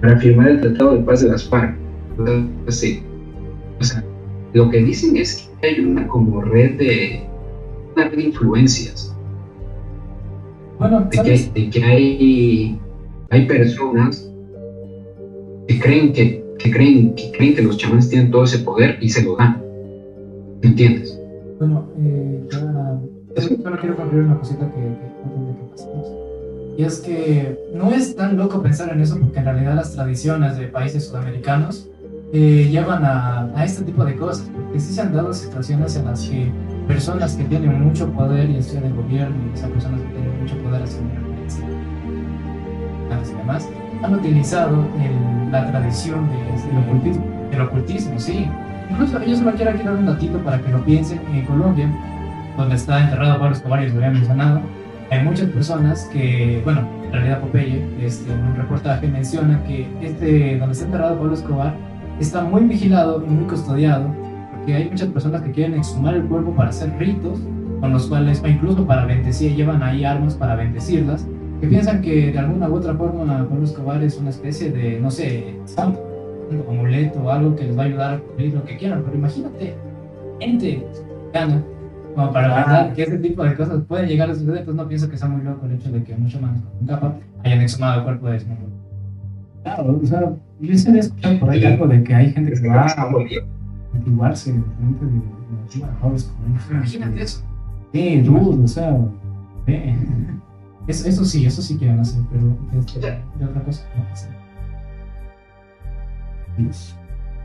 Para 0.00 0.18
firmar 0.18 0.48
el 0.48 0.60
Tratado 0.60 0.96
de 0.96 1.02
Paz 1.04 1.22
de 1.22 1.28
las 1.28 1.48
FARC. 1.48 1.76
Sí. 2.68 3.02
O 3.80 3.84
sea, 3.84 4.02
lo 4.54 4.70
que 4.70 4.78
dicen 4.78 5.16
es 5.16 5.50
que 5.60 5.66
hay 5.66 5.80
una 5.80 6.08
como 6.08 6.40
red 6.40 6.78
de, 6.78 7.26
de 7.96 8.22
influencias 8.22 9.14
Bueno, 10.78 11.08
de 11.10 11.22
que, 11.22 11.50
de 11.54 11.70
que 11.70 11.84
hay, 11.84 12.80
hay 13.30 13.46
personas 13.46 14.30
que 15.66 15.80
creen 15.80 16.12
que, 16.12 16.44
que 16.58 16.70
creen 16.70 17.14
que 17.14 17.32
creen 17.32 17.54
que 17.54 17.62
los 17.62 17.78
chamanes 17.78 18.08
tienen 18.08 18.30
todo 18.30 18.44
ese 18.44 18.58
poder 18.60 18.98
y 19.00 19.08
se 19.08 19.24
lo 19.24 19.36
dan. 19.36 19.62
¿Entiendes? 20.62 21.18
Bueno, 21.58 21.88
eh, 21.98 22.46
ya. 22.50 22.60
Solo 23.40 23.62
solo 23.62 23.78
quiero 23.80 23.96
concluir 23.96 24.24
una 24.24 24.38
cosita 24.38 24.70
que, 24.70 24.80
que 24.80 25.56
que 25.56 25.70
pasemos. 25.70 26.08
Y 26.78 26.84
es 26.84 27.00
que 27.00 27.58
no 27.74 27.90
es 27.90 28.14
tan 28.14 28.36
loco 28.36 28.62
pensar 28.62 28.92
en 28.92 29.00
eso 29.00 29.18
porque 29.18 29.38
en 29.38 29.44
realidad 29.46 29.74
las 29.74 29.92
tradiciones 29.94 30.58
de 30.58 30.66
países 30.66 31.06
sudamericanos 31.06 31.88
eh, 32.32 32.68
llevan 32.70 33.04
a, 33.04 33.50
a 33.54 33.64
este 33.64 33.82
tipo 33.84 34.04
de 34.04 34.14
cosas. 34.16 34.48
Porque 34.54 34.78
sí 34.78 34.92
se 34.92 35.00
han 35.00 35.12
dado 35.12 35.32
situaciones 35.32 35.96
en 35.96 36.04
las 36.04 36.28
que 36.28 36.50
personas 36.86 37.34
que 37.34 37.44
tienen 37.44 37.82
mucho 37.82 38.10
poder, 38.12 38.48
y 38.50 38.62
sea 38.62 38.80
del 38.80 38.94
gobierno, 38.94 39.36
y 39.50 39.54
esas 39.54 39.70
personas 39.70 40.00
que 40.00 40.08
tienen 40.08 40.40
mucho 40.40 40.56
poder 40.58 40.82
haciendo 40.82 41.14
referencia 41.14 41.64
y 43.32 43.36
demás, 43.38 43.68
han 44.02 44.14
utilizado 44.14 44.84
el- 45.02 45.50
la 45.52 45.70
tradición 45.70 46.28
de, 46.28 46.36
del 46.68 46.84
ocultismo. 46.86 47.24
El 47.52 47.60
ocultismo, 47.60 48.18
sí. 48.18 48.46
Incluso 48.90 49.22
yo 49.24 49.36
solo 49.36 49.52
quiero 49.52 49.72
dar 49.72 49.94
un 49.94 50.06
datito 50.06 50.38
para 50.38 50.58
que 50.60 50.70
lo 50.70 50.84
piensen. 50.84 51.20
En 51.32 51.44
Colombia, 51.46 51.88
donde 52.56 52.74
está 52.74 53.02
enterrado 53.02 53.38
Pablo 53.38 53.54
Escobar, 53.54 53.82
y 53.82 53.88
lo 53.88 53.96
había 53.96 54.10
mencionado, 54.10 54.60
hay 55.10 55.22
muchas 55.24 55.48
personas 55.50 56.04
que, 56.12 56.60
bueno, 56.64 56.80
en 57.06 57.12
realidad 57.12 57.40
Popeye, 57.40 57.84
este, 58.00 58.32
en 58.32 58.40
un 58.42 58.56
reportaje 58.56 59.06
menciona 59.08 59.62
que 59.64 59.88
este, 60.00 60.58
donde 60.58 60.72
está 60.72 60.84
enterrado 60.86 61.16
Pablo 61.18 61.34
Escobar, 61.34 61.74
está 62.20 62.42
muy 62.42 62.62
vigilado 62.64 63.24
y 63.24 63.28
muy 63.30 63.46
custodiado, 63.46 64.08
porque 64.66 64.82
hay 64.82 64.90
muchas 64.90 65.08
personas 65.10 65.42
que 65.42 65.52
quieren 65.52 65.74
exhumar 65.78 66.16
el 66.16 66.24
cuerpo 66.24 66.50
para 66.50 66.70
hacer 66.70 66.92
ritos, 66.98 67.38
con 67.80 67.92
los 67.92 68.08
cuales, 68.08 68.42
o 68.42 68.48
incluso 68.48 68.84
para 68.84 69.06
bendecir, 69.06 69.54
llevan 69.54 69.80
ahí 69.80 70.04
armas 70.04 70.34
para 70.34 70.56
bendecirlas, 70.56 71.24
que 71.60 71.68
piensan 71.68 72.02
que 72.02 72.32
de 72.32 72.38
alguna 72.40 72.68
u 72.68 72.74
otra 72.74 72.92
forma 72.94 73.46
Pablo 73.48 73.62
Escobar 73.64 74.02
es 74.02 74.18
una 74.18 74.30
especie 74.30 74.72
de, 74.72 74.98
no 74.98 75.08
sé, 75.08 75.54
santo, 75.66 76.00
un 76.50 76.64
amuleto 76.68 77.22
o 77.22 77.30
algo 77.30 77.54
que 77.54 77.62
les 77.62 77.78
va 77.78 77.82
a 77.84 77.86
ayudar 77.86 78.14
a 78.14 78.18
cumplir 78.18 78.54
lo 78.54 78.64
que 78.64 78.76
quieran, 78.76 79.02
pero 79.04 79.16
imagínate, 79.16 79.74
gente 80.40 80.84
gana 81.32 81.62
como 82.16 82.32
para 82.32 82.48
Ah. 82.48 82.64
pensar 82.64 82.94
que 82.94 83.02
ese 83.04 83.18
tipo 83.18 83.44
de 83.44 83.54
cosas 83.54 83.82
pueden 83.86 84.08
llegar 84.08 84.30
a 84.30 84.34
suceder, 84.34 84.64
pues 84.64 84.76
no 84.76 84.88
pienso 84.88 85.08
que 85.08 85.16
sea 85.16 85.28
muy 85.28 85.44
loco 85.44 85.64
el 85.66 85.74
hecho 85.74 85.92
de 85.92 86.02
que 86.02 86.16
muchos 86.16 86.40
manos 86.40 86.62
con 86.76 86.88
capa 86.88 87.14
hayan 87.44 87.60
exhumado 87.60 87.98
el 88.00 88.04
cuerpo 88.04 88.26
de 88.26 88.38
Bolívar. 88.38 88.56
Claro, 89.62 90.00
o 90.02 90.06
sea, 90.06 90.20
yo 90.22 90.36
había 90.88 91.00
escuchado 91.00 91.38
por 91.38 91.50
ahí 91.50 91.64
algo 91.64 91.86
de 91.86 92.02
que 92.02 92.14
hay 92.14 92.32
gente 92.32 92.52
que 92.60 92.68
va 92.68 92.86
a 93.96 93.98
antiguarse 93.98 94.52
frente 94.52 95.04
de, 95.04 95.12
de 95.12 95.86
la 95.86 95.98
Pablo 95.98 96.16
Escobar. 96.16 96.48
Imagínate 96.70 97.22
eso. 97.22 97.42
Sí, 97.92 98.20
dude, 98.20 98.64
o 98.64 98.68
sea, 98.68 98.96
ve. 99.66 99.96
Eso, 100.86 101.08
eso 101.08 101.24
sí, 101.24 101.44
eso 101.46 101.62
sí 101.62 101.76
quieren 101.76 101.98
hacer, 101.98 102.22
pero 102.30 102.56
este, 102.78 103.00
de 103.00 103.44
otra 103.44 103.64
cosa 103.64 103.84
no 103.96 104.14
sé. 104.14 104.28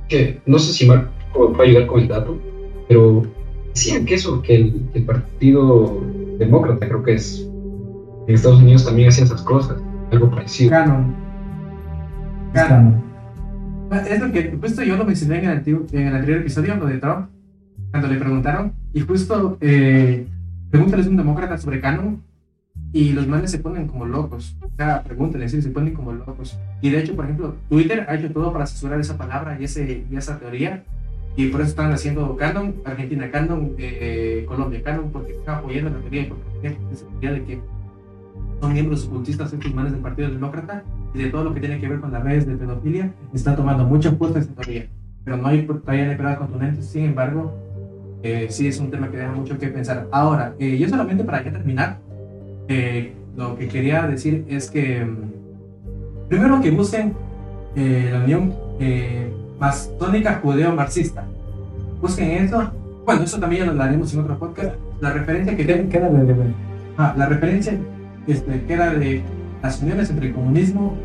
Que 0.07 0.41
no 0.45 0.59
sé 0.59 0.73
si 0.73 0.87
Marco 0.87 1.53
puede 1.53 1.69
ayudar 1.69 1.87
con 1.87 2.01
el 2.01 2.07
dato, 2.07 2.37
pero 2.87 3.23
decían 3.69 4.05
que 4.05 4.15
eso, 4.15 4.41
que 4.41 4.55
el, 4.55 4.89
el 4.93 5.03
Partido 5.05 6.01
Demócrata, 6.37 6.87
creo 6.87 7.03
que 7.03 7.13
es, 7.13 7.47
en 8.27 8.35
Estados 8.35 8.61
Unidos 8.61 8.85
también 8.85 9.09
hacía 9.09 9.23
esas 9.23 9.41
cosas, 9.41 9.81
algo 10.11 10.29
parecido. 10.29 10.69
Canon. 10.71 11.15
Es 12.53 12.63
Canon. 12.63 13.11
Es 13.91 14.21
lo 14.21 14.31
que 14.31 14.57
justo 14.61 14.83
yo 14.83 14.95
lo 14.95 15.03
mencioné 15.03 15.39
en 15.39 15.49
el, 15.49 15.63
en 15.91 16.07
el 16.07 16.15
anterior 16.15 16.39
episodio, 16.39 16.75
lo 16.77 16.85
de 16.85 16.97
Trump, 16.97 17.27
cuando 17.89 18.07
le 18.07 18.17
preguntaron, 18.17 18.71
y 18.93 19.01
justo 19.01 19.57
eh, 19.59 20.25
pregúntales 20.69 21.07
a 21.07 21.09
un 21.09 21.17
demócrata 21.17 21.57
sobre 21.57 21.81
Canon, 21.81 22.21
y 22.93 23.11
los 23.11 23.27
manes 23.27 23.51
se 23.51 23.59
ponen 23.59 23.87
como 23.87 24.05
locos. 24.05 24.55
O 24.61 24.75
sea, 24.77 25.03
pregúntale, 25.03 25.49
sí, 25.49 25.61
se 25.61 25.69
ponen 25.71 25.93
como 25.93 26.13
locos. 26.13 26.57
Y 26.81 26.89
de 26.89 27.01
hecho, 27.01 27.15
por 27.15 27.25
ejemplo, 27.25 27.55
Twitter 27.69 28.05
ha 28.07 28.15
hecho 28.15 28.31
todo 28.31 28.53
para 28.53 28.65
censurar 28.65 28.99
esa 28.99 29.17
palabra 29.17 29.57
y, 29.59 29.65
ese, 29.65 30.05
y 30.09 30.15
esa 30.15 30.39
teoría, 30.39 30.83
y 31.35 31.47
por 31.47 31.59
eso 31.59 31.71
están 31.71 31.91
haciendo 31.91 32.37
Canon, 32.37 32.75
Argentina 32.85 33.29
Canon, 33.29 33.75
eh, 33.77 34.45
Colombia 34.47 34.81
Canon, 34.83 35.11
porque 35.11 35.33
están 35.33 35.59
apoyando 35.59 35.89
la 35.89 35.99
teoría, 35.99 36.29
porque 36.29 36.77
esa 36.93 37.05
teoría 37.07 37.31
de 37.33 37.43
que 37.43 37.61
son 38.61 38.73
miembros 38.73 39.05
ocultistas 39.05 39.51
estos 39.51 39.73
manes 39.73 39.91
del 39.91 40.01
Partido 40.01 40.29
Demócrata 40.29 40.83
y 41.14 41.24
de 41.24 41.30
todo 41.30 41.43
lo 41.43 41.53
que 41.53 41.59
tiene 41.59 41.80
que 41.80 41.88
ver 41.88 41.99
con 41.99 42.12
las 42.12 42.24
redes 42.24 42.47
de 42.47 42.55
pedofilia, 42.55 43.14
está 43.34 43.55
tomando 43.55 43.86
mucha 43.86 44.12
fuerza 44.12 44.39
esta 44.39 44.53
teoría. 44.62 44.88
Pero 45.24 45.38
no 45.38 45.47
hay 45.47 45.66
todavía 45.66 46.18
pruebas 46.18 46.38
contundentes, 46.38 46.86
sin 46.88 47.05
embargo, 47.05 47.53
eh, 48.24 48.47
sí 48.49 48.68
es 48.68 48.80
un 48.80 48.89
tema 48.89 49.09
que 49.09 49.18
deja 49.18 49.32
mucho 49.32 49.57
que 49.57 49.68
pensar. 49.68 50.07
Ahora, 50.12 50.55
eh, 50.59 50.78
yo 50.78 50.88
solamente 50.88 51.24
para 51.24 51.43
ya 51.43 51.51
terminar, 51.51 51.99
eh, 52.68 53.14
lo 53.36 53.57
que 53.57 53.68
quería 53.68 54.07
decir 54.07 54.45
es 54.47 54.70
que 54.70 55.03
mm, 55.03 56.28
primero 56.30 56.62
que 56.62 56.72
busquen 56.72 57.14
eh, 57.76 58.09
la 58.12 58.20
unión 58.20 58.53
eh, 58.80 59.32
mastónica 59.59 60.39
judeo-marxista. 60.41 61.24
Busquen 62.01 62.45
eso. 62.45 62.72
Bueno, 63.05 63.24
eso 63.24 63.39
también 63.39 63.62
ya 63.62 63.66
lo 63.66 63.72
hablaremos 63.72 64.14
en 64.14 64.20
otro 64.22 64.38
podcast. 64.38 64.76
La 64.99 65.12
referencia 65.12 65.55
que 65.55 65.66
¿Qué, 65.66 65.74
tienen 65.74 65.89
qué 65.89 65.99
debe 65.99 66.24
de 66.24 66.53
ah, 66.97 67.14
la 67.18 67.28
referencia 67.28 67.78
este, 68.28 68.64
que 68.64 68.74
era 68.74 68.93
de 68.93 69.24
las 69.62 69.82
uniones 69.82 70.09
entre 70.09 70.28
el 70.28 70.34
comunismo, 70.34 70.95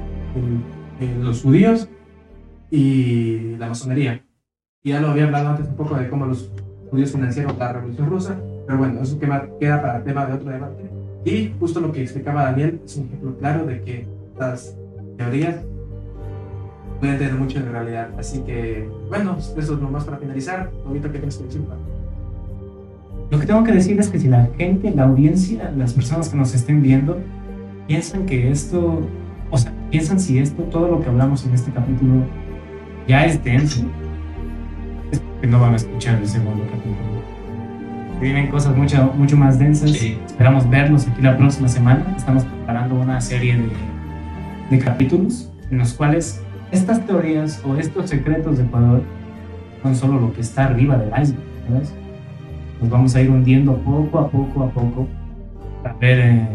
los 1.22 1.42
judíos 1.42 1.88
y 2.70 3.56
la 3.58 3.68
masonería. 3.68 4.24
Y 4.82 4.90
ya 4.90 5.00
lo 5.00 5.08
había 5.08 5.24
hablado 5.24 5.50
antes 5.50 5.68
un 5.68 5.76
poco 5.76 5.96
de 5.96 6.08
cómo 6.08 6.26
los 6.26 6.50
judíos 6.90 7.12
financiaron 7.12 7.58
la 7.58 7.72
revolución 7.72 8.08
rusa, 8.08 8.40
pero 8.66 8.78
bueno, 8.78 9.00
eso 9.00 9.18
queda 9.18 9.82
para 9.82 10.02
tema 10.04 10.26
de 10.26 10.32
otro 10.34 10.50
debate. 10.50 10.90
Y 11.24 11.52
justo 11.58 11.80
lo 11.80 11.92
que 11.92 12.02
explicaba 12.02 12.44
Daniel 12.44 12.80
es 12.84 12.96
un 12.96 13.06
ejemplo 13.06 13.36
claro 13.38 13.66
de 13.66 13.82
que 13.82 14.06
estas 14.32 14.76
teorías 15.16 15.56
pueden 17.00 17.18
tener 17.18 17.34
mucho 17.34 17.58
en 17.58 17.72
realidad. 17.72 18.10
Así 18.16 18.40
que, 18.40 18.88
bueno, 19.08 19.36
eso 19.38 19.58
es 19.58 19.68
lo 19.68 19.90
más 19.90 20.04
para 20.04 20.18
finalizar. 20.18 20.70
Ahorita 20.86 21.10
que 21.10 21.18
tienes 21.18 21.36
que 21.36 21.44
decir, 21.44 21.62
Lo 23.30 23.40
que 23.40 23.46
tengo 23.46 23.64
que 23.64 23.72
decir 23.72 23.98
es 23.98 24.08
que 24.08 24.20
si 24.20 24.28
la 24.28 24.48
gente, 24.56 24.92
la 24.92 25.04
audiencia, 25.04 25.72
las 25.76 25.94
personas 25.94 26.28
que 26.28 26.36
nos 26.36 26.54
estén 26.54 26.80
viendo, 26.80 27.18
piensan 27.86 28.26
que 28.26 28.50
esto, 28.50 29.00
o 29.50 29.58
sea, 29.58 29.72
piensan 29.90 30.18
si 30.20 30.38
esto, 30.38 30.62
todo 30.64 30.88
lo 30.88 31.00
que 31.00 31.08
hablamos 31.08 31.44
en 31.46 31.54
este 31.54 31.70
capítulo, 31.70 32.24
ya 33.06 33.24
es 33.24 33.42
denso, 33.42 33.84
es 35.12 35.20
porque 35.20 35.46
no 35.46 35.60
van 35.60 35.74
a 35.74 35.76
escuchar 35.76 36.16
el 36.16 36.26
segundo 36.26 36.64
capítulo. 36.64 37.16
Vienen 38.20 38.48
cosas 38.48 38.74
mucho, 38.76 39.12
mucho 39.14 39.36
más 39.36 39.58
densas. 39.58 39.90
Esperamos 39.92 40.68
verlos 40.70 41.06
aquí 41.06 41.20
la 41.20 41.36
próxima 41.36 41.68
semana. 41.68 42.14
Estamos 42.16 42.44
preparando 42.44 42.94
una 42.94 43.20
serie 43.20 43.58
de, 43.58 43.68
de 44.70 44.82
capítulos 44.82 45.52
en 45.70 45.78
los 45.78 45.92
cuales 45.92 46.40
estas 46.70 47.06
teorías 47.06 47.62
o 47.64 47.76
estos 47.76 48.08
secretos 48.08 48.56
de 48.58 48.64
Ecuador 48.64 49.02
son 49.82 49.94
solo 49.94 50.20
lo 50.20 50.32
que 50.32 50.40
está 50.40 50.64
arriba 50.64 50.96
del 50.96 51.10
iceberg, 51.10 51.44
¿sabes? 51.68 51.94
Nos 52.80 52.90
vamos 52.90 53.14
a 53.14 53.20
ir 53.20 53.30
hundiendo 53.30 53.76
poco 53.78 54.18
a 54.18 54.30
poco 54.30 54.64
a 54.64 54.70
poco 54.70 55.06
para 55.82 55.94
ver, 55.98 56.18
eh, 56.18 56.48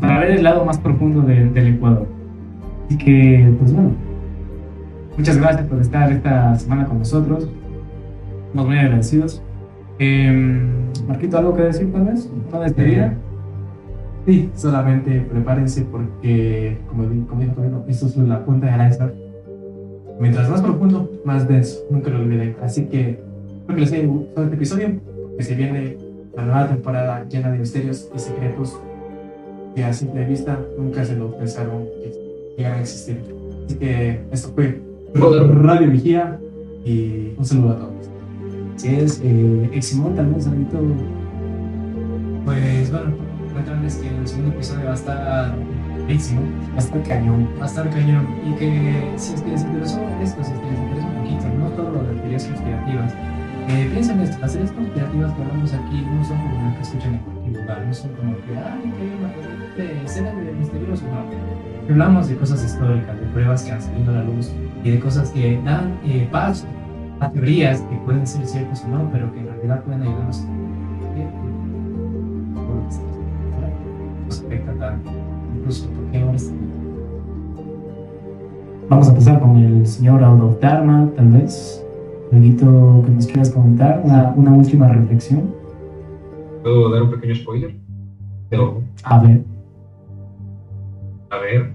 para 0.00 0.20
ver 0.20 0.30
el 0.32 0.42
lado 0.42 0.64
más 0.64 0.78
profundo 0.78 1.22
del 1.22 1.56
Ecuador. 1.56 2.06
Así 2.86 2.98
que, 2.98 3.54
pues 3.58 3.72
bueno, 3.72 3.92
muchas 5.16 5.36
gracias 5.38 5.66
por 5.66 5.80
estar 5.80 6.12
esta 6.12 6.56
semana 6.56 6.86
con 6.86 6.98
nosotros. 6.98 7.48
Estamos 8.46 8.66
muy 8.66 8.78
agradecidos. 8.78 9.42
Eh, 9.98 10.66
Marquito, 11.06 11.38
¿algo 11.38 11.54
que 11.54 11.62
decir 11.62 11.92
tal 11.92 12.04
vez? 12.04 12.30
¿Una 12.50 12.60
despedida? 12.60 13.14
Sí, 14.26 14.50
solamente 14.54 15.20
prepárense 15.20 15.82
porque, 15.82 16.78
como, 16.88 17.04
como 17.26 17.40
dijo 17.40 17.54
Tomino, 17.54 17.84
esto 17.88 18.06
es 18.06 18.16
la 18.16 18.44
punta 18.44 18.66
de 18.66 18.88
iceberg. 18.88 19.14
Mientras 20.20 20.50
más 20.50 20.60
profundo, 20.60 21.10
más 21.24 21.48
denso. 21.48 21.78
Nunca 21.90 22.10
lo 22.10 22.18
olviden. 22.20 22.56
Así 22.62 22.86
que 22.86 23.20
espero 23.58 23.74
que 23.74 23.80
les 23.80 23.92
haya 23.92 24.06
gustado 24.06 24.44
este 24.44 24.56
episodio, 24.56 25.00
que 25.36 25.42
se 25.44 25.54
viene 25.54 25.96
la 26.36 26.44
nueva 26.44 26.68
temporada 26.68 27.24
llena 27.28 27.50
de 27.50 27.58
misterios 27.58 28.10
y 28.14 28.18
secretos 28.18 28.78
que 29.78 29.84
a 29.84 29.92
simple 29.92 30.24
vista 30.24 30.58
nunca 30.76 31.04
se 31.04 31.14
lo 31.14 31.30
pensaron 31.38 31.84
que 32.02 32.10
llegaran 32.56 32.80
a 32.80 32.82
existir. 32.82 33.22
Así 33.64 33.76
que 33.76 34.20
esto 34.32 34.50
fue 34.52 34.80
Radio 35.14 35.88
Vigía 35.88 36.36
y 36.84 37.32
un 37.38 37.44
saludo 37.44 37.70
a 37.70 37.78
todos. 37.78 38.10
Si 38.74 38.88
es, 38.88 39.20
eh, 39.22 39.70
Eximón, 39.72 40.16
tal 40.16 40.34
vez, 40.34 40.48
Pues 42.44 42.90
bueno 42.90 43.12
comentarles 43.48 43.96
que 43.96 44.08
el 44.08 44.26
segundo 44.26 44.52
episodio 44.54 44.86
va 44.86 44.90
a 44.90 44.94
estar 44.94 45.54
buenísimo, 46.06 46.40
va 46.72 46.76
a 46.76 46.78
estar 46.78 47.02
cañón. 47.04 47.48
Va 47.60 47.62
a 47.62 47.66
estar 47.66 47.88
cañón. 47.90 48.26
Y 48.48 48.54
que 48.56 49.12
si 49.16 49.34
es 49.34 49.42
que 49.42 49.50
les 49.52 49.62
interesó 49.62 50.00
esto, 50.20 50.42
si 50.42 50.52
es 50.52 50.58
que 50.58 50.70
les 50.70 50.80
interesa 50.80 51.06
un 51.06 51.22
poquito, 51.22 51.48
no 51.56 51.68
todo 51.70 51.90
lo 51.92 52.02
de 52.02 52.14
teorías 52.14 52.44
conspirativas, 52.46 53.14
eh, 53.68 53.88
piensen 53.92 54.20
esto, 54.20 54.38
las 54.40 54.52
teorías 54.52 54.72
conspirativas 54.72 55.32
que 55.34 55.42
hablamos 55.42 55.72
aquí 55.72 56.02
no 56.02 56.24
son 56.24 56.38
como 56.38 56.62
las 56.64 56.76
que 56.76 56.82
escuchan 56.82 57.14
en 57.14 57.20
cualquier 57.20 57.62
lugar, 57.62 57.86
no 57.86 57.94
son 57.94 58.10
como 58.14 58.32
que, 58.38 58.58
ay, 58.58 58.92
que 58.96 59.02
hay 59.02 59.12
una 59.20 59.57
de 59.78 60.04
escena 60.04 60.32
de 60.32 60.52
misterioso, 60.52 61.04
no. 61.06 61.90
Hablamos 61.90 62.28
de 62.28 62.36
cosas 62.36 62.62
históricas, 62.64 63.18
de 63.18 63.26
pruebas 63.28 63.62
que 63.62 63.72
han 63.72 63.80
salido 63.80 64.10
a 64.10 64.16
la 64.16 64.24
luz 64.24 64.52
y 64.84 64.90
de 64.90 65.00
cosas 65.00 65.30
que 65.30 65.58
dan 65.64 65.98
eh, 66.04 66.28
paso 66.30 66.66
a 67.20 67.30
teorías 67.30 67.80
que 67.82 67.96
pueden 68.04 68.26
ser 68.26 68.46
ciertas 68.46 68.84
o 68.84 68.88
no, 68.88 69.08
pero 69.10 69.32
que 69.32 69.40
en 69.40 69.46
realidad 69.46 69.82
pueden 69.84 70.02
ayudarnos 70.02 70.40
a 70.40 70.58
incluso 75.56 75.88
Vamos 78.88 79.06
a 79.06 79.10
empezar 79.10 79.40
con 79.40 79.56
el 79.58 79.86
señor 79.86 80.24
Out 80.24 80.60
Dharma, 80.60 81.10
tal 81.14 81.28
vez. 81.28 81.84
Algo 82.32 83.02
que 83.04 83.10
nos 83.10 83.26
quieras 83.26 83.50
comentar, 83.50 84.00
una, 84.04 84.32
una, 84.36 84.52
última 84.52 84.88
reflexión. 84.88 85.54
¿Puedo 86.62 86.90
dar 86.90 87.02
un 87.02 87.10
pequeño 87.10 87.34
spoiler? 87.34 87.74
Pero, 88.48 88.82
a 89.02 89.18
ver. 89.20 89.42
A 91.30 91.38
ver. 91.38 91.72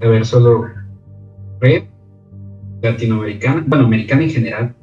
a 0.00 0.06
ver, 0.06 0.26
solo 0.26 0.66
red 1.60 1.84
latinoamericana, 2.82 3.64
bueno, 3.66 3.86
americana 3.86 4.22
en 4.22 4.30
general. 4.30 4.74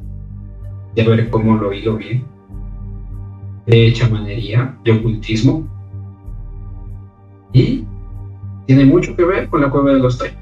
Ya 0.96 1.08
veré 1.08 1.30
cómo 1.30 1.56
lo 1.56 1.72
hilo 1.74 1.98
bien. 1.98 2.26
De 3.68 3.94
chamanería, 3.94 4.76
de 4.84 4.92
ocultismo, 4.94 5.68
y 7.54 7.86
tiene 8.66 8.86
mucho 8.86 9.16
que 9.16 9.26
ver 9.26 9.48
con 9.50 9.62
la 9.62 9.70
cueva 9.70 9.94
de 9.94 10.00
los 10.00 10.18
tainos. 10.18 10.40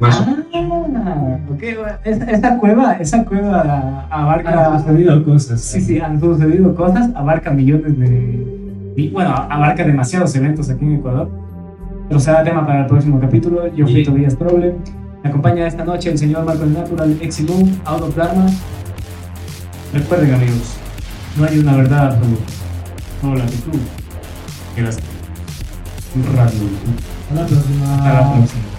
Más 0.00 0.20
ah, 0.20 1.38
okay. 1.52 1.76
esa, 2.04 2.58
cueva, 2.58 2.94
esa 2.94 3.24
cueva 3.24 4.06
abarca. 4.10 4.72
Han 4.72 4.80
sucedido 4.80 5.24
cosas. 5.24 5.60
Sí, 5.60 5.80
sí, 5.80 6.00
han 6.00 6.18
sucedido 6.18 6.74
cosas, 6.74 7.10
abarca 7.14 7.50
millones 7.50 7.98
de. 7.98 9.10
Bueno, 9.12 9.30
abarca 9.30 9.84
demasiados 9.84 10.34
eventos 10.34 10.68
aquí 10.68 10.84
en 10.84 10.96
Ecuador. 10.96 11.30
Pero 12.08 12.20
será 12.20 12.44
tema 12.44 12.66
para 12.66 12.82
el 12.82 12.86
próximo 12.86 13.18
capítulo. 13.18 13.66
Yo 13.74 13.86
fui 13.86 14.04
Tobias 14.04 14.34
Problem. 14.34 14.76
Me 15.22 15.30
acompaña 15.30 15.66
esta 15.66 15.84
noche 15.84 16.10
el 16.10 16.18
señor 16.18 16.44
Marco 16.44 16.66
Natural, 16.66 17.16
Eximum, 17.20 17.78
Auto 17.84 18.10
Plasma. 18.10 18.46
Recuerden, 19.92 20.34
amigos, 20.34 20.76
no 21.36 21.44
hay 21.44 21.58
una 21.58 21.76
verdad 21.76 22.06
absoluta, 22.08 22.42
solo 23.20 23.36
la 23.36 23.46
que 23.46 23.56
tú 23.56 23.70
quieras. 24.74 24.98
Radio. 26.36 26.68
A 27.30 27.34
la 27.34 27.46
próxima. 27.46 27.94
Hasta 27.94 28.12
la 28.12 28.32
próxima. 28.34 28.73